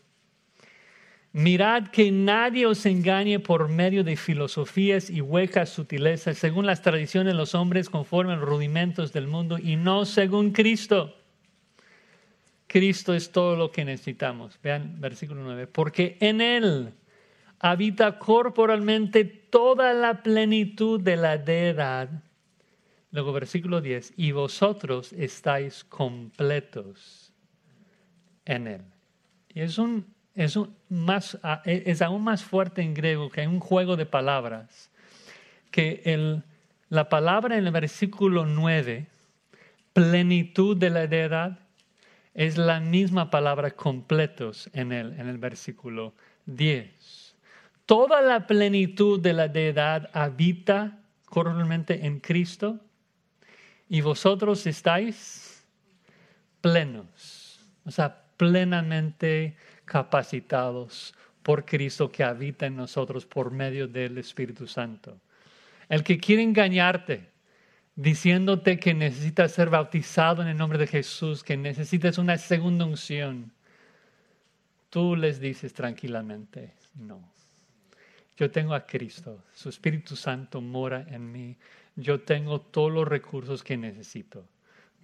Mirad 1.34 1.88
que 1.88 2.10
nadie 2.10 2.66
os 2.66 2.84
engañe 2.86 3.38
por 3.38 3.68
medio 3.68 4.02
de 4.04 4.16
filosofías 4.16 5.08
y 5.08 5.20
huecas 5.20 5.70
sutilezas, 5.70 6.36
según 6.36 6.66
las 6.66 6.82
tradiciones 6.82 7.32
de 7.32 7.38
los 7.38 7.54
hombres, 7.54 7.88
conforme 7.88 8.36
los 8.36 8.44
rudimentos 8.44 9.12
del 9.12 9.28
mundo, 9.28 9.58
y 9.58 9.76
no 9.76 10.04
según 10.04 10.50
Cristo. 10.50 11.16
Cristo 12.66 13.14
es 13.14 13.30
todo 13.30 13.54
lo 13.54 13.70
que 13.70 13.84
necesitamos. 13.84 14.58
Vean 14.62 15.00
versículo 15.00 15.42
9. 15.42 15.68
Porque 15.68 16.16
en 16.20 16.40
Él 16.40 16.92
habita 17.62 18.18
corporalmente 18.18 19.24
toda 19.24 19.94
la 19.94 20.22
plenitud 20.22 21.00
de 21.00 21.16
la 21.16 21.38
deidad. 21.38 22.10
Luego 23.12 23.32
versículo 23.32 23.80
10, 23.80 24.14
y 24.16 24.32
vosotros 24.32 25.12
estáis 25.12 25.84
completos 25.84 27.32
en 28.44 28.66
él. 28.66 28.82
Y 29.54 29.60
es, 29.60 29.78
un, 29.78 30.12
es, 30.34 30.56
un 30.56 30.74
más, 30.88 31.38
es 31.64 32.02
aún 32.02 32.24
más 32.24 32.42
fuerte 32.42 32.82
en 32.82 32.94
griego 32.94 33.30
que 33.30 33.46
un 33.46 33.60
juego 33.60 33.96
de 33.96 34.06
palabras, 34.06 34.90
que 35.70 36.02
el, 36.04 36.42
La 36.88 37.08
palabra 37.08 37.56
en 37.56 37.66
el 37.66 37.72
versículo 37.72 38.44
9, 38.44 39.06
plenitud 39.92 40.76
de 40.76 40.90
la 40.90 41.06
deidad, 41.06 41.60
es 42.34 42.58
la 42.58 42.80
misma 42.80 43.30
palabra 43.30 43.70
completos 43.70 44.68
en 44.72 44.90
el, 44.90 45.12
en 45.20 45.28
el 45.28 45.38
versículo 45.38 46.14
10. 46.46 47.21
Toda 47.92 48.22
la 48.22 48.46
plenitud 48.46 49.20
de 49.20 49.34
la 49.34 49.48
deidad 49.48 50.08
habita 50.14 50.98
corporalmente 51.26 52.06
en 52.06 52.20
Cristo 52.20 52.80
y 53.86 54.00
vosotros 54.00 54.66
estáis 54.66 55.62
plenos, 56.62 57.60
o 57.84 57.90
sea, 57.90 58.22
plenamente 58.38 59.58
capacitados 59.84 61.14
por 61.42 61.66
Cristo 61.66 62.10
que 62.10 62.24
habita 62.24 62.64
en 62.64 62.76
nosotros 62.76 63.26
por 63.26 63.50
medio 63.50 63.86
del 63.86 64.16
Espíritu 64.16 64.66
Santo. 64.66 65.20
El 65.90 66.02
que 66.02 66.16
quiere 66.16 66.40
engañarte 66.40 67.28
diciéndote 67.94 68.78
que 68.78 68.94
necesitas 68.94 69.52
ser 69.52 69.68
bautizado 69.68 70.40
en 70.40 70.48
el 70.48 70.56
nombre 70.56 70.78
de 70.78 70.86
Jesús, 70.86 71.44
que 71.44 71.58
necesitas 71.58 72.16
una 72.16 72.38
segunda 72.38 72.86
unción, 72.86 73.52
tú 74.88 75.14
les 75.14 75.40
dices 75.40 75.74
tranquilamente, 75.74 76.72
no. 76.94 77.20
Yo 78.42 78.50
tengo 78.50 78.74
a 78.74 78.84
Cristo, 78.84 79.44
su 79.54 79.68
Espíritu 79.68 80.16
Santo 80.16 80.60
mora 80.60 81.06
en 81.08 81.30
mí 81.30 81.56
yo 81.94 82.22
tengo 82.22 82.60
todos 82.60 82.90
los 82.90 83.06
recursos 83.06 83.62
que 83.62 83.76
necesito 83.76 84.44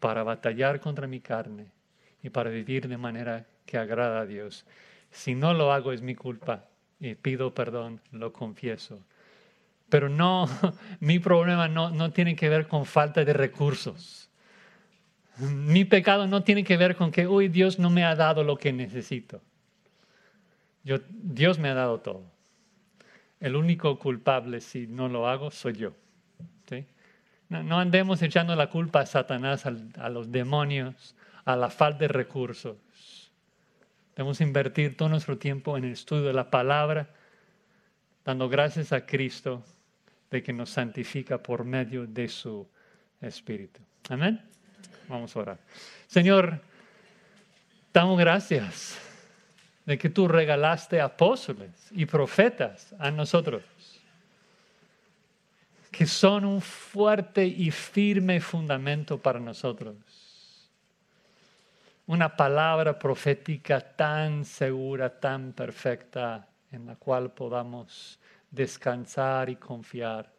para 0.00 0.24
batallar 0.24 0.80
contra 0.80 1.06
mi 1.06 1.20
carne 1.20 1.70
y 2.20 2.30
para 2.30 2.50
vivir 2.50 2.88
de 2.88 2.98
manera 2.98 3.46
que 3.64 3.78
agrada 3.78 4.22
a 4.22 4.26
Dios. 4.26 4.66
Si 5.12 5.36
no 5.36 5.54
lo 5.54 5.72
hago 5.72 5.92
es 5.92 6.02
mi 6.02 6.16
culpa 6.16 6.64
y 6.98 7.14
pido 7.14 7.54
perdón, 7.54 8.00
lo 8.10 8.32
confieso. 8.32 9.04
Pero 9.88 10.08
no, 10.08 10.48
mi 10.98 11.20
problema 11.20 11.68
no, 11.68 11.90
no 11.90 12.10
tiene 12.10 12.34
que 12.34 12.48
ver 12.48 12.66
con 12.66 12.86
falta 12.86 13.24
de 13.24 13.34
recursos. 13.34 14.28
Mi 15.38 15.84
pecado 15.84 16.26
no 16.26 16.42
tiene 16.42 16.64
que 16.64 16.76
ver 16.76 16.96
con 16.96 17.12
que, 17.12 17.28
uy, 17.28 17.46
Dios 17.46 17.78
no 17.78 17.88
me 17.88 18.02
ha 18.02 18.16
dado 18.16 18.42
lo 18.42 18.56
que 18.56 18.72
necesito. 18.72 19.40
Yo, 20.82 20.96
Dios 21.08 21.60
me 21.60 21.68
ha 21.68 21.74
dado 21.74 22.00
todo. 22.00 22.36
El 23.40 23.56
único 23.56 23.98
culpable 23.98 24.60
si 24.60 24.86
no 24.86 25.08
lo 25.08 25.28
hago 25.28 25.50
soy 25.50 25.74
yo. 25.74 25.92
No, 27.48 27.78
andemos 27.78 28.20
echando 28.20 28.54
la 28.56 28.68
culpa 28.68 29.00
a 29.00 29.06
Satanás, 29.06 29.64
a, 29.64 30.08
los 30.10 30.30
demonios, 30.30 31.16
a 31.46 31.56
la 31.56 31.70
falta 31.70 32.00
de 32.00 32.08
recursos. 32.08 32.76
Debemos 34.14 34.40
invertir 34.42 34.96
todo 34.96 35.08
nuestro 35.08 35.38
tiempo 35.38 35.76
en 35.78 35.84
el 35.84 35.92
estudio 35.92 36.24
de 36.24 36.34
la 36.34 36.50
palabra, 36.50 37.08
dando 38.22 38.50
gracias 38.50 38.92
a 38.92 39.06
Cristo 39.06 39.64
de 40.30 40.42
que 40.42 40.52
nos 40.52 40.68
santifica 40.68 41.42
por 41.42 41.64
medio 41.64 42.06
de 42.06 42.28
su 42.28 42.68
Espíritu. 43.18 43.80
Amén. 44.10 44.42
Vamos 45.08 45.34
a 45.34 45.40
orar. 45.40 45.58
Señor, 46.06 46.60
damos 47.94 48.18
gracias 48.18 49.07
de 49.88 49.96
que 49.96 50.10
tú 50.10 50.28
regalaste 50.28 51.00
apóstoles 51.00 51.70
y 51.92 52.04
profetas 52.04 52.94
a 52.98 53.10
nosotros 53.10 53.62
que 55.90 56.04
son 56.04 56.44
un 56.44 56.60
fuerte 56.60 57.46
y 57.46 57.70
firme 57.70 58.38
fundamento 58.38 59.16
para 59.16 59.40
nosotros. 59.40 59.96
Una 62.06 62.36
palabra 62.36 62.98
profética 62.98 63.80
tan 63.80 64.44
segura, 64.44 65.18
tan 65.18 65.54
perfecta, 65.54 66.46
en 66.70 66.84
la 66.84 66.96
cual 66.96 67.32
podamos 67.32 68.20
descansar 68.50 69.48
y 69.48 69.56
confiar. 69.56 70.30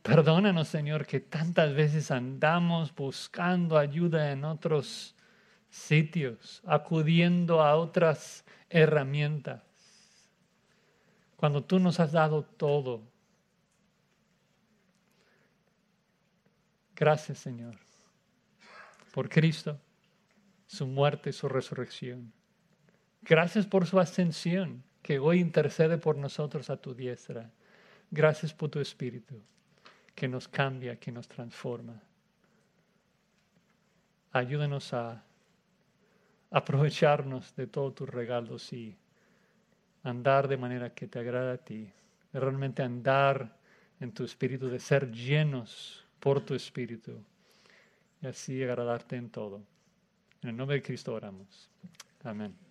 Perdónanos, 0.00 0.68
Señor, 0.68 1.06
que 1.06 1.18
tantas 1.18 1.74
veces 1.74 2.12
andamos 2.12 2.94
buscando 2.94 3.76
ayuda 3.76 4.30
en 4.30 4.44
otros 4.44 5.16
sitios, 5.74 6.62
acudiendo 6.64 7.60
a 7.62 7.76
otras 7.76 8.44
herramientas, 8.70 9.62
cuando 11.36 11.62
tú 11.64 11.78
nos 11.78 12.00
has 12.00 12.12
dado 12.12 12.42
todo 12.42 13.02
Gracias, 16.96 17.38
Señor, 17.38 17.74
por 19.12 19.28
Cristo, 19.28 19.78
su 20.66 20.86
muerte 20.86 21.32
su 21.32 21.48
resurrección. 21.48 22.32
Gracias 23.22 23.66
por 23.66 23.86
su 23.86 23.98
ascensión, 23.98 24.84
que 25.02 25.18
hoy 25.18 25.40
intercede 25.40 25.98
por 25.98 26.16
nosotros 26.16 26.70
a 26.70 26.76
tu 26.76 26.94
diestra. 26.94 27.50
Gracias 28.10 28.54
por 28.54 28.70
tu 28.70 28.78
Espíritu, 28.78 29.40
que 30.14 30.28
nos 30.28 30.46
cambia, 30.46 30.96
que 30.96 31.10
nos 31.10 31.26
transforma. 31.26 32.00
Ayúdanos 34.30 34.92
a 34.94 35.24
aprovecharnos 36.54 37.54
de 37.56 37.66
todos 37.66 37.96
tus 37.96 38.08
regalos 38.08 38.72
y 38.72 38.96
andar 40.04 40.46
de 40.46 40.56
manera 40.56 40.94
que 40.94 41.08
te 41.08 41.18
agrada 41.18 41.54
a 41.54 41.58
ti. 41.58 41.90
Realmente 42.32 42.82
andar 42.82 43.56
en 43.98 44.12
tu 44.12 44.22
espíritu, 44.22 44.68
de 44.68 44.78
ser 44.78 45.10
llenos 45.10 46.04
por 46.20 46.40
tu 46.40 46.54
Espíritu 46.54 47.20
y 48.22 48.26
así 48.28 48.62
agradarte 48.62 49.16
en 49.16 49.30
todo. 49.30 49.62
En 50.42 50.50
el 50.50 50.56
nombre 50.56 50.76
de 50.76 50.82
Cristo 50.82 51.12
oramos. 51.12 51.68
Amén. 52.22 52.63